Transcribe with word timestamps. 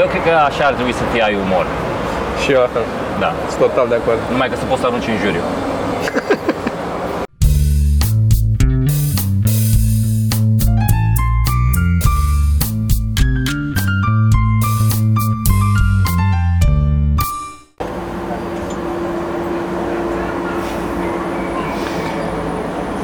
Eu 0.00 0.06
cred 0.06 0.22
că 0.22 0.30
așa 0.30 0.64
ar 0.66 0.72
trebui 0.72 0.92
să 0.92 1.02
fie 1.12 1.22
ai 1.22 1.34
umor. 1.34 1.66
Și 2.42 2.52
eu 2.52 2.60
așa. 2.60 2.80
Da. 3.18 3.32
Sunt 3.48 3.60
total 3.60 3.88
de 3.88 3.94
acord. 3.94 4.18
Numai 4.30 4.48
că 4.48 4.56
să 4.56 4.64
poți 4.64 4.80
să 4.80 4.86
arunci 4.86 5.06
în 5.06 5.16
juriu. 5.24 5.40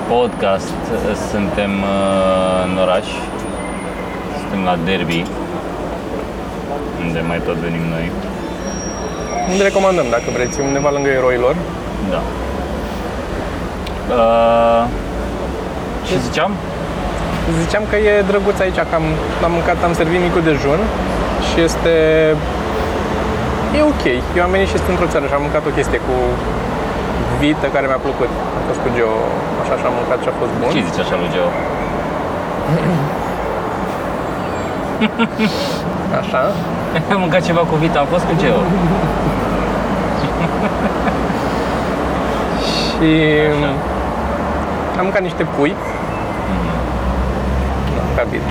Podcast, 0.09 0.83
suntem 1.31 1.71
uh, 1.71 2.71
în 2.71 2.79
oraș, 2.79 3.07
suntem 4.41 4.65
la 4.65 4.79
Derby, 4.85 5.25
unde 7.05 7.21
mai 7.31 7.41
tot 7.47 7.57
venim 7.67 7.85
noi. 7.95 8.07
Unde 9.51 9.63
recomandăm, 9.63 10.07
dacă 10.11 10.29
vreți, 10.37 10.61
undeva 10.61 10.91
lângă 10.97 11.11
eroilor. 11.19 11.55
Da. 12.13 12.21
Uh, 14.19 14.83
ce 16.07 16.15
ziceam? 16.27 16.53
Ziceam 17.63 17.85
că 17.91 17.97
e 17.97 18.13
drăguț 18.31 18.59
aici, 18.61 18.81
că 18.91 18.95
am, 19.01 19.07
am 19.47 19.53
mâncat, 19.59 19.79
am 19.89 19.95
servit 20.01 20.21
micul 20.21 20.43
dejun 20.49 20.81
și 21.49 21.57
este... 21.67 21.95
E 23.77 23.81
ok. 23.93 24.05
Eu 24.37 24.43
am 24.47 24.51
venit 24.57 24.69
și 24.73 24.77
sunt 24.77 24.89
într-o 24.95 25.11
țară 25.13 25.25
și 25.27 25.35
am 25.37 25.45
mâncat 25.47 25.65
o 25.71 25.77
chestie 25.79 26.01
cu 26.07 26.15
vită 27.41 27.67
care 27.75 27.87
mi-a 27.87 28.01
plăcut. 28.07 28.31
A 28.59 28.61
fost 28.69 28.81
cu 28.85 28.89
Geo, 28.97 29.15
așa 29.63 29.75
și 29.81 29.85
am 29.89 29.95
mâncat 30.01 30.19
și 30.25 30.29
a 30.33 30.35
fost 30.41 30.53
bun. 30.59 30.71
Ce 30.75 30.81
zice 30.89 31.01
așa 31.05 31.17
lui 31.21 31.31
Geo? 31.35 31.49
Așa. 36.21 36.43
Am 37.13 37.21
mâncat 37.21 37.45
ceva 37.45 37.61
cu 37.61 37.75
Vita, 37.75 37.99
am 37.99 38.07
fost 38.07 38.25
cu 38.25 38.35
Geo. 38.39 38.57
Și 42.63 43.11
Așa. 43.57 43.71
am 44.99 45.03
mâncat 45.03 45.23
niște 45.23 45.47
pui. 45.57 45.75
Mhm. 46.51 46.69
Am 47.99 48.05
mâncat 48.07 48.27
bine. 48.29 48.43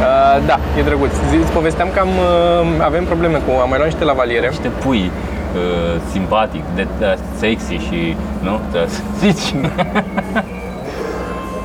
Uh, 0.00 0.46
da, 0.46 0.58
e 0.78 0.82
drăguț. 0.82 1.10
Zi- 1.30 1.36
Îți 1.36 1.52
povesteam 1.52 1.88
că 1.94 2.00
am, 2.00 2.08
uh, 2.08 2.66
avem 2.84 3.04
probleme 3.04 3.36
cu... 3.38 3.50
Am 3.62 3.68
mai 3.68 3.78
luat 3.78 3.90
niște 3.90 4.04
lavaliere. 4.04 4.46
Niște 4.48 4.68
pui 4.68 5.10
uh, 5.54 6.00
simpatic, 6.12 6.62
de, 6.74 6.86
de 6.98 7.18
sexy 7.38 7.74
și, 7.74 8.16
nu? 8.40 8.60
Trebuie 8.70 8.90
să 8.90 9.00
zici. 9.24 9.54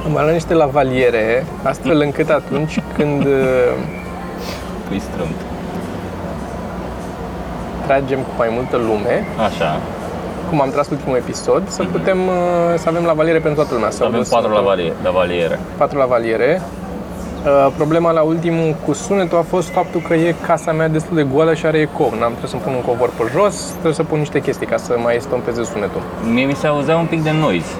Am 0.05 0.11
mai 0.13 0.21
luat 0.23 0.33
niște 0.33 0.53
lavaliere, 0.53 1.45
astfel 1.63 1.99
încât 2.01 2.29
atunci 2.29 2.79
când 2.97 3.25
uh, 3.25 3.71
Pui 4.87 4.99
strâmt. 4.99 5.35
tragem 7.85 8.19
cu 8.19 8.31
mai 8.37 8.47
multă 8.51 8.77
lume, 8.77 9.25
Așa. 9.47 9.79
cum 10.49 10.61
am 10.61 10.69
tras 10.69 10.89
ultimul 10.89 11.15
episod, 11.17 11.63
să 11.67 11.83
putem 11.91 12.17
uh, 12.27 12.33
să 12.77 12.89
avem 12.89 13.03
lavaliere 13.03 13.39
pentru 13.39 13.59
toată 13.59 13.73
lumea. 13.73 13.89
Să 13.89 14.03
avem 14.03 14.23
patru 14.29 14.51
lavalie, 14.51 14.93
lavaliere. 15.03 15.59
patru 15.77 15.97
lavaliere. 15.97 16.61
Uh, 17.45 17.67
Problema 17.75 18.11
la 18.11 18.21
ultimul 18.21 18.75
cu 18.85 18.93
sunetul 18.93 19.37
a 19.37 19.41
fost 19.41 19.69
faptul 19.69 20.01
că 20.07 20.13
e 20.13 20.35
casa 20.47 20.71
mea 20.71 20.87
destul 20.87 21.15
de 21.15 21.25
goală 21.33 21.53
și 21.53 21.65
are 21.65 21.77
eco. 21.77 22.03
N-am 22.19 22.31
trebuit 22.31 22.49
să 22.49 22.55
pun 22.55 22.73
un 22.73 22.81
covor 22.81 23.09
pe 23.17 23.23
jos, 23.35 23.55
trebuie 23.71 23.93
să 23.93 24.03
pun 24.03 24.17
niște 24.19 24.41
chestii 24.41 24.65
ca 24.67 24.77
să 24.77 24.95
mai 25.03 25.15
estompeze 25.15 25.63
sunetul. 25.63 26.01
Mie 26.33 26.45
mi 26.45 26.53
se 26.55 26.67
auzea 26.67 26.97
un 26.97 27.05
pic 27.05 27.23
de 27.23 27.31
noise. 27.31 27.73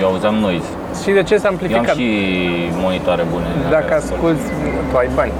Eu 0.00 0.06
auzeam 0.06 0.34
noise. 0.34 0.66
Și 1.02 1.10
de 1.10 1.22
ce 1.22 1.36
s-a 1.36 1.48
Eu 1.48 1.54
am 1.54 1.58
amplificat? 1.60 1.94
și 1.96 2.08
monitoare 2.82 3.24
bune. 3.32 3.44
Dacă 3.70 3.94
asculti, 3.94 4.40
tu 4.90 4.96
ai 4.96 5.08
bani. 5.14 5.32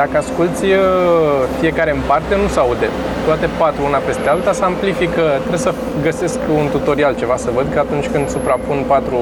Dacă 0.00 0.14
asculti 0.24 0.66
uh, 0.72 0.80
fiecare 1.60 1.90
în 1.96 2.02
parte, 2.10 2.32
nu 2.42 2.48
se 2.54 2.58
aude. 2.64 2.88
Toate 3.28 3.46
patru, 3.60 3.80
una 3.90 4.00
peste 4.08 4.26
alta, 4.34 4.52
se 4.58 4.64
amplifică. 4.70 5.22
Trebuie 5.44 5.66
să 5.68 5.72
găsesc 6.06 6.38
un 6.60 6.66
tutorial, 6.74 7.12
ceva, 7.22 7.36
să 7.44 7.50
văd 7.58 7.66
că 7.74 7.78
atunci 7.86 8.06
când 8.12 8.24
suprapun 8.36 8.78
patru 8.92 9.20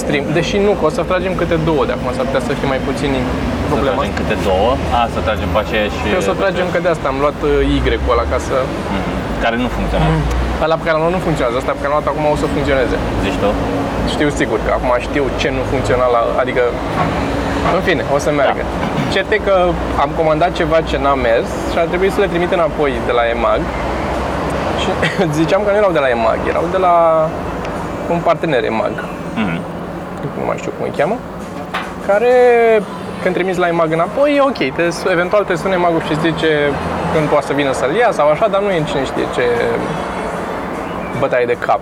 stream, 0.00 0.24
deși 0.38 0.56
nu, 0.66 0.72
că 0.78 0.84
o 0.88 0.92
să 0.96 1.02
tragem 1.10 1.32
câte 1.40 1.56
două 1.68 1.82
de 1.88 1.92
acum, 1.96 2.08
s-ar 2.16 2.26
putea 2.30 2.42
să 2.48 2.52
fie 2.58 2.68
mai 2.74 2.80
puțin 2.88 3.10
Să 3.18 3.66
problema 3.72 4.00
tragem 4.00 4.16
câte 4.20 4.36
două. 4.48 4.70
A, 4.98 5.02
să 5.14 5.18
tragem 5.26 5.48
pe 5.54 5.60
aceeași... 5.64 5.96
Și 6.10 6.16
o 6.20 6.24
să 6.28 6.32
tragem 6.42 6.66
că 6.72 6.78
de 6.84 6.90
asta 6.94 7.06
am 7.12 7.18
luat 7.24 7.38
uh, 7.48 7.72
Y-ul 7.74 8.12
ăla 8.14 8.26
ca 8.32 8.38
să... 8.46 8.56
Mhm. 8.96 9.12
Care 9.44 9.56
nu 9.64 9.68
funcționează. 9.78 10.18
Ăla 10.64 10.76
pe 10.80 10.84
care 10.86 10.94
l-am 10.94 11.04
luat 11.06 11.16
nu 11.18 11.22
funcționează, 11.28 11.56
ăsta 11.62 11.72
pe 11.76 11.80
care 11.82 11.90
l-am 11.92 11.98
luat 12.00 12.10
acum 12.12 12.24
o 12.34 12.36
să 12.42 12.46
funcționeze. 12.56 12.96
Zici 13.24 13.38
tu? 13.42 13.50
Știu 14.14 14.28
sigur 14.40 14.58
că 14.66 14.70
acum 14.78 14.92
știu 15.08 15.24
ce 15.40 15.48
nu 15.56 15.62
funcționa 15.72 16.06
la... 16.16 16.20
Adică... 16.42 16.62
În 17.74 17.80
fine, 17.80 18.04
o 18.14 18.18
să 18.18 18.30
meargă. 18.30 18.62
Cert 19.12 19.30
e 19.30 19.36
că 19.36 19.68
am 20.00 20.10
comandat 20.16 20.52
ceva 20.52 20.80
ce 20.80 20.98
n-a 20.98 21.14
mers 21.14 21.48
și 21.72 21.78
ar 21.78 21.84
trebui 21.84 22.10
să 22.10 22.20
le 22.20 22.26
trimit 22.26 22.52
înapoi 22.52 22.92
de 23.06 23.12
la 23.12 23.28
EMAG. 23.28 23.60
Și 24.80 24.88
ziceam 25.40 25.62
că 25.64 25.70
nu 25.70 25.76
erau 25.76 25.92
de 25.92 25.98
la 25.98 26.08
EMAG, 26.08 26.38
erau 26.48 26.64
de 26.70 26.76
la 26.76 26.94
un 28.10 28.18
partener 28.18 28.64
EMAG. 28.64 28.92
Mhm. 29.34 29.60
nu 30.38 30.44
mai 30.46 30.56
știu 30.56 30.72
cum 30.76 30.86
îi 30.86 30.96
cheamă, 30.96 31.16
care 32.06 32.32
când 33.22 33.34
trimiți 33.34 33.58
la 33.58 33.66
EMAG 33.66 33.92
înapoi, 33.92 34.34
e 34.36 34.40
ok, 34.40 34.74
te, 34.74 34.88
eventual 35.10 35.44
te 35.44 35.54
sună 35.54 35.74
EMAG 35.74 36.02
și 36.06 36.12
îți 36.12 36.20
zice 36.20 36.50
când 37.12 37.28
poate 37.28 37.46
să 37.46 37.52
vină 37.52 37.72
să-l 37.72 37.94
ia 37.94 38.08
sau 38.12 38.28
așa, 38.28 38.48
dar 38.48 38.60
nu 38.60 38.70
e 38.70 38.82
cine 38.84 39.04
știe 39.04 39.26
ce 39.34 39.42
bătaie 41.18 41.46
de 41.46 41.56
cap. 41.66 41.80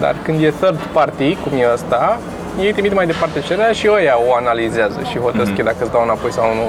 Dar 0.00 0.14
când 0.22 0.42
e 0.42 0.52
third 0.60 0.80
party, 0.92 1.34
cum 1.34 1.52
e 1.58 1.68
ăsta, 1.72 2.18
ei 2.60 2.72
trimit 2.72 2.94
mai 2.94 3.06
departe 3.06 3.40
cererea 3.40 3.72
și 3.72 3.88
ăia 3.90 4.16
o 4.28 4.34
analizează 4.34 5.00
și 5.10 5.18
hotărăsc 5.18 5.52
mm-hmm. 5.52 5.70
dacă 5.70 5.80
îți 5.80 5.90
dau 5.90 6.02
înapoi 6.02 6.32
sau 6.32 6.46
nu, 6.60 6.68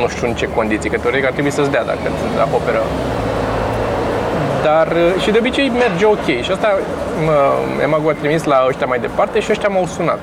nu 0.00 0.08
știu 0.08 0.26
în 0.26 0.34
ce 0.34 0.46
condiții, 0.48 0.90
că 0.90 0.98
teoretic 0.98 1.26
ar 1.26 1.32
trebui 1.32 1.50
să-ți 1.50 1.70
dea 1.70 1.84
dacă 1.84 2.00
îți 2.04 2.40
acoperă 2.40 2.82
dar 4.68 4.86
uh, 4.86 5.22
și 5.22 5.30
de 5.30 5.38
obicei 5.38 5.68
merge 5.68 6.04
ok. 6.04 6.26
Și 6.44 6.50
asta 6.50 6.78
mă, 7.24 7.36
EMAG 7.82 8.08
a 8.08 8.12
trimis 8.12 8.44
la 8.44 8.64
ăștia 8.68 8.86
mai 8.86 8.98
departe 8.98 9.40
și 9.40 9.50
ăștia 9.50 9.68
m-au 9.68 9.86
sunat. 9.86 10.20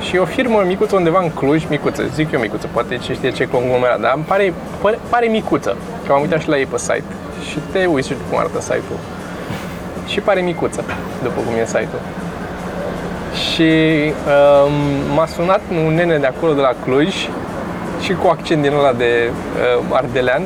Și 0.00 0.16
e 0.16 0.18
o 0.18 0.24
firmă 0.24 0.62
micuță 0.66 0.96
undeva 0.96 1.20
în 1.22 1.30
Cluj, 1.30 1.64
micuță, 1.68 2.02
zic 2.14 2.32
eu 2.32 2.40
micuță, 2.40 2.68
poate 2.72 2.96
ce 2.96 3.12
știe 3.12 3.30
ce 3.30 3.48
conglomerat, 3.48 4.00
dar 4.00 4.12
îmi 4.14 4.24
pare, 4.24 4.52
pare, 4.82 4.98
pare 5.08 5.26
micuță, 5.26 5.76
că 6.06 6.12
m-am 6.12 6.20
uitat 6.20 6.40
și 6.40 6.48
la 6.48 6.58
ei 6.58 6.66
pe 6.66 6.78
site. 6.78 7.10
Și 7.48 7.58
te 7.72 7.86
uiți 7.86 8.08
și 8.08 8.14
tu 8.14 8.20
cum 8.30 8.38
arată 8.38 8.60
site-ul. 8.60 8.98
Și 10.06 10.20
pare 10.20 10.40
micuță, 10.40 10.84
după 11.22 11.40
cum 11.46 11.54
e 11.60 11.64
site-ul. 11.64 12.02
Și 13.46 13.72
um, 14.34 14.72
m-a 15.14 15.26
sunat 15.26 15.60
un 15.86 15.94
nene 15.94 16.16
de 16.16 16.26
acolo, 16.26 16.52
de 16.52 16.60
la 16.60 16.72
Cluj, 16.84 17.14
și 18.00 18.12
cu 18.22 18.26
accent 18.28 18.62
din 18.62 18.72
ăla 18.78 18.92
de 18.92 19.30
uh, 19.30 19.84
ardelean, 19.90 20.42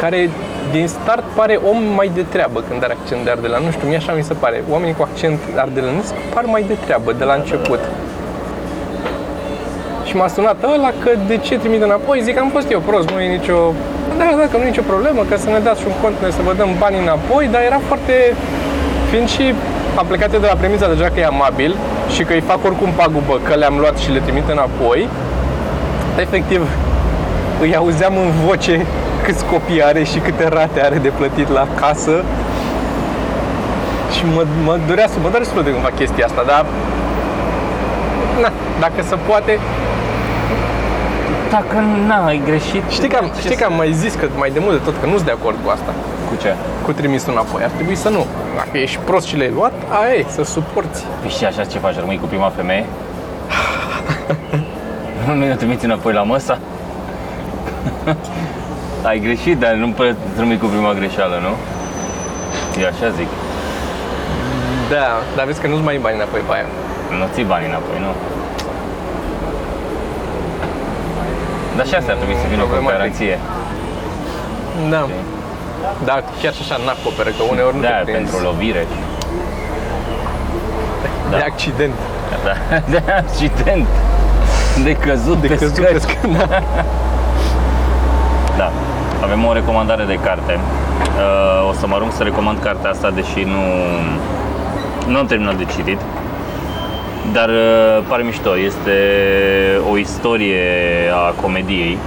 care 0.00 0.30
din 0.72 0.86
start 0.88 1.24
pare 1.34 1.60
om 1.70 1.82
mai 1.94 2.10
de 2.14 2.22
treabă 2.22 2.64
când 2.68 2.84
are 2.84 2.96
accent 3.00 3.24
de 3.24 3.30
ardelean. 3.30 3.62
Nu 3.64 3.70
știu, 3.70 3.88
mie 3.88 3.96
așa 3.96 4.12
mi 4.12 4.22
se 4.22 4.34
pare. 4.34 4.62
Oamenii 4.70 4.94
cu 4.94 5.02
accent 5.10 5.38
ardelenesc 5.56 6.12
par 6.34 6.44
mai 6.44 6.62
de 6.62 6.76
treabă 6.84 7.12
de 7.12 7.24
la 7.24 7.34
început. 7.34 7.80
Și 10.04 10.16
m-a 10.16 10.28
sunat 10.28 10.62
ăla 10.62 10.92
că 11.02 11.10
de 11.26 11.36
ce 11.36 11.58
trimite 11.58 11.84
înapoi, 11.84 12.20
zic 12.22 12.38
am 12.38 12.50
fost 12.56 12.70
eu 12.70 12.80
prost, 12.80 13.10
nu 13.10 13.20
e 13.20 13.36
nicio... 13.36 13.58
Da, 14.18 14.24
da, 14.38 14.44
că 14.50 14.56
nu 14.56 14.64
e 14.64 14.66
nicio 14.66 14.90
problemă, 14.92 15.20
că 15.28 15.36
să 15.36 15.48
ne 15.50 15.58
dați 15.58 15.80
și 15.80 15.86
un 15.86 15.96
cont, 16.02 16.16
să 16.38 16.42
vă 16.48 16.52
dăm 16.60 16.70
bani 16.78 16.98
înapoi, 16.98 17.48
dar 17.52 17.62
era 17.62 17.80
foarte... 17.88 18.14
Fiind 19.10 19.28
și 19.28 19.54
am 19.96 20.06
plecat 20.06 20.32
eu 20.32 20.40
de 20.40 20.46
la 20.46 20.54
premisa 20.54 20.88
deja 20.88 21.08
că 21.08 21.20
e 21.20 21.24
amabil 21.24 21.76
și 22.14 22.22
că 22.22 22.32
îi 22.32 22.40
fac 22.40 22.64
oricum 22.64 22.90
pagubă, 22.96 23.40
că 23.42 23.54
le-am 23.54 23.76
luat 23.78 23.96
și 23.98 24.10
le 24.10 24.18
trimit 24.18 24.48
înapoi, 24.48 25.08
efectiv 26.18 26.68
îi 27.60 27.76
auzeam 27.76 28.16
în 28.16 28.30
voce 28.46 28.86
câți 29.24 29.44
copii 29.44 29.84
are 29.84 30.02
și 30.02 30.18
câte 30.18 30.48
rate 30.48 30.82
are 30.82 30.96
de 30.96 31.08
plătit 31.08 31.48
la 31.48 31.66
casă. 31.80 32.24
Și 34.14 34.22
mă, 34.34 34.44
mă 34.64 34.78
dorea 34.88 35.06
să 35.06 35.16
mă 35.22 35.28
doare 35.28 35.44
să 35.44 35.60
de 35.64 35.70
fac 35.82 35.94
chestia 35.96 36.24
asta, 36.24 36.42
dar 36.46 36.64
na, 38.42 38.50
dacă 38.80 38.98
se 39.08 39.16
poate, 39.28 39.58
Dacă 41.50 41.76
n-ai 42.06 42.42
greșit... 42.44 42.82
știi 42.88 43.08
că, 43.08 43.16
am, 43.20 43.26
ce 43.34 43.40
știi 43.40 43.56
că 43.56 43.64
am 43.64 43.76
mai 43.82 43.92
zis 43.92 44.12
că 44.14 44.26
mai 44.42 44.50
de 44.50 44.58
mult 44.58 44.74
de 44.78 44.84
tot 44.84 44.94
că 45.00 45.06
nu 45.06 45.14
sunt 45.18 45.26
de 45.30 45.36
acord 45.38 45.56
cu 45.64 45.68
asta, 45.76 45.92
Cu 46.28 46.36
ce? 46.42 46.54
cu 46.84 46.92
trimisul 46.92 47.32
înapoi. 47.32 47.62
Ar 47.62 47.70
trebui 47.70 47.94
să 47.94 48.08
nu. 48.08 48.26
Dacă 48.56 48.78
ești 48.78 48.98
prost 49.04 49.26
și 49.26 49.36
le-ai 49.36 49.50
luat, 49.54 49.72
aia 50.00 50.14
e, 50.14 50.24
să 50.28 50.42
suporți. 50.44 51.04
Păi 51.20 51.30
și 51.30 51.44
așa 51.44 51.64
ce 51.64 51.78
faci? 51.78 51.98
Rămâi 51.98 52.18
cu 52.18 52.26
prima 52.26 52.48
femeie? 52.56 52.84
nu 55.26 55.34
ne 55.34 55.54
trimiți 55.54 55.84
înapoi 55.84 56.12
la 56.12 56.22
măsa? 56.22 56.58
Ai 59.08 59.18
greșit, 59.18 59.58
dar 59.58 59.72
nu 59.72 59.88
poți 59.88 60.16
să 60.34 60.38
rămâi 60.38 60.58
cu 60.58 60.66
prima 60.66 60.92
greșeală, 60.92 61.36
nu? 61.46 61.52
Eu 62.82 62.86
așa 62.86 63.08
zic. 63.18 63.28
Da, 64.90 65.06
dar 65.36 65.44
vezi 65.44 65.60
că 65.60 65.66
nu-ți 65.66 65.82
mai 65.82 65.98
bani 66.02 66.16
înapoi 66.16 66.40
pe 66.48 66.52
aia. 66.54 66.66
Nu 67.18 67.24
ții 67.34 67.44
banii 67.44 67.68
înapoi, 67.68 67.98
nu? 68.00 68.12
Dar 71.76 71.86
și 71.86 71.94
asta 71.94 72.10
ar 72.12 72.16
trebui 72.16 72.34
să 72.42 72.46
vină 72.52 72.62
cu 72.62 72.68
Problematic. 72.68 72.98
garanție. 72.98 73.38
Da. 74.90 75.02
Da, 76.04 76.12
chiar 76.42 76.52
și 76.54 76.62
așa 76.64 76.76
n-acoperă, 76.84 77.30
că 77.36 77.42
uneori 77.50 77.76
nu 77.76 77.82
Da, 77.82 77.88
te 77.88 77.94
prinzi. 78.02 78.20
pentru 78.20 78.36
lovire. 78.48 78.86
De 81.30 81.36
da. 81.38 81.44
accident. 81.44 81.94
Da, 82.44 82.54
de 82.92 83.02
accident. 83.22 83.86
De 84.84 84.92
căzut 84.96 85.40
De 85.40 85.46
pe 85.46 85.56
căzut 85.56 85.74
scări. 85.74 85.92
pe 85.92 85.98
scări. 85.98 86.32
Da. 88.56 88.70
avem 89.22 89.44
o 89.44 89.52
recomandare 89.52 90.04
de 90.04 90.18
carte. 90.24 90.58
Uh, 90.58 91.68
o 91.68 91.72
să 91.72 91.86
mă 91.86 91.94
arunc 91.94 92.12
să 92.12 92.22
recomand 92.22 92.58
cartea 92.62 92.90
asta, 92.90 93.10
deși 93.10 93.40
nu, 93.54 93.62
nu 95.12 95.18
am 95.18 95.26
terminat 95.26 95.54
de 95.54 95.64
citit. 95.76 95.98
Dar 97.32 97.48
uh, 97.48 98.04
pare 98.08 98.22
mișto, 98.22 98.58
este 98.58 98.92
o 99.92 99.96
istorie 99.98 100.62
a 101.26 101.34
comediei. 101.42 101.98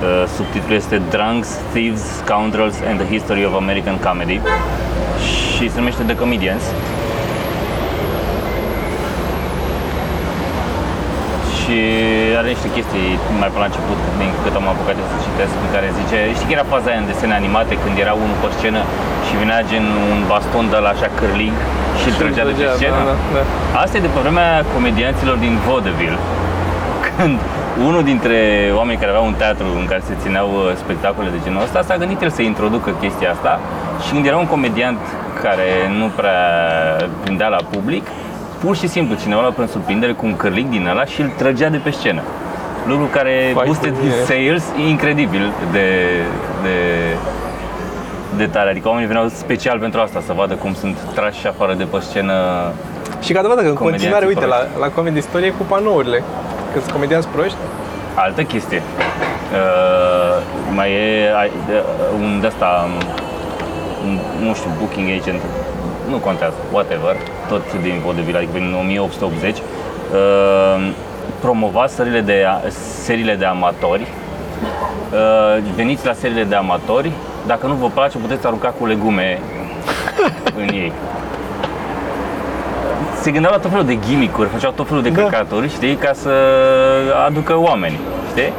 Uh, 0.00 0.26
subtitlul 0.36 0.76
este 0.76 0.96
Drunks, 1.14 1.48
Thieves, 1.72 2.02
Scoundrels 2.22 2.76
and 2.88 2.96
the 3.00 3.08
History 3.14 3.44
of 3.48 3.54
American 3.64 3.96
Comedy 4.06 4.40
și 5.54 5.64
se 5.72 5.78
numește 5.78 6.02
The 6.02 6.16
Comedians. 6.16 6.64
și 11.70 11.78
are 12.40 12.48
niște 12.54 12.68
chestii 12.76 13.08
mai 13.40 13.50
pe 13.52 13.58
la 13.62 13.68
început, 13.70 13.98
din 14.20 14.30
cât 14.42 14.54
am 14.60 14.66
apucat 14.74 14.94
eu 15.02 15.06
să 15.12 15.16
citesc, 15.26 15.54
în 15.66 15.70
care 15.74 15.86
zice, 16.00 16.18
știi 16.36 16.48
că 16.48 16.54
era 16.58 16.66
faza 16.74 16.88
aia 16.90 17.00
în 17.02 17.08
desene 17.10 17.34
animate 17.42 17.74
când 17.82 17.94
era 18.04 18.14
unul 18.24 18.36
pe 18.42 18.48
scenă 18.58 18.80
și 19.26 19.32
vinea 19.40 19.60
gen 19.70 19.84
un 20.12 20.20
baston 20.30 20.66
de 20.74 20.78
la 20.84 20.90
așa 20.94 21.08
cârlig 21.18 21.54
și 22.00 22.06
îl 22.10 22.14
trăgea 22.20 22.44
de 22.48 22.52
pe 22.52 22.56
trăgea, 22.58 22.74
scenă? 22.80 23.00
da, 23.00 23.04
da, 23.12 23.16
da. 23.36 23.42
Asta 23.82 23.94
e 23.98 24.06
de 24.06 24.12
pe 24.14 24.20
vremea 24.24 24.50
comedianților 24.76 25.36
din 25.44 25.54
vaudeville, 25.66 26.20
când 27.08 27.38
unul 27.86 28.02
dintre 28.02 28.70
oameni 28.74 28.98
care 28.98 29.10
aveau 29.10 29.26
un 29.26 29.34
teatru 29.34 29.66
în 29.80 29.86
care 29.86 30.02
se 30.06 30.14
țineau 30.22 30.48
uh, 30.48 30.72
spectacole 30.76 31.28
de 31.30 31.36
genul 31.44 31.62
ăsta 31.62 31.82
s-a 31.82 31.96
gândit 31.96 32.22
el 32.22 32.30
să 32.30 32.42
introducă 32.42 32.90
chestia 33.00 33.30
asta 33.30 33.60
și 34.06 34.12
când 34.12 34.26
era 34.26 34.36
un 34.36 34.46
comediant 34.46 34.98
care 35.42 35.68
nu 35.98 36.06
prea 36.16 36.40
prindea 37.22 37.48
la 37.48 37.60
public, 37.70 38.06
pur 38.60 38.76
și 38.76 38.88
simplu 38.88 39.14
cineva 39.16 39.42
l-a 39.42 39.48
prins 39.50 39.70
surprindere 39.70 40.12
cu 40.12 40.26
un 40.26 40.36
cârlig 40.36 40.68
din 40.68 40.86
ăla 40.86 41.04
și 41.04 41.20
îl 41.20 41.30
trăgea 41.36 41.68
de 41.68 41.76
pe 41.76 41.90
scenă. 41.90 42.22
Lucru 42.86 43.04
care 43.04 43.50
Foarte 43.52 43.70
boosted 43.70 43.94
his 43.94 44.12
bine. 44.12 44.24
sales 44.24 44.64
incredibil 44.88 45.52
de, 45.72 45.88
de, 46.62 46.76
de 48.36 48.46
tare. 48.46 48.70
Adică 48.70 48.88
oamenii 48.88 49.08
veneau 49.08 49.28
special 49.28 49.78
pentru 49.78 50.00
asta, 50.00 50.22
să 50.26 50.32
vadă 50.32 50.54
cum 50.54 50.74
sunt 50.74 50.96
trași 51.14 51.46
afară 51.46 51.74
de 51.74 51.84
pe 51.84 51.98
scenă. 52.00 52.34
Și 53.20 53.32
ca 53.32 53.42
dovadă 53.42 53.60
că 53.62 53.68
în 53.68 53.74
Comedianții 53.74 54.10
continuare, 54.10 54.26
uite, 54.26 54.46
la, 54.46 54.56
proști. 54.56 54.78
la 54.80 54.94
Comedy 54.96 55.20
Story 55.20 55.46
e 55.46 55.48
cu 55.50 55.62
panourile. 55.68 56.22
Că 56.72 56.78
sunt 56.78 56.92
comedianți 56.92 57.28
proști, 57.28 57.56
Altă 58.14 58.42
chestie. 58.42 58.82
Uh, 59.52 60.42
mai 60.74 60.92
e 60.92 61.32
ai- 61.38 61.52
de- 61.66 61.82
un 62.20 62.40
de 62.40 62.46
asta, 62.46 62.88
un, 64.04 64.18
nu 64.46 64.54
știu, 64.54 64.70
booking 64.78 65.08
agent, 65.20 65.40
nu 66.10 66.16
contează, 66.16 66.54
whatever, 66.72 67.16
tot 67.48 67.80
din 67.82 68.00
vodevil, 68.04 68.36
adică 68.36 68.50
prin 68.52 68.74
1880, 68.80 69.56
uh, 69.56 69.62
promova 71.40 71.86
seriile 71.86 72.20
de, 72.20 72.44
seriile 73.04 73.34
de 73.34 73.44
amatori. 73.44 74.06
Uh, 75.12 75.62
veniți 75.74 76.06
la 76.06 76.12
seriile 76.12 76.44
de 76.44 76.54
amatori, 76.54 77.10
dacă 77.46 77.66
nu 77.66 77.74
vă 77.74 77.88
place, 77.94 78.18
puteți 78.18 78.46
arunca 78.46 78.68
cu 78.68 78.86
legume 78.86 79.38
în 80.56 80.68
ei. 80.68 80.92
Se 83.20 83.30
gândeau 83.30 83.52
la 83.52 83.58
tot 83.58 83.70
felul 83.70 83.86
de 83.86 83.98
gimmick-uri, 84.06 84.48
făceau 84.48 84.70
tot 84.70 84.86
felul 84.88 85.02
de 85.02 85.08
Da. 85.08 85.22
căcaturi, 85.22 85.68
știi, 85.68 85.94
ca 85.94 86.10
să 86.14 86.32
aducă 87.26 87.54
oameni, 87.68 87.98
știi? 88.30 88.52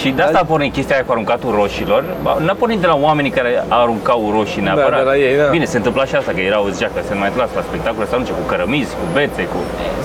Și 0.00 0.08
de 0.10 0.22
asta 0.22 0.38
a 0.38 0.44
pornit 0.44 0.72
chestia 0.72 0.94
aia 0.94 1.04
cu 1.04 1.12
aruncatul 1.12 1.50
roșilor. 1.54 2.04
Ba, 2.22 2.36
N-a 2.46 2.52
pornit 2.62 2.78
de 2.80 2.86
la 2.86 2.96
oamenii 3.08 3.30
care 3.30 3.64
aruncau 3.68 4.20
roșii 4.36 4.62
neapărat. 4.62 4.98
de 4.98 5.04
la 5.12 5.16
ei, 5.16 5.36
da. 5.36 5.44
Bine, 5.56 5.64
se 5.64 5.76
întâmpla 5.76 6.04
și 6.04 6.14
asta, 6.14 6.30
că 6.34 6.40
erau, 6.40 6.62
zicea 6.76 6.90
că 6.94 7.00
se 7.08 7.14
mai 7.14 7.28
întâmpla 7.28 7.48
la 7.60 7.62
spectacole 7.68 8.06
să 8.06 8.12
arunce 8.14 8.32
cu 8.32 8.44
cărămizi, 8.50 8.92
cu 9.00 9.04
bețe, 9.12 9.42
cu... 9.52 9.56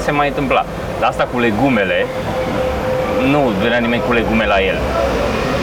Se 0.03 0.11
mai 0.11 0.27
întâmpla. 0.27 0.61
Dar 0.99 1.09
asta 1.09 1.27
cu 1.31 1.39
legumele, 1.39 2.05
nu 3.33 3.39
venea 3.63 3.77
nimeni 3.85 4.01
cu 4.07 4.13
legume 4.13 4.45
la 4.53 4.57
el. 4.71 4.77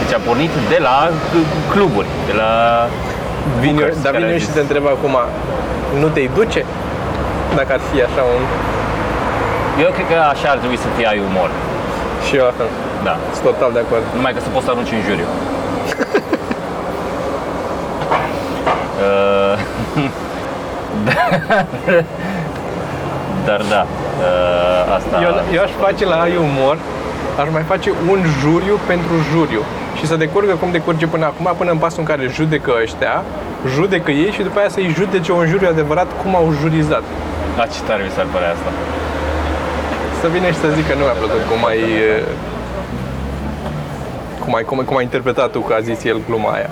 Deci 0.01 0.15
a 0.19 0.21
pornit 0.29 0.51
de 0.73 0.79
la 0.89 0.97
cluburi, 1.73 2.07
de 2.29 2.33
la 2.43 2.51
vin 3.61 3.69
eu, 3.71 3.75
bookers 3.77 4.03
dar 4.03 4.13
care 4.13 4.25
vin 4.25 4.33
au 4.33 4.39
eu 4.39 4.39
și 4.39 4.45
zis, 4.45 4.55
te 4.55 4.61
întreb 4.67 4.85
acum, 4.87 5.15
nu 6.01 6.07
te-i 6.15 6.31
duce? 6.35 6.65
Dacă 7.61 7.73
ar 7.77 7.83
fi 7.91 7.97
așa 8.09 8.23
un... 8.35 8.43
Eu 9.85 9.91
cred 9.97 10.07
că 10.13 10.17
așa 10.35 10.49
ar 10.55 10.59
trebui 10.63 10.79
să 10.85 10.89
fie 10.97 11.07
ai 11.13 11.21
umor. 11.29 11.51
Și 12.27 12.33
eu 12.41 12.47
așa, 12.51 12.65
Da. 13.07 13.15
sunt 13.33 13.45
total 13.51 13.71
de 13.77 13.81
acord. 13.87 14.05
Numai 14.19 14.33
că 14.35 14.41
să 14.47 14.51
poți 14.55 14.65
să 14.67 14.71
arunci 14.71 14.93
în 14.99 15.03
juriu. 15.09 15.29
Uh, 19.07 19.55
Dar 23.47 23.61
da, 23.75 23.83
uh, 24.27 24.95
asta... 24.97 25.15
Eu, 25.23 25.33
eu 25.57 25.63
aș 25.63 25.71
face 25.85 26.05
la 26.07 26.17
ai 26.21 26.37
umor, 26.37 26.77
aș 27.41 27.49
mai 27.53 27.63
face 27.63 27.93
un 28.11 28.21
juriu 28.41 28.79
pentru 28.87 29.13
juriu. 29.33 29.63
Și 29.99 30.07
să 30.07 30.17
decurgă 30.17 30.53
cum 30.53 30.71
decurge 30.71 31.07
până 31.07 31.25
acum, 31.25 31.55
până 31.59 31.71
în 31.71 31.79
pasul 31.79 31.99
în 32.01 32.05
care 32.05 32.31
judecă 32.39 32.71
ăștia, 32.83 33.23
judecă 33.75 34.11
ei 34.11 34.31
și 34.31 34.43
după 34.43 34.59
aia 34.59 34.69
să-i 34.69 34.95
judece 34.99 35.33
un 35.33 35.47
juriu 35.47 35.69
adevărat 35.71 36.07
cum 36.23 36.35
au 36.35 36.53
jurizat. 36.61 37.03
La 37.57 37.67
ce 37.67 37.81
tare 37.87 38.03
mi 38.03 38.11
s-ar 38.17 38.27
părea 38.33 38.51
asta. 38.57 38.71
Să 40.21 40.27
vină 40.29 40.47
și 40.47 40.59
să 40.65 40.69
zică 40.79 40.93
nu 40.95 41.05
mi-a 41.05 41.19
plăcut 41.23 41.43
cum 41.51 41.61
ai, 41.71 41.83
eh, 42.11 42.23
cum 44.43 44.55
ai, 44.55 44.65
cum, 44.69 44.79
cum 44.89 44.97
ai 44.97 45.03
interpretat 45.09 45.51
tu 45.51 45.61
că 45.61 45.75
a 45.75 45.81
zis 45.81 46.05
el 46.05 46.19
gluma 46.27 46.51
aia. 46.57 46.71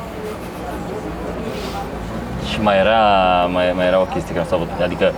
Și 2.50 2.58
mai 2.66 2.76
era, 2.84 3.00
mai, 3.56 3.66
mai 3.76 3.86
era 3.86 4.00
o 4.00 4.12
chestie 4.12 4.34
care 4.34 4.46
am 4.50 4.66
stat, 4.68 4.82
adică 4.88 5.12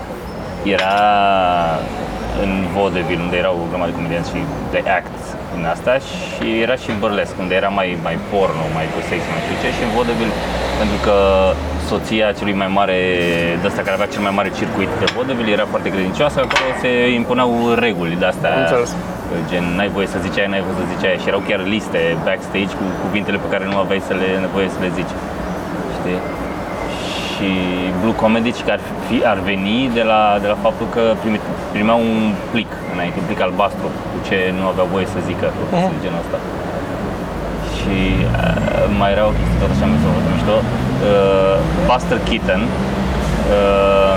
era 0.77 0.97
în 2.43 2.53
vaudeville, 2.75 3.23
unde 3.27 3.37
erau 3.37 3.55
o 3.63 3.69
grămadă 3.71 3.91
de 3.91 3.97
comedianți 3.97 4.31
și 4.31 4.41
de 4.75 4.81
act 4.99 5.17
în 5.57 5.63
asta 5.75 5.95
și 6.09 6.47
era 6.65 6.77
și 6.83 7.01
burlesc, 7.03 7.33
unde 7.45 7.55
era 7.61 7.71
mai, 7.79 7.89
mai 8.07 8.17
porno, 8.31 8.65
mai 8.77 8.87
cu 8.93 9.01
sex, 9.11 9.21
mai 9.33 9.41
știu 9.45 9.57
ce 9.63 9.69
și 9.77 9.83
în 9.87 9.93
vaudeville, 9.97 10.35
pentru 10.81 10.99
că 11.07 11.17
soția 11.93 12.27
celui 12.39 12.57
mai 12.63 12.71
mare, 12.79 12.99
de 13.61 13.67
ăsta 13.67 13.83
care 13.83 13.95
avea 13.97 14.07
cel 14.15 14.23
mai 14.27 14.35
mare 14.39 14.51
circuit 14.59 14.91
de 15.01 15.07
vaudeville 15.15 15.53
era 15.59 15.67
foarte 15.73 15.89
credincioasă, 15.95 16.39
acolo 16.41 16.69
se 16.83 16.91
impuneau 17.21 17.51
reguli 17.87 18.17
de 18.23 18.27
astea, 18.33 18.53
Înțeles. 18.61 18.91
gen 19.51 19.65
n-ai 19.77 19.91
voie 19.97 20.07
să 20.15 20.19
zici 20.27 20.39
aia, 20.39 20.49
n-ai 20.49 20.65
voie 20.67 20.77
să 20.83 20.87
zici 20.93 21.05
aia 21.09 21.19
și 21.23 21.29
erau 21.33 21.43
chiar 21.49 21.61
liste 21.75 22.01
backstage 22.27 22.73
cu 22.81 22.85
cuvintele 23.03 23.39
pe 23.45 23.49
care 23.53 23.65
nu 23.73 23.77
aveai 23.85 24.03
să 24.09 24.15
le 24.21 24.29
nevoie 24.47 24.69
să 24.75 24.79
le 24.85 24.91
zici. 24.99 25.13
Știi? 25.99 26.21
și 27.35 27.49
Blue 28.01 28.17
Comedy 28.23 28.51
și 28.59 28.65
că 28.67 28.73
ar, 28.77 28.83
fi, 29.07 29.17
ar 29.33 29.39
veni 29.51 29.79
de 29.99 30.05
la, 30.11 30.23
de 30.43 30.49
la 30.53 30.59
faptul 30.67 30.87
că 30.95 31.03
primi, 31.23 31.41
primeau 31.75 32.01
un 32.13 32.21
plic 32.53 32.71
înainte, 32.95 33.17
un 33.23 33.27
plic 33.31 33.41
albastru 33.47 33.87
cu 34.11 34.17
ce 34.29 34.37
nu 34.59 34.65
aveau 34.73 34.87
voie 34.95 35.07
să 35.15 35.19
zică, 35.29 35.49
uh-huh. 35.53 35.91
de 35.93 35.99
genul 36.05 36.23
ăsta. 36.25 36.39
Și 37.77 37.97
uh, 38.41 38.85
mai 38.99 39.11
era 39.15 39.25
o 39.31 39.33
chestie 39.37 39.59
tot 39.63 39.71
așa 39.75 39.87
mi 39.93 39.99
s-a 40.03 40.09
făcut 40.15 40.27
mișto. 40.35 40.57
Uh, 41.05 41.57
Buster 41.89 42.19
Keaton 42.29 42.63
uh, 43.57 44.17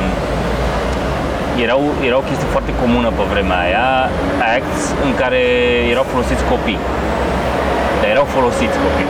erau, 1.65 1.81
era 2.07 2.17
o 2.21 2.25
chestie 2.29 2.47
foarte 2.55 2.71
comună 2.81 3.09
pe 3.17 3.23
vremea 3.33 3.59
aia, 3.65 3.87
acts 4.55 4.81
în 5.07 5.11
care 5.21 5.41
erau 5.93 6.05
folosiți 6.13 6.43
copii. 6.53 6.79
Dar 7.99 8.09
erau 8.15 8.27
folosiți 8.35 8.77
copii. 8.85 9.09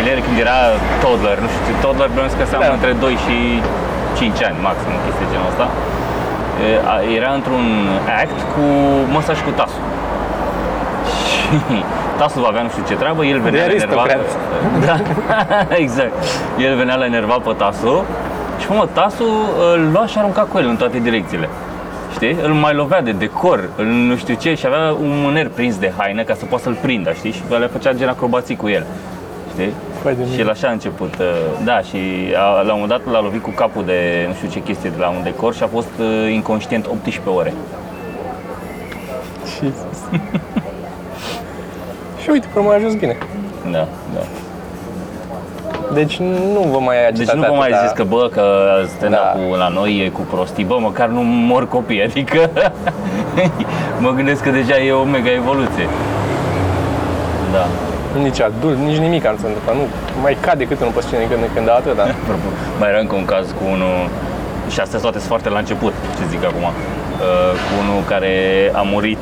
El 0.00 0.06
era 0.12 0.20
când 0.26 0.38
era 0.46 0.58
toddler, 1.04 1.36
nu 1.44 1.48
știu, 1.54 1.74
toddler 1.84 2.08
bănuiesc 2.14 2.36
că 2.40 2.44
înseamnă 2.46 2.68
Da. 2.72 2.76
între 2.78 2.92
2 3.04 3.14
și 3.24 3.36
5 4.18 4.38
ani 4.48 4.56
maxim, 4.68 4.90
o 4.98 5.00
chestie 5.06 5.26
genul 5.32 5.48
ăsta. 5.52 5.66
E, 6.64 6.68
a- 6.92 7.04
Era 7.18 7.30
într-un 7.38 7.64
act 8.22 8.38
cu 8.52 8.64
măsaș 9.14 9.36
și 9.40 9.46
cu 9.48 9.52
tasul. 9.60 9.84
Și 11.30 11.38
tasul 12.18 12.44
avea 12.44 12.62
nu 12.62 12.68
știu 12.68 12.82
ce 12.88 12.94
treabă, 12.94 13.24
el 13.24 13.40
venea 13.40 13.66
De 13.66 13.74
la 13.76 13.82
enervat. 13.82 14.10
aristocrat. 14.10 14.38
Da, 14.86 14.96
exact. 15.84 16.12
El 16.58 16.76
venea 16.76 16.94
la 16.96 17.04
enervat 17.04 17.38
pe 17.38 17.52
tasul 17.56 18.04
și 18.60 18.66
mă, 18.70 18.88
tasul 18.92 19.32
îl 19.74 19.90
lua 19.92 20.06
și 20.06 20.18
arunca 20.18 20.42
cu 20.42 20.58
el 20.58 20.68
în 20.68 20.76
toate 20.76 20.98
direcțiile. 20.98 21.48
Știi? 22.12 22.36
Îl 22.42 22.52
mai 22.52 22.74
lovea 22.74 23.00
de 23.02 23.10
decor, 23.10 23.68
îl 23.76 23.84
nu 23.84 24.16
știu 24.16 24.34
ce 24.34 24.54
și 24.54 24.66
avea 24.66 24.92
un 25.00 25.12
mâner 25.24 25.48
prins 25.48 25.76
de 25.78 25.92
haină 25.96 26.22
ca 26.22 26.34
să 26.34 26.44
poată 26.44 26.64
să-l 26.64 26.76
prindă, 26.80 27.12
știi? 27.12 27.32
Și 27.32 27.42
le 27.60 27.66
făcea 27.66 27.92
gen 27.92 28.08
acrobații 28.08 28.56
cu 28.56 28.68
el. 28.68 28.86
Știi? 29.52 29.72
Păi 30.02 30.14
de 30.14 30.34
Și 30.34 30.40
el 30.40 30.50
așa 30.50 30.68
a 30.68 30.70
început, 30.70 31.14
uh, 31.20 31.26
da, 31.64 31.80
și 31.80 31.96
a, 32.36 32.60
la 32.60 32.72
un 32.74 32.80
moment 32.80 32.88
dat 32.88 33.12
l-a 33.12 33.20
lovit 33.20 33.42
cu 33.42 33.50
capul 33.50 33.84
de 33.84 34.24
nu 34.28 34.34
știu 34.34 34.48
ce 34.48 34.60
chestie 34.62 34.90
de 34.90 34.96
la 34.98 35.08
un 35.08 35.22
decor 35.22 35.54
și 35.54 35.62
a 35.62 35.66
fost 35.66 35.88
uh, 36.00 36.32
inconștient 36.32 36.86
18 36.86 37.28
ore. 37.38 37.52
Jesus. 39.60 39.98
și 42.24 42.30
uite, 42.30 42.46
până 42.52 42.64
mai 42.66 42.76
ajuns 42.76 42.94
bine. 42.94 43.16
Da, 43.70 43.86
da. 44.14 44.22
Deci 45.98 46.16
nu 46.54 46.60
vă 46.72 46.78
mai 46.78 46.98
agitați 47.08 47.30
Deci 47.30 47.44
nu 47.44 47.52
vă 47.52 47.58
mai 47.58 47.68
atâta. 47.68 47.84
zis 47.84 47.92
că, 47.98 48.04
bă, 48.04 48.28
că 48.32 48.44
stand-up-ul 48.96 49.56
la 49.64 49.68
noi 49.68 49.90
e 50.04 50.08
cu 50.08 50.20
prostii, 50.20 50.64
bă, 50.64 50.76
măcar 50.80 51.08
nu 51.08 51.20
mor 51.22 51.68
copii, 51.68 52.02
adică 52.02 52.50
mă 54.04 54.10
gândesc 54.10 54.42
că 54.42 54.50
deja 54.50 54.76
e 54.78 54.92
o 54.92 55.04
mega 55.04 55.32
evoluție. 55.32 55.86
Da. 57.52 57.64
Nici 58.26 58.40
adult, 58.40 58.78
nici 58.88 59.00
nimic 59.06 59.22
nu 59.34 59.38
se 59.42 59.46
întâmplă. 59.46 59.72
Nu 59.78 59.84
mai 60.22 60.36
cade 60.40 60.64
cât 60.66 60.80
unul 60.80 60.92
pe 60.92 61.00
scenă 61.00 61.22
când, 61.30 61.42
când 61.54 61.68
atât, 61.68 61.96
dar 61.96 62.08
Apropo, 62.22 62.48
Mai 62.78 62.88
era 62.88 62.98
încă 62.98 63.14
un 63.14 63.24
caz 63.24 63.46
cu 63.58 63.62
unul, 63.74 63.96
și 64.72 64.80
astea 64.80 64.98
toate 64.98 65.18
sunt 65.18 65.28
foarte 65.32 65.48
la 65.48 65.58
început, 65.58 65.94
ce 66.16 66.22
zic 66.32 66.42
acum, 66.50 66.66
uh, 66.68 67.52
cu 67.64 67.70
unul 67.82 68.00
care 68.12 68.32
a 68.80 68.82
murit, 68.92 69.13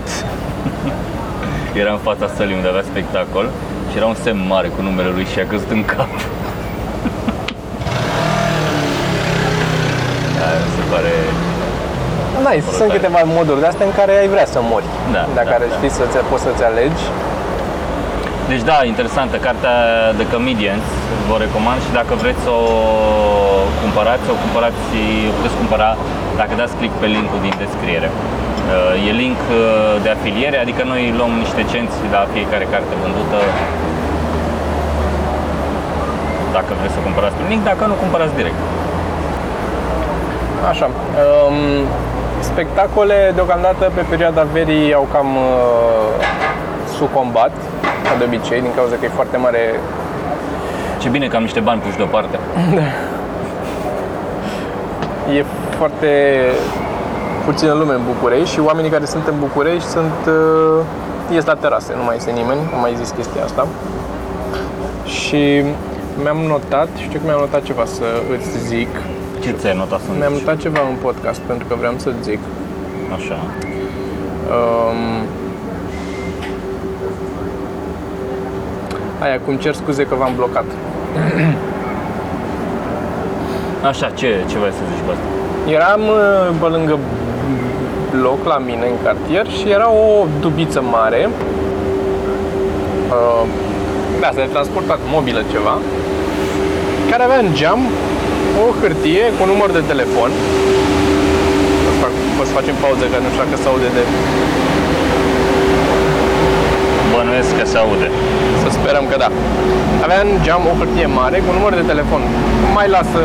era 1.80 1.92
în 1.92 2.02
fața 2.08 2.26
sălii 2.36 2.54
unde 2.54 2.68
avea 2.68 2.84
spectacol 2.90 3.46
și 3.90 3.96
era 3.96 4.06
un 4.06 4.18
semn 4.24 4.40
mare 4.52 4.68
cu 4.68 4.80
numele 4.82 5.10
lui 5.16 5.26
și 5.32 5.38
a 5.40 5.46
căzut 5.52 5.70
în 5.78 5.84
cap. 5.84 6.12
da, 10.38 10.46
mi 10.64 10.70
se 10.76 10.82
pare... 10.92 11.12
Nice. 12.48 12.66
Sunt 12.80 12.90
câteva 12.96 13.20
moduri 13.38 13.60
de 13.60 13.66
astea 13.66 13.86
în 13.86 13.94
care 14.00 14.12
ai 14.22 14.28
vrea 14.34 14.46
să 14.54 14.58
mori. 14.72 14.88
Da, 15.16 15.22
Dacă 15.38 15.52
da, 15.52 15.54
ar 15.58 15.62
da. 15.70 15.74
ști 15.76 15.88
să 15.96 16.02
poți 16.30 16.42
să-ți 16.46 16.64
alegi. 16.70 17.04
Deci 18.50 18.64
da, 18.70 18.78
interesantă, 18.92 19.36
cartea 19.48 19.74
The 20.20 20.26
Comedians, 20.34 20.86
vă 21.28 21.36
recomand 21.44 21.78
și 21.86 21.90
dacă 21.98 22.12
vreți 22.22 22.40
să 22.46 22.50
o 22.50 22.66
cumpărați, 23.82 24.26
o 24.34 24.36
cumpărați 24.44 24.78
și 24.88 25.00
o 25.30 25.32
puteți 25.36 25.56
cumpăra 25.62 25.90
dacă 26.40 26.52
dați 26.60 26.74
click 26.78 26.94
pe 27.02 27.08
linkul 27.16 27.40
din 27.46 27.54
descriere. 27.64 28.08
Uh, 28.72 29.08
E 29.08 29.12
link 29.24 29.40
uh, 29.50 30.02
de 30.04 30.10
afiliere, 30.16 30.58
adică 30.64 30.82
noi 30.92 31.02
luăm 31.18 31.32
niște 31.44 31.62
cenți 31.72 31.96
la 32.14 32.22
fiecare 32.34 32.66
carte 32.72 32.94
vândută 33.02 33.38
dacă 36.52 36.70
vreți 36.78 36.94
să 36.96 37.00
cumpărați 37.08 37.36
pe 37.38 37.44
link, 37.48 37.62
dacă 37.64 37.84
nu 37.86 37.94
cumpărați 38.02 38.34
direct. 38.40 38.60
Așa. 40.70 40.86
Um, 40.86 41.56
spectacole 42.40 43.32
deocamdată 43.34 43.84
pe 43.94 44.02
perioada 44.08 44.46
verii 44.52 44.94
au 44.94 45.08
cam 45.12 45.28
uh, 45.36 46.08
sucombat, 46.96 47.52
ca 48.06 48.12
de 48.18 48.24
obicei, 48.24 48.60
din 48.60 48.74
cauza 48.74 48.94
că 48.96 49.04
e 49.04 49.18
foarte 49.20 49.36
mare 49.36 49.62
Ce 50.98 51.08
bine 51.08 51.26
că 51.26 51.36
am 51.36 51.42
niște 51.42 51.60
bani 51.60 51.80
puși 51.80 51.96
deoparte. 51.96 52.38
E 55.38 55.44
foarte 55.78 56.10
puțină 57.44 57.72
lume 57.72 57.94
în 57.94 58.04
București 58.12 58.54
și 58.54 58.60
oamenii 58.60 58.90
care 58.90 59.04
sunt 59.04 59.26
în 59.26 59.34
București 59.38 59.88
sunt 59.88 60.20
uh, 60.26 61.34
ies 61.34 61.44
la 61.44 61.54
terase, 61.54 61.92
nu 61.96 62.02
mai 62.04 62.16
este 62.16 62.30
nimeni, 62.30 62.60
am 62.74 62.80
mai 62.80 62.94
zis 63.00 63.10
chestia 63.10 63.44
asta. 63.44 63.66
Și 65.04 65.64
mi-am 66.22 66.36
notat, 66.36 66.88
știu 66.96 67.18
că 67.18 67.24
mi-am 67.26 67.38
notat 67.38 67.62
ceva 67.62 67.84
să 67.84 68.04
îți 68.36 68.66
zic, 68.66 68.88
Ce 69.40 69.50
ți-ai 69.50 69.76
notat 69.76 70.00
să 70.00 70.06
mi-am 70.18 70.32
zici? 70.32 70.42
notat 70.42 70.60
ceva 70.60 70.80
în 70.90 70.96
podcast 71.02 71.40
pentru 71.40 71.66
că 71.68 71.74
vreau 71.74 71.94
să-ți 71.96 72.22
zic. 72.22 72.38
Așa. 73.16 73.38
Um, 74.56 75.26
aia, 79.18 79.40
cum 79.44 79.56
cer 79.56 79.74
scuze 79.74 80.02
că 80.06 80.14
v-am 80.14 80.32
blocat. 80.36 80.64
Așa, 83.90 84.10
ce, 84.10 84.28
ce 84.48 84.58
vrei 84.58 84.72
să 84.72 84.82
zici 84.92 85.04
cu 85.04 85.10
asta? 85.14 85.26
Eram 85.76 86.00
uh, 86.00 86.54
pe 86.60 86.66
lângă 86.66 86.98
bloc 88.14 88.40
la 88.52 88.58
mine 88.68 88.86
în 88.92 88.98
cartier 89.06 89.46
și 89.58 89.66
era 89.76 89.88
o 90.04 90.26
dubiță 90.44 90.80
mare 90.96 91.22
uh, 93.16 93.44
de 94.20 94.24
asta 94.26 94.40
de 94.44 94.54
transportat 94.56 95.00
mobilă 95.14 95.40
ceva 95.52 95.74
care 97.10 97.22
avea 97.22 97.40
în 97.44 97.50
geam 97.58 97.80
o 98.62 98.64
hârtie 98.80 99.24
cu 99.38 99.44
număr 99.52 99.70
de 99.78 99.82
telefon 99.92 100.30
o 101.88 101.90
să, 101.94 102.00
fac, 102.02 102.12
o 102.40 102.44
să 102.48 102.52
facem 102.58 102.76
pauză 102.84 103.04
că 103.10 103.16
nu 103.22 103.28
știu 103.32 103.42
dacă 103.44 103.56
se 103.62 103.68
aude 103.72 103.88
de 103.98 104.02
Bănuiesc 107.12 107.52
că 107.58 107.64
se 107.72 107.78
aude. 107.84 108.08
Să 108.62 108.68
sperăm 108.76 109.04
că 109.10 109.16
da. 109.24 109.28
Avea 110.04 110.20
în 110.26 110.30
geam 110.44 110.62
o 110.70 110.76
hârtie 110.80 111.06
mare 111.20 111.38
cu 111.46 111.50
număr 111.56 111.72
de 111.80 111.84
telefon. 111.92 112.22
Mai 112.76 112.88
lasă 112.96 113.22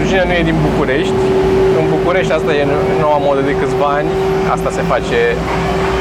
pentru 0.00 0.14
cine 0.14 0.28
nu 0.30 0.38
e 0.40 0.50
din 0.52 0.58
București. 0.68 1.20
În 1.80 1.84
București 1.96 2.32
asta 2.38 2.50
e 2.60 2.62
noua 3.04 3.18
modă 3.28 3.42
de 3.50 3.54
câțiva 3.60 3.88
ani. 4.00 4.10
Asta 4.54 4.68
se 4.76 4.82
face 4.92 5.18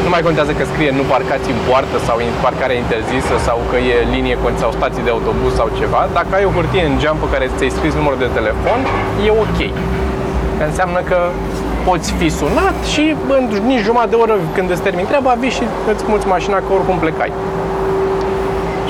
nu 0.05 0.09
mai 0.15 0.21
contează 0.27 0.51
că 0.57 0.63
scrie 0.71 0.91
nu 0.99 1.03
parcați 1.13 1.47
în 1.53 1.59
poartă 1.67 1.97
sau 2.07 2.15
în 2.33 2.37
parcare 2.47 2.75
interzisă 2.83 3.33
sau 3.47 3.57
că 3.69 3.77
e 3.91 3.95
linie 4.15 4.35
con- 4.43 4.59
sau 4.63 4.71
stații 4.79 5.05
de 5.07 5.11
autobuz 5.15 5.53
sau 5.59 5.67
ceva. 5.79 6.01
Dacă 6.17 6.31
ai 6.37 6.45
o 6.49 6.51
hârtie 6.57 6.83
în 6.89 6.95
geam 7.01 7.17
pe 7.23 7.27
care 7.33 7.45
ți-ai 7.57 7.75
scris 7.77 7.93
numărul 7.99 8.19
de 8.25 8.29
telefon, 8.39 8.79
e 9.27 9.29
ok. 9.45 9.59
Înseamnă 10.67 10.99
că 11.09 11.19
poți 11.87 12.09
fi 12.19 12.27
sunat 12.41 12.77
și 12.93 13.03
în 13.37 13.43
nici 13.71 13.83
jumătate 13.87 14.11
de 14.13 14.21
oră 14.23 14.35
când 14.55 14.67
îți 14.73 14.85
termin 14.87 15.05
treaba, 15.11 15.31
vii 15.41 15.55
și 15.57 15.65
îți 15.91 16.03
muți 16.11 16.27
mașina 16.33 16.57
că 16.65 16.69
oricum 16.77 16.97
plecai. 17.05 17.31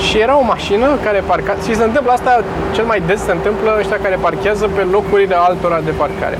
Și 0.06 0.18
era 0.18 0.38
o 0.38 0.44
mașină 0.54 0.86
care 1.04 1.22
parca 1.26 1.54
și 1.64 1.74
se 1.76 1.84
întâmplă 1.84 2.12
asta 2.12 2.44
cel 2.76 2.84
mai 2.84 3.02
des 3.06 3.20
se 3.24 3.32
întâmplă 3.32 3.76
ăștia 3.78 3.98
care 4.02 4.16
parchează 4.20 4.68
pe 4.76 4.82
locurile 4.96 5.36
altora 5.48 5.80
de 5.88 5.90
parcare. 5.90 6.38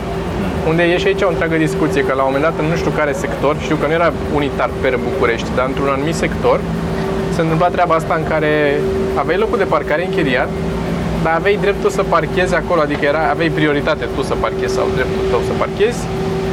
Unde 0.69 0.83
e 0.83 0.99
și 0.99 1.07
aici 1.07 1.23
o 1.23 1.29
întreagă 1.29 1.57
discuție, 1.57 2.05
că 2.05 2.13
la 2.15 2.23
un 2.23 2.31
moment 2.33 2.45
dat 2.49 2.57
în 2.63 2.71
nu 2.71 2.77
știu 2.77 2.91
care 2.91 3.13
sector, 3.13 3.55
știu 3.61 3.77
că 3.77 3.87
nu 3.87 3.93
era 3.93 4.13
unitar 4.35 4.71
per 4.83 4.99
București, 5.09 5.49
dar 5.57 5.67
într-un 5.67 5.89
anumit 5.89 6.15
sector 6.15 6.61
se 7.35 7.41
întâmpla 7.41 7.69
treaba 7.69 7.95
asta 7.95 8.15
în 8.15 8.25
care 8.33 8.81
aveai 9.21 9.39
locul 9.39 9.59
de 9.59 9.65
parcare 9.75 10.05
închiriat, 10.05 10.49
dar 11.23 11.35
aveai 11.35 11.59
dreptul 11.61 11.91
să 11.91 12.03
parchezi 12.03 12.55
acolo, 12.55 12.81
adică 12.81 13.05
era, 13.05 13.23
aveai 13.31 13.49
prioritate 13.49 14.05
tu 14.15 14.23
să 14.23 14.35
parchezi 14.45 14.75
sau 14.75 14.87
dreptul 14.95 15.25
tău 15.31 15.41
să 15.49 15.53
parchezi 15.59 16.01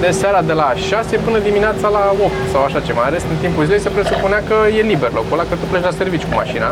de 0.04 0.10
seara 0.20 0.42
de 0.42 0.54
la 0.62 0.68
6 0.75 1.18
până 1.25 1.38
dimineața 1.50 1.88
la 1.98 2.04
8 2.12 2.32
sau 2.54 2.62
așa 2.63 2.80
ceva. 2.88 3.01
În 3.06 3.12
rest, 3.16 3.25
în 3.34 3.39
timpul 3.46 3.63
zilei 3.68 3.86
se 3.86 3.89
presupunea 3.98 4.42
că 4.50 4.58
e 4.77 4.82
liber 4.94 5.12
locul 5.20 5.34
ăla, 5.36 5.46
că 5.50 5.56
tu 5.60 5.66
pleci 5.72 5.88
la 5.89 5.94
serviciu 6.01 6.27
cu 6.32 6.36
mașina 6.44 6.70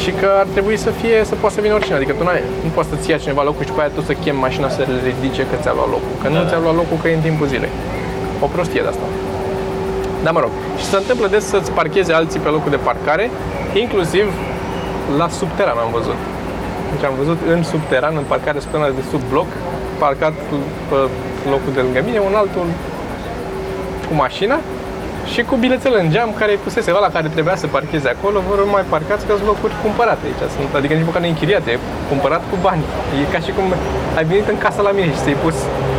și 0.00 0.10
că 0.20 0.28
ar 0.42 0.46
trebui 0.54 0.76
să 0.86 0.90
fie, 1.00 1.16
să 1.30 1.34
poată 1.40 1.54
să 1.54 1.60
vină 1.64 1.74
oricine. 1.78 1.96
Adică 2.00 2.12
tu 2.18 2.24
n-ai, 2.24 2.42
nu 2.66 2.70
poți 2.76 2.88
să-ți 2.92 3.10
ia 3.10 3.18
cineva 3.24 3.42
locul 3.48 3.62
și 3.64 3.70
după 3.72 3.80
aia 3.82 3.90
tu 3.96 4.00
să 4.08 4.12
chemi 4.22 4.38
mașina 4.46 4.68
să 4.76 4.78
le 4.78 4.98
ridice 5.08 5.42
că 5.50 5.56
ți-a 5.62 5.72
luat 5.78 5.90
locul. 5.96 6.12
Că 6.22 6.26
nu 6.28 6.38
Da. 6.40 6.46
ți-a 6.48 6.60
luat 6.64 6.76
locul 6.80 6.96
că 7.02 7.06
e 7.08 7.14
în 7.20 7.24
timpul 7.28 7.46
zilei. 7.54 7.72
O 8.44 8.46
prostie 8.54 8.82
de 8.86 8.90
asta. 8.94 9.06
Da, 10.24 10.30
mă 10.36 10.40
rog. 10.44 10.52
Și 10.78 10.84
se 10.90 10.96
întâmplă 11.02 11.26
des 11.34 11.44
să-ți 11.54 11.70
parcheze 11.78 12.12
alții 12.20 12.40
pe 12.44 12.50
locul 12.56 12.70
de 12.76 12.80
parcare, 12.88 13.24
inclusiv 13.84 14.26
la 15.20 15.28
subteran 15.38 15.76
am 15.84 15.90
văzut. 15.98 16.18
Deci 16.92 17.04
am 17.10 17.14
văzut 17.22 17.38
în 17.52 17.60
subteran, 17.72 18.14
în 18.22 18.26
parcare 18.32 18.58
subterană 18.64 18.92
de 19.00 19.04
sub 19.10 19.22
bloc, 19.32 19.46
parcat 19.98 20.34
pe 20.88 20.96
locul 21.50 21.72
de 21.76 21.80
lângă 21.80 22.00
mine, 22.08 22.18
un 22.28 22.34
altul 22.42 22.66
cu 24.08 24.14
mașina 24.24 24.58
și 25.32 25.40
cu 25.48 25.54
bilețel 25.62 25.94
în 26.02 26.08
geam 26.14 26.30
care 26.40 26.52
pusese 26.64 26.90
ăla 26.98 27.10
care 27.16 27.28
trebuia 27.36 27.56
să 27.62 27.66
parcheze 27.66 28.08
acolo, 28.14 28.36
vor 28.48 28.58
mai 28.76 28.84
parcați 28.94 29.26
că 29.26 29.32
sunt 29.36 29.48
locuri 29.52 29.74
cumpărate 29.84 30.22
aici. 30.28 30.42
Sunt, 30.56 30.70
adică 30.78 30.92
nici 30.94 31.08
măcar 31.08 31.20
nu 31.20 31.26
e 31.28 31.34
închiriate, 31.36 31.68
e 31.70 31.78
cumpărat 32.12 32.42
cu 32.50 32.56
bani. 32.66 32.84
E 33.20 33.32
ca 33.34 33.40
și 33.44 33.50
cum 33.56 33.66
ai 34.18 34.24
venit 34.30 34.46
în 34.54 34.58
casa 34.64 34.80
la 34.88 34.92
mine 34.96 35.08
și 35.14 35.22
ți-ai 35.24 35.42
pus 35.44 35.56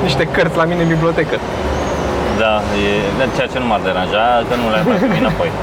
niște 0.07 0.23
cărți 0.35 0.57
la 0.61 0.65
mine 0.69 0.81
în 0.85 0.91
bibliotecă. 0.95 1.35
Da, 2.41 2.53
e, 2.85 2.89
da, 3.17 3.25
ceea 3.35 3.47
ce 3.53 3.59
nu 3.59 3.67
m-ar 3.69 3.81
deranja, 3.87 4.25
că 4.47 4.53
nu 4.61 4.65
le-ai 4.71 4.83
mai 4.87 4.97
primit 5.03 5.19
înapoi. 5.25 5.51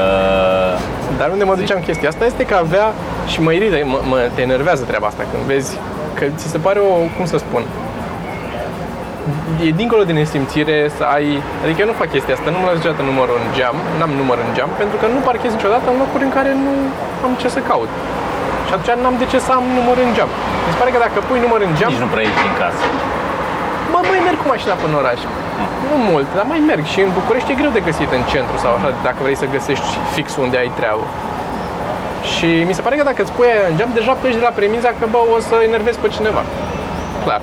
Uh, 0.00 0.78
Dar 1.18 1.28
unde 1.30 1.44
mă 1.44 1.54
duceam 1.54 1.80
chestia 1.80 2.08
asta 2.08 2.24
este 2.24 2.44
că 2.44 2.54
avea 2.54 2.86
și 3.26 3.38
mă 3.40 3.52
irită, 3.52 3.76
mă, 3.84 3.98
mă, 4.10 4.16
te 4.34 4.40
enervează 4.42 4.82
treaba 4.84 5.06
asta 5.06 5.22
când 5.30 5.42
vezi 5.52 5.78
că 6.18 6.24
ți 6.36 6.46
se 6.48 6.58
pare 6.58 6.78
o, 6.78 6.92
cum 7.16 7.24
să 7.32 7.36
spun, 7.38 7.62
e 9.66 9.80
dincolo 9.82 10.02
de 10.08 10.14
nesimțire 10.20 10.76
să 10.96 11.02
ai, 11.16 11.26
adică 11.62 11.78
eu 11.82 11.88
nu 11.92 12.00
fac 12.00 12.08
chestia 12.14 12.34
asta, 12.36 12.48
nu 12.54 12.58
mă 12.60 12.66
las 12.68 12.76
niciodată 12.78 13.02
numărul 13.10 13.36
în 13.44 13.48
geam, 13.56 13.76
n-am 13.98 14.12
număr 14.20 14.38
în 14.46 14.50
geam, 14.56 14.70
pentru 14.82 14.96
că 15.00 15.06
nu 15.14 15.18
parchez 15.28 15.52
niciodată 15.58 15.86
în 15.92 15.98
locuri 16.02 16.24
în 16.28 16.32
care 16.36 16.50
nu 16.64 16.72
am 17.26 17.32
ce 17.42 17.48
să 17.56 17.60
caut. 17.70 17.90
Și 18.66 18.72
atunci 18.74 18.90
n-am 19.02 19.16
de 19.22 19.26
ce 19.32 19.38
să 19.46 19.50
am 19.58 19.66
număr 19.78 19.96
în 20.06 20.10
geam. 20.16 20.30
Mi 20.66 20.72
se 20.72 20.78
pare 20.80 20.90
că 20.94 21.00
dacă 21.06 21.18
pui 21.28 21.40
număr 21.46 21.60
în 21.68 21.72
geam, 21.78 21.90
nici 21.92 22.04
nu 22.04 22.12
prea 22.14 22.24
ieși 22.26 22.44
din 22.46 22.54
casă. 22.62 22.84
Bă, 23.92 23.98
mai 24.12 24.20
merg 24.26 24.38
cu 24.42 24.48
mașina 24.54 24.74
până 24.80 24.92
în 24.92 25.00
oraș. 25.02 25.20
Nu 25.88 25.96
mult, 26.10 26.28
dar 26.36 26.44
mai 26.52 26.60
merg. 26.70 26.84
Și 26.92 26.98
în 27.06 27.10
București 27.18 27.50
e 27.52 27.60
greu 27.60 27.72
de 27.78 27.82
găsit 27.88 28.10
în 28.18 28.22
centru 28.32 28.56
sau 28.62 28.70
așa, 28.76 28.88
dacă 29.06 29.18
vrei 29.24 29.40
să 29.42 29.46
găsești 29.56 29.88
fix 30.14 30.26
unde 30.44 30.56
ai 30.62 30.70
treabă. 30.78 31.04
Și 32.34 32.48
mi 32.68 32.74
se 32.76 32.84
pare 32.84 32.96
că 32.98 33.04
dacă 33.10 33.20
îți 33.22 33.34
pui 33.36 33.48
aia 33.52 33.66
în 33.70 33.76
geam, 33.78 33.90
deja 33.98 34.12
pleci 34.20 34.38
de 34.40 34.46
la 34.48 34.54
premiza 34.58 34.90
că, 34.98 35.04
bă, 35.14 35.20
o 35.36 35.38
să 35.48 35.56
enervezi 35.68 35.98
pe 36.02 36.08
cineva. 36.16 36.42
Clar. 37.24 37.40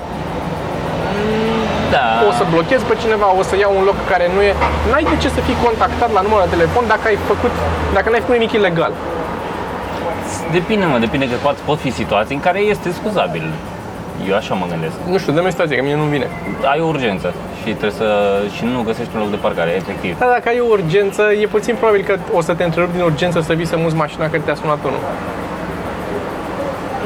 Da, 1.94 2.06
O 2.28 2.32
să 2.38 2.44
blochezi 2.52 2.84
pe 2.90 2.94
cineva, 3.02 3.28
o 3.40 3.42
să 3.50 3.54
iau 3.56 3.72
un 3.78 3.84
loc 3.90 3.98
care 4.12 4.26
nu 4.34 4.40
e... 4.48 4.50
N-ai 4.90 5.06
de 5.12 5.16
ce 5.22 5.28
să 5.36 5.40
fii 5.46 5.56
contactat 5.66 6.10
la 6.16 6.20
numărul 6.20 6.44
de 6.46 6.54
telefon 6.56 6.84
dacă 6.92 7.04
ai 7.10 7.18
făcut, 7.30 7.52
dacă 7.96 8.06
n-ai 8.10 8.22
făcut 8.24 8.36
nimic 8.38 8.52
ilegal. 8.58 8.92
depinde, 10.56 10.84
mă, 10.92 10.98
depinde 11.06 11.26
că 11.30 11.36
pot, 11.46 11.56
pot 11.70 11.78
fi 11.84 11.90
situații 12.00 12.34
în 12.38 12.42
care 12.46 12.60
este 12.72 12.88
scuzabil. 12.98 13.46
Eu 14.28 14.34
așa 14.36 14.54
mă 14.54 14.66
gândesc. 14.72 14.96
Nu 15.12 15.18
știu, 15.18 15.32
dă-mi 15.32 15.46
o 15.46 15.50
situație, 15.50 15.76
că 15.76 15.82
mie 15.82 15.96
nu 16.02 16.08
vine. 16.14 16.26
Ai 16.72 16.80
o 16.80 16.86
urgență 16.86 17.28
și 17.58 17.68
trebuie 17.80 17.98
să 18.02 18.08
și 18.56 18.64
nu 18.64 18.82
găsești 18.82 19.12
un 19.14 19.20
loc 19.20 19.30
de 19.30 19.36
parcare, 19.36 19.70
efectiv. 19.82 20.18
Dar 20.18 20.28
dacă 20.36 20.48
ai 20.48 20.60
o 20.60 20.68
urgență, 20.76 21.22
e 21.42 21.46
puțin 21.46 21.74
probabil 21.74 22.02
că 22.08 22.14
o 22.38 22.40
să 22.40 22.52
te 22.54 22.64
întrerupi 22.64 22.92
din 22.96 23.02
urgență 23.02 23.40
să 23.40 23.52
vii 23.52 23.66
să 23.66 23.76
muți 23.76 23.96
mașina 24.02 24.30
că 24.30 24.38
te-a 24.38 24.54
sunat 24.54 24.80
unul. 24.88 25.02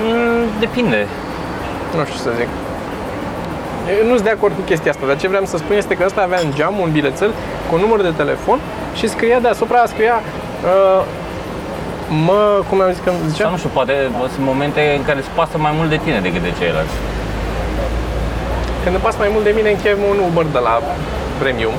Mm, 0.07 0.45
depinde. 0.59 1.07
nu 1.97 2.05
știu 2.05 2.17
ce 2.17 2.23
să 2.29 2.31
zic. 2.41 2.49
Eu 3.89 4.07
nu 4.09 4.15
sunt 4.19 4.27
de 4.31 4.35
acord 4.37 4.55
cu 4.59 4.65
chestia 4.71 4.91
asta, 4.91 5.07
dar 5.07 5.17
ce 5.17 5.29
vreau 5.29 5.45
să 5.45 5.57
spun 5.57 5.77
este 5.77 5.95
că 5.95 6.03
ăsta 6.07 6.21
avea 6.23 6.41
în 6.47 6.51
geam 6.57 6.75
un 6.85 6.91
bilețel 6.97 7.31
cu 7.69 7.75
un 7.75 7.81
număr 7.81 8.01
de 8.09 8.13
telefon 8.23 8.59
și 8.99 9.09
scria 9.15 9.39
deasupra, 9.47 9.81
scria 9.93 10.17
uh, 10.23 11.03
mă, 12.27 12.41
cum 12.69 12.81
am 12.81 12.91
zis 12.93 13.03
că 13.05 13.11
Sau 13.11 13.29
zicea? 13.29 13.49
nu 13.55 13.57
știu, 13.57 13.71
poate 13.79 13.95
sunt 14.35 14.47
momente 14.53 14.83
în 14.99 15.05
care 15.09 15.19
îți 15.19 15.33
pasă 15.39 15.57
mai 15.67 15.73
mult 15.79 15.89
de 15.95 15.99
tine 16.05 16.19
decât 16.27 16.43
de 16.49 16.53
ceilalți. 16.59 16.97
Când 18.83 18.95
îmi 18.97 19.05
pas 19.07 19.17
mai 19.23 19.31
mult 19.35 19.45
de 19.49 19.53
mine, 19.59 19.69
închem 19.71 19.99
un 20.13 20.19
Uber 20.29 20.47
de 20.57 20.61
la 20.69 20.75
Premium 21.43 21.77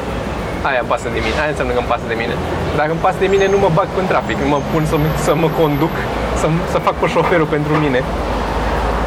aia 0.69 0.81
îmi 0.83 0.91
pasă 0.93 1.07
de 1.15 1.19
mine, 1.25 1.37
aia 1.41 1.51
înseamnă 1.53 1.73
că 1.75 1.81
îmi 1.83 1.91
pasă 1.93 2.05
de 2.11 2.17
mine. 2.21 2.35
Dacă 2.79 2.91
îmi 2.95 3.03
pasă 3.05 3.19
de 3.25 3.29
mine, 3.33 3.45
nu 3.53 3.57
mă 3.63 3.69
bag 3.77 3.89
în 4.01 4.07
trafic, 4.11 4.37
nu 4.45 4.49
mă 4.55 4.59
pun 4.71 4.83
să, 4.91 4.95
să 5.27 5.31
mă 5.43 5.49
conduc, 5.59 5.93
să, 6.41 6.47
să 6.73 6.77
fac 6.87 6.95
pe 7.01 7.07
șoferul 7.15 7.49
pentru 7.55 7.73
mine 7.83 7.99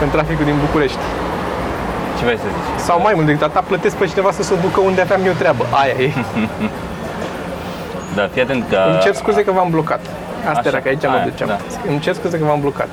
în 0.05 0.09
traficul 0.15 0.45
din 0.51 0.59
București. 0.65 1.05
Ce 2.19 2.25
vrei 2.25 2.37
să 2.37 2.49
zici? 2.55 2.81
Sau 2.87 3.01
mai 3.01 3.13
mult 3.15 3.27
decât 3.27 3.43
atât, 3.43 3.65
plătesc 3.65 3.97
pe 3.97 4.07
cineva 4.07 4.31
să 4.31 4.43
se 4.43 4.55
ducă 4.61 4.81
unde 4.81 5.01
aveam 5.01 5.21
eu 5.27 5.33
treabă. 5.33 5.65
Aia 5.81 5.95
e. 5.99 6.13
Da, 8.15 8.29
fii 8.33 8.43
atent 8.43 8.65
că... 8.71 8.79
Îmi 8.91 8.99
cer 9.01 9.15
scuze 9.15 9.45
că 9.45 9.53
v-am 9.53 9.71
blocat. 9.71 10.01
Asta 10.49 10.59
Așa, 10.59 10.69
era, 10.69 10.79
că 10.81 10.89
aici 10.89 11.03
mă 11.03 11.09
aia, 11.17 11.25
duceam. 11.25 11.49
da. 11.49 11.59
Îmi 11.91 11.99
cer 11.99 12.15
scuze 12.15 12.39
că 12.39 12.45
v-am 12.45 12.61
blocat. 12.61 12.89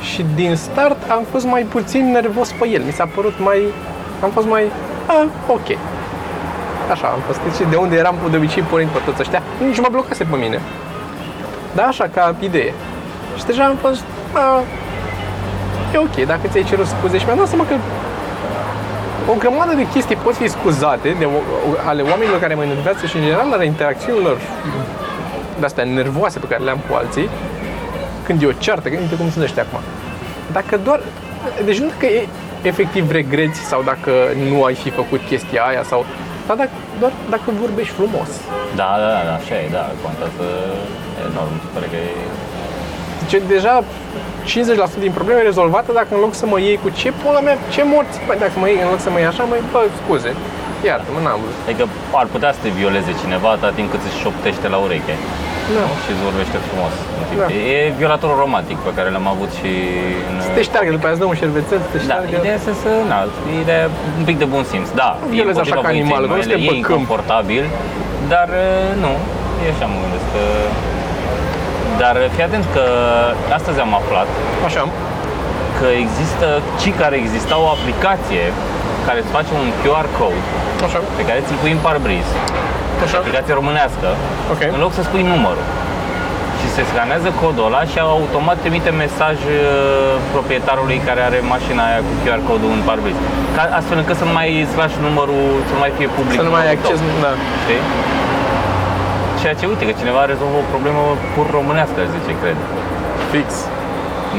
Și 0.00 0.24
din 0.34 0.56
start 0.56 1.10
am 1.10 1.22
fost 1.30 1.46
mai 1.46 1.62
puțin 1.62 2.10
nervos 2.10 2.48
pe 2.58 2.68
el. 2.68 2.82
Mi 2.82 2.92
s-a 2.92 3.08
părut 3.14 3.34
mai... 3.38 3.60
Am 4.22 4.30
fost 4.30 4.46
mai... 4.46 4.64
A, 5.06 5.26
ok. 5.46 5.68
Așa 6.90 7.06
am 7.06 7.20
fost. 7.26 7.40
Și 7.56 7.62
de 7.70 7.76
unde 7.76 7.96
eram 7.96 8.14
de 8.30 8.36
obicei 8.36 8.62
pornind 8.62 8.90
pe 8.90 8.98
toți 9.04 9.20
ăștia, 9.20 9.42
nici 9.66 9.80
mă 9.80 9.88
blocase 9.90 10.24
pe 10.24 10.36
mine. 10.36 10.60
Da, 11.74 11.82
așa, 11.82 12.08
ca 12.14 12.34
idee. 12.38 12.72
Și 13.38 13.44
deja 13.44 13.64
am 13.64 13.76
fost... 13.80 14.04
A, 14.32 14.62
e 15.94 15.98
ok, 15.98 16.26
dacă 16.26 16.40
ți-ai 16.50 16.64
cerut 16.64 16.86
scuze 16.86 17.18
și 17.18 17.24
mi-am 17.24 17.36
dat 17.38 17.46
seama 17.48 17.64
că 17.68 17.74
o 19.28 19.34
grămadă 19.38 19.74
de 19.74 19.86
chestii 19.92 20.16
pot 20.16 20.34
fi 20.36 20.48
scuzate 20.48 21.16
de, 21.18 21.24
o- 21.24 21.78
ale 21.86 22.02
oamenilor 22.02 22.38
care 22.40 22.54
mă 22.54 22.62
enervează 22.62 23.06
și 23.06 23.16
în 23.16 23.22
general 23.22 23.52
ale 23.52 23.64
interacțiunilor 23.64 24.38
de 25.58 25.64
astea 25.64 25.84
nervoase 25.84 26.38
pe 26.38 26.46
care 26.46 26.62
le 26.62 26.70
am 26.70 26.80
cu 26.88 26.94
alții, 26.94 27.28
când 28.26 28.42
e 28.42 28.46
o 28.46 28.52
ceartă, 28.52 28.88
că 28.88 28.96
uite 29.00 29.14
cum 29.16 29.30
sunt 29.30 29.44
ăștia 29.44 29.64
acum. 29.68 29.80
Dacă 30.52 30.80
doar, 30.84 31.00
deci 31.64 31.78
nu 31.78 31.86
dacă 31.86 32.06
e, 32.06 32.26
efectiv 32.62 33.10
regreți 33.10 33.60
sau 33.60 33.82
dacă 33.82 34.10
nu 34.50 34.64
ai 34.64 34.74
fi 34.74 34.90
făcut 34.90 35.20
chestia 35.28 35.62
aia 35.62 35.82
sau, 35.82 36.04
dar 36.46 36.56
dacă, 36.56 36.70
doar 37.00 37.12
dacă 37.30 37.42
vorbești 37.60 37.92
frumos. 37.92 38.28
Da, 38.80 38.88
da, 39.02 39.08
da, 39.16 39.22
da, 39.28 39.34
așa 39.40 39.54
e, 39.64 39.68
da, 39.78 39.84
contează 40.04 40.46
enorm, 41.30 41.54
se 41.64 41.68
pare 41.74 41.86
că 41.92 41.96
e... 41.96 42.10
Deci 43.30 43.42
deja 43.54 43.74
50% 44.10 45.04
din 45.06 45.12
probleme 45.18 45.38
e 45.40 45.50
rezolvată 45.52 45.90
dacă 46.00 46.10
în 46.16 46.20
loc 46.24 46.32
să 46.40 46.46
mă 46.52 46.58
iei 46.66 46.78
cu 46.84 46.88
ce 47.00 47.08
pula 47.20 47.40
mea, 47.46 47.56
ce 47.74 47.82
morți, 47.92 48.16
bă, 48.26 48.32
dacă 48.44 48.56
mă 48.62 48.66
iei 48.68 48.80
în 48.84 48.88
loc 48.92 49.00
să 49.06 49.10
mă 49.12 49.18
iei 49.20 49.30
așa, 49.32 49.42
mă 49.50 49.56
bă, 49.72 49.80
scuze, 50.00 50.30
iartă-mă, 50.88 51.18
n-am 51.24 51.38
vrut. 51.42 51.56
Adică 51.66 51.84
ar 52.20 52.26
putea 52.34 52.50
să 52.56 52.60
te 52.64 52.70
violeze 52.80 53.10
cineva 53.22 53.48
atâta 53.52 53.70
timp 53.78 53.88
cât 53.92 54.02
îți 54.08 54.18
șoptește 54.22 54.66
la 54.74 54.78
ureche 54.86 55.14
Da. 55.76 55.84
și 56.02 56.08
îți 56.14 56.22
vorbește 56.28 56.56
frumos. 56.66 56.94
în 57.20 57.24
timp. 57.28 57.38
Da. 57.42 57.48
E 57.72 57.76
violatorul 58.00 58.36
romantic 58.44 58.78
pe 58.88 58.92
care 58.96 59.08
l-am 59.14 59.28
avut 59.34 59.50
și 59.60 59.70
în... 60.30 60.34
Să 60.48 60.50
te 60.58 60.62
șteargă, 60.68 60.90
după 60.96 61.04
aia 61.06 61.14
îți 61.14 61.22
dă 61.22 61.26
un 61.32 61.38
șervețel, 61.42 61.78
să 61.84 61.88
te 61.94 61.98
Da, 61.98 62.04
șteargă. 62.06 62.32
ideea 62.42 62.56
este 62.60 62.72
să, 62.82 62.90
na, 63.12 63.18
ideea 63.64 63.84
un 64.20 64.24
pic 64.30 64.36
de 64.42 64.46
bun 64.54 64.62
simț. 64.72 64.88
Da, 65.02 65.08
violezi 65.36 65.58
așa 65.64 65.74
împotriva 65.76 65.80
ca 65.84 65.88
voinței 65.88 66.02
animal, 66.02 66.20
că 66.22 66.28
nu 66.30 66.34
mele, 66.36 66.44
suntem 66.46 66.60
e 66.62 66.68
pe 66.68 66.72
câmp. 66.74 66.82
inconfortabil, 66.82 67.64
dar 68.32 68.48
uh, 68.64 68.88
nu, 69.04 69.12
e 69.64 69.66
așa 69.74 69.86
mă 69.92 69.96
gândesc 70.04 70.26
că... 70.34 70.42
Dar 72.02 72.14
uh, 72.22 72.26
fii 72.34 72.44
atent 72.48 72.64
că 72.76 72.84
astăzi 73.58 73.78
am 73.86 73.92
aflat 74.00 74.28
Așa, 74.68 74.82
că 75.78 75.86
există, 76.04 76.46
ci 76.80 76.88
care 77.00 77.14
exista 77.24 77.54
o 77.64 77.68
aplicație 77.76 78.44
care 79.06 79.18
îți 79.22 79.32
face 79.36 79.50
un 79.60 79.66
QR 79.80 80.06
code 80.18 80.42
așa, 80.86 80.98
pe 81.18 81.22
care 81.28 81.38
ți-l 81.46 81.58
pui 81.62 81.72
în 81.76 81.82
parbriz, 81.86 82.26
așa, 83.04 83.16
aplicație 83.22 83.52
românească, 83.60 84.06
Ok. 84.52 84.62
în 84.76 84.80
loc 84.84 84.92
să 84.98 85.02
spui 85.08 85.22
numărul. 85.34 85.66
Și 86.60 86.66
se 86.76 86.82
scanează 86.90 87.28
codul 87.42 87.64
ăla 87.68 87.82
și 87.90 87.98
automat 88.16 88.56
trimite 88.64 88.90
mesaj 89.04 89.36
uh, 89.48 89.58
proprietarului 90.34 90.98
care 91.08 91.20
are 91.28 91.38
mașina 91.54 91.82
aia 91.88 92.00
cu 92.08 92.12
QR 92.22 92.40
codul 92.50 92.70
în 92.78 92.82
parbriz. 92.88 93.16
Ca, 93.56 93.62
astfel 93.78 93.98
încât 94.02 94.16
să 94.20 94.24
nu 94.28 94.34
mai 94.38 94.50
slash 94.74 94.94
numărul, 95.06 95.44
să 95.68 95.72
nu 95.76 95.80
mai 95.84 95.92
fie 95.98 96.08
public. 96.16 96.36
să 96.40 96.46
nu 96.48 96.54
mai 96.56 96.64
ai 96.70 96.76
numărul 96.76 96.84
tău. 96.84 96.92
acces, 96.92 97.22
da. 97.24 97.32
Știi? 97.62 97.82
Ceea 99.40 99.54
ce 99.60 99.66
uite 99.72 99.84
că 99.88 99.94
cineva 100.00 100.22
rezolvă 100.32 100.56
o 100.62 100.70
problemă 100.74 101.02
pur 101.34 101.46
românească, 101.58 101.96
aș 102.00 102.08
zice, 102.16 102.32
cred. 102.42 102.58
Fix, 103.32 103.48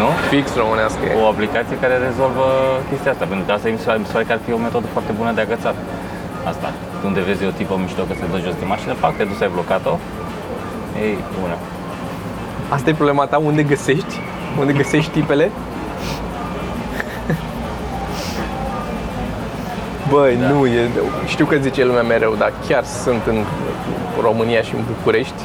Nu? 0.02 0.10
fix 0.32 0.46
românească 0.64 1.02
e. 1.06 1.14
O 1.22 1.26
aplicație 1.34 1.76
care 1.84 1.96
rezolvă 2.08 2.46
chestia 2.90 3.12
asta, 3.14 3.26
pentru 3.32 3.44
că 3.48 3.52
asta 3.54 3.68
mi 3.76 3.80
se, 3.84 3.88
mi 4.04 4.08
se 4.08 4.14
pare 4.16 4.26
că 4.30 4.34
ar 4.36 4.42
fi 4.46 4.52
o 4.58 4.60
metodă 4.68 4.88
foarte 4.96 5.12
bună 5.20 5.32
de 5.38 5.42
agățat. 5.46 5.76
Asta. 6.52 6.68
Unde 7.08 7.20
vezi 7.30 7.44
o 7.52 7.54
tipă 7.60 7.74
mișto 7.84 8.02
că 8.10 8.14
se 8.20 8.26
dă 8.32 8.38
jos 8.46 8.56
de 8.62 8.68
mașină, 8.74 8.94
fac, 9.04 9.14
te 9.18 9.24
duci, 9.30 9.44
ai 9.46 9.52
blocat-o. 9.58 9.94
Ei, 11.06 11.16
bună. 11.40 11.58
Asta 12.76 12.88
e 12.90 13.02
problema 13.02 13.24
ta, 13.32 13.38
unde 13.50 13.64
găsești? 13.74 14.14
Unde 14.62 14.74
găsești 14.82 15.12
tipele? 15.18 15.46
Băi, 20.12 20.34
Da. 20.42 20.48
nu, 20.52 20.66
e, 20.66 20.90
știu 21.34 21.46
că 21.46 21.56
zice 21.68 21.86
lumea 21.86 22.02
mereu, 22.14 22.34
dar 22.38 22.52
chiar 22.68 22.84
sunt 23.04 23.22
în 23.34 23.38
România 24.22 24.62
și 24.62 24.76
în 24.76 24.84
București 24.92 25.42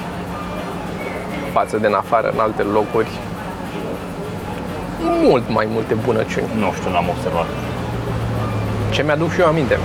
față 1.52 1.76
de 1.76 1.86
în 1.86 1.94
afară, 2.02 2.30
în 2.34 2.38
alte 2.38 2.62
locuri 2.62 3.10
mult 5.26 5.44
mai 5.56 5.66
multe 5.74 5.94
bunăciuni. 6.06 6.50
Nu 6.62 6.72
știu, 6.76 6.90
n-am 6.90 7.08
observat. 7.14 7.48
Ce 8.94 9.02
mi-aduc 9.02 9.30
și 9.32 9.40
eu 9.40 9.46
aminte. 9.46 9.78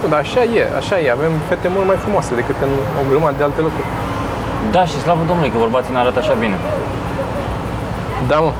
Nu, 0.00 0.08
Dar 0.10 0.18
așa 0.18 0.42
e, 0.42 0.62
așa 0.80 0.96
e. 1.00 1.10
Avem 1.10 1.32
fete 1.48 1.68
mult 1.74 1.86
mai 1.86 1.96
frumoase 1.96 2.34
decât 2.34 2.56
în 2.66 2.72
o 3.00 3.02
grămadă 3.10 3.34
de 3.38 3.42
alte 3.42 3.60
locuri. 3.60 3.86
Da, 4.74 4.82
și 4.90 4.96
slavă 5.04 5.22
Domnului 5.26 5.50
că 5.52 5.58
bărbații 5.58 5.92
ne 5.92 5.98
arată 5.98 6.18
așa 6.18 6.34
bine. 6.44 6.56
Da, 8.30 8.38
mă. 8.44 8.52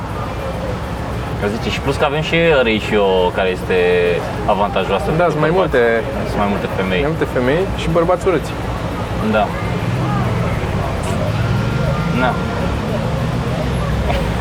Că 1.41 1.47
zice, 1.55 1.69
și 1.75 1.79
plus 1.85 1.95
că 2.01 2.05
avem 2.11 2.23
și 2.29 2.37
ratio 2.67 3.05
care 3.37 3.49
este 3.57 3.77
avantajoasă. 4.53 5.07
Da, 5.09 5.11
pentru 5.11 5.31
sunt 5.33 5.41
mai 5.45 5.51
bărbați. 5.51 5.59
multe, 5.59 5.81
Sunt 6.31 6.39
mai 6.43 6.49
multe 6.53 6.67
femei. 6.77 7.01
mai 7.05 7.11
multe 7.13 7.27
femei 7.35 7.61
și 7.81 7.87
bărbați 7.97 8.23
urâți. 8.29 8.51
Da. 9.35 9.43
Na. 12.21 12.31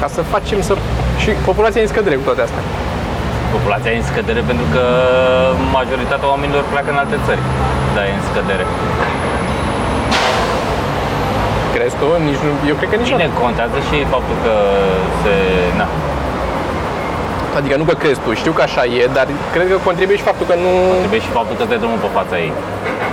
Ca 0.01 0.09
să 0.17 0.21
facem 0.35 0.59
să... 0.69 0.73
Și 1.23 1.31
populația 1.51 1.81
e 1.81 1.87
în 1.87 1.93
scădere 1.95 2.17
cu 2.21 2.25
toate 2.29 2.43
astea. 2.47 2.63
Populația 3.57 3.91
e 3.93 4.03
în 4.03 4.09
scădere 4.13 4.43
pentru 4.51 4.67
că 4.75 4.83
majoritatea 5.79 6.29
oamenilor 6.35 6.63
pleacă 6.73 6.89
în 6.95 7.01
alte 7.03 7.17
țări. 7.27 7.43
Da, 7.95 8.01
e 8.11 8.13
în 8.21 8.25
scădere. 8.31 8.65
Crezi 11.75 11.97
tu? 12.01 12.07
Nici 12.29 12.43
nu, 12.47 12.51
eu 12.71 12.75
cred 12.79 12.89
că 12.93 12.97
nici 13.03 13.13
Bine, 13.15 13.29
contează 13.45 13.79
și 13.89 13.97
faptul 14.15 14.37
că 14.45 14.55
se... 15.23 15.35
Na, 15.81 15.87
Adică 17.59 17.77
nu 17.77 17.85
că 17.85 17.95
crezi 18.03 18.21
tu, 18.25 18.31
știu 18.43 18.53
că 18.53 18.63
așa 18.63 18.85
e, 18.85 19.09
dar 19.13 19.27
cred 19.55 19.67
că 19.71 19.77
contribuie 19.89 20.17
și 20.17 20.23
faptul 20.31 20.47
că 20.51 20.55
nu... 20.65 20.71
trebuie 21.03 21.21
și 21.27 21.31
faptul 21.39 21.57
că 21.57 21.65
te 21.71 21.77
drumul 21.83 22.01
pe 22.07 22.11
fața 22.19 22.35
ei. 22.45 22.53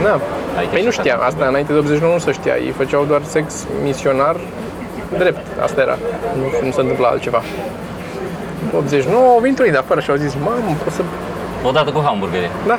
Na. 0.05 0.15
Adică 0.57 0.71
Păi 0.73 0.79
și 0.79 0.87
nu 0.87 0.93
asta 0.93 1.01
știam, 1.01 1.17
trebuie. 1.19 1.29
asta 1.31 1.43
înainte 1.51 1.71
de 1.73 1.79
89 1.79 2.13
nu 2.13 2.23
se 2.27 2.31
știa. 2.39 2.55
Ei 2.67 2.73
făceau 2.81 3.01
doar 3.11 3.21
sex 3.35 3.45
misionar 3.87 4.35
drept. 5.21 5.43
Asta 5.67 5.81
era. 5.85 5.97
Nu, 6.39 6.45
nu 6.65 6.71
se 6.75 6.81
întâmpla 6.81 7.07
altceva. 7.07 7.41
În 8.63 8.77
89 8.77 9.23
au 9.35 9.39
venit 9.45 9.59
unii 9.59 9.71
de 9.71 9.77
afară 9.77 9.99
și 9.99 10.09
au 10.09 10.15
zis, 10.15 10.33
mamă, 10.43 10.71
pot 10.83 10.93
să... 10.93 11.01
Odată 11.69 11.89
cu 11.91 12.01
hamburgeri. 12.05 12.49
Da. 12.67 12.77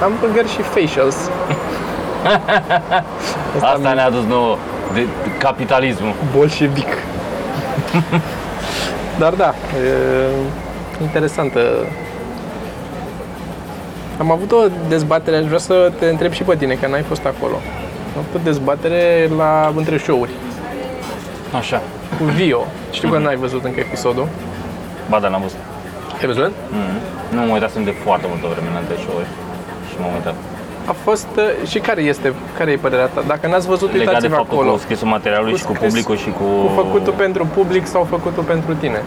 Hamburger 0.00 0.46
și 0.54 0.62
facials. 0.62 1.16
Asta 3.72 3.92
ne-a 3.92 4.10
dus 4.10 4.24
nouă 4.28 4.56
de, 4.94 5.00
de 5.00 5.30
capitalismul. 5.38 6.14
bolșevic. 6.36 6.88
Dar 9.18 9.34
da, 9.34 9.54
e 9.76 11.02
interesantă. 11.02 11.60
Am 14.18 14.30
avut 14.30 14.52
o 14.52 14.66
dezbatere, 14.88 15.36
aș 15.36 15.44
vrea 15.44 15.58
să 15.58 15.92
te 15.98 16.06
întreb 16.06 16.32
și 16.32 16.42
pe 16.42 16.56
tine, 16.56 16.74
că 16.74 16.86
n-ai 16.86 17.02
fost 17.02 17.24
acolo. 17.24 17.54
Am 18.16 18.18
avut 18.18 18.34
o 18.34 18.44
dezbatere 18.44 19.30
la 19.36 19.72
între 19.76 19.96
show-uri 19.96 20.30
Așa. 21.52 21.82
cu 22.18 22.24
Vio. 22.24 22.64
Știu 22.90 23.08
că 23.08 23.18
n-ai 23.18 23.36
văzut 23.36 23.64
încă 23.64 23.80
episodul. 23.80 24.28
Ba 25.08 25.18
da, 25.18 25.28
n-am 25.28 25.40
văzut. 25.40 25.58
Ai 26.20 26.26
văzut? 26.26 26.52
Mm. 26.70 26.98
Nu 27.38 27.46
mă 27.46 27.52
uitasem 27.52 27.84
de 27.84 27.94
foarte 28.04 28.26
multă 28.28 28.46
vreme 28.52 28.68
în 28.70 28.76
alte 28.76 28.94
show-uri 29.04 29.26
și 29.88 29.94
m-am 30.00 30.12
uitat. 30.14 30.34
A 30.86 30.94
fost... 31.06 31.26
uh, 31.36 31.68
Și 31.68 31.78
care 31.78 32.00
este, 32.02 32.34
care 32.58 32.70
e 32.70 32.76
părerea 32.76 33.06
ta? 33.06 33.22
Dacă 33.26 33.46
n-ați 33.46 33.66
văzut, 33.66 33.88
Legat 33.92 34.04
de 34.04 34.08
uitați-vă 34.10 34.34
faptul 34.34 34.56
acolo. 34.56 34.70
cu 34.72 34.78
scrisul 34.78 35.08
materialului 35.08 35.52
Cu 35.52 35.58
și 35.58 35.64
cu 35.64 35.72
scris- 35.74 35.88
publicul 35.88 36.16
și 36.16 36.30
cu... 36.38 36.44
Cu 36.66 36.70
făcutul 36.82 37.12
pentru 37.12 37.46
public 37.54 37.86
sau 37.86 38.02
făcutul 38.10 38.42
pentru 38.42 38.74
tine? 38.74 39.02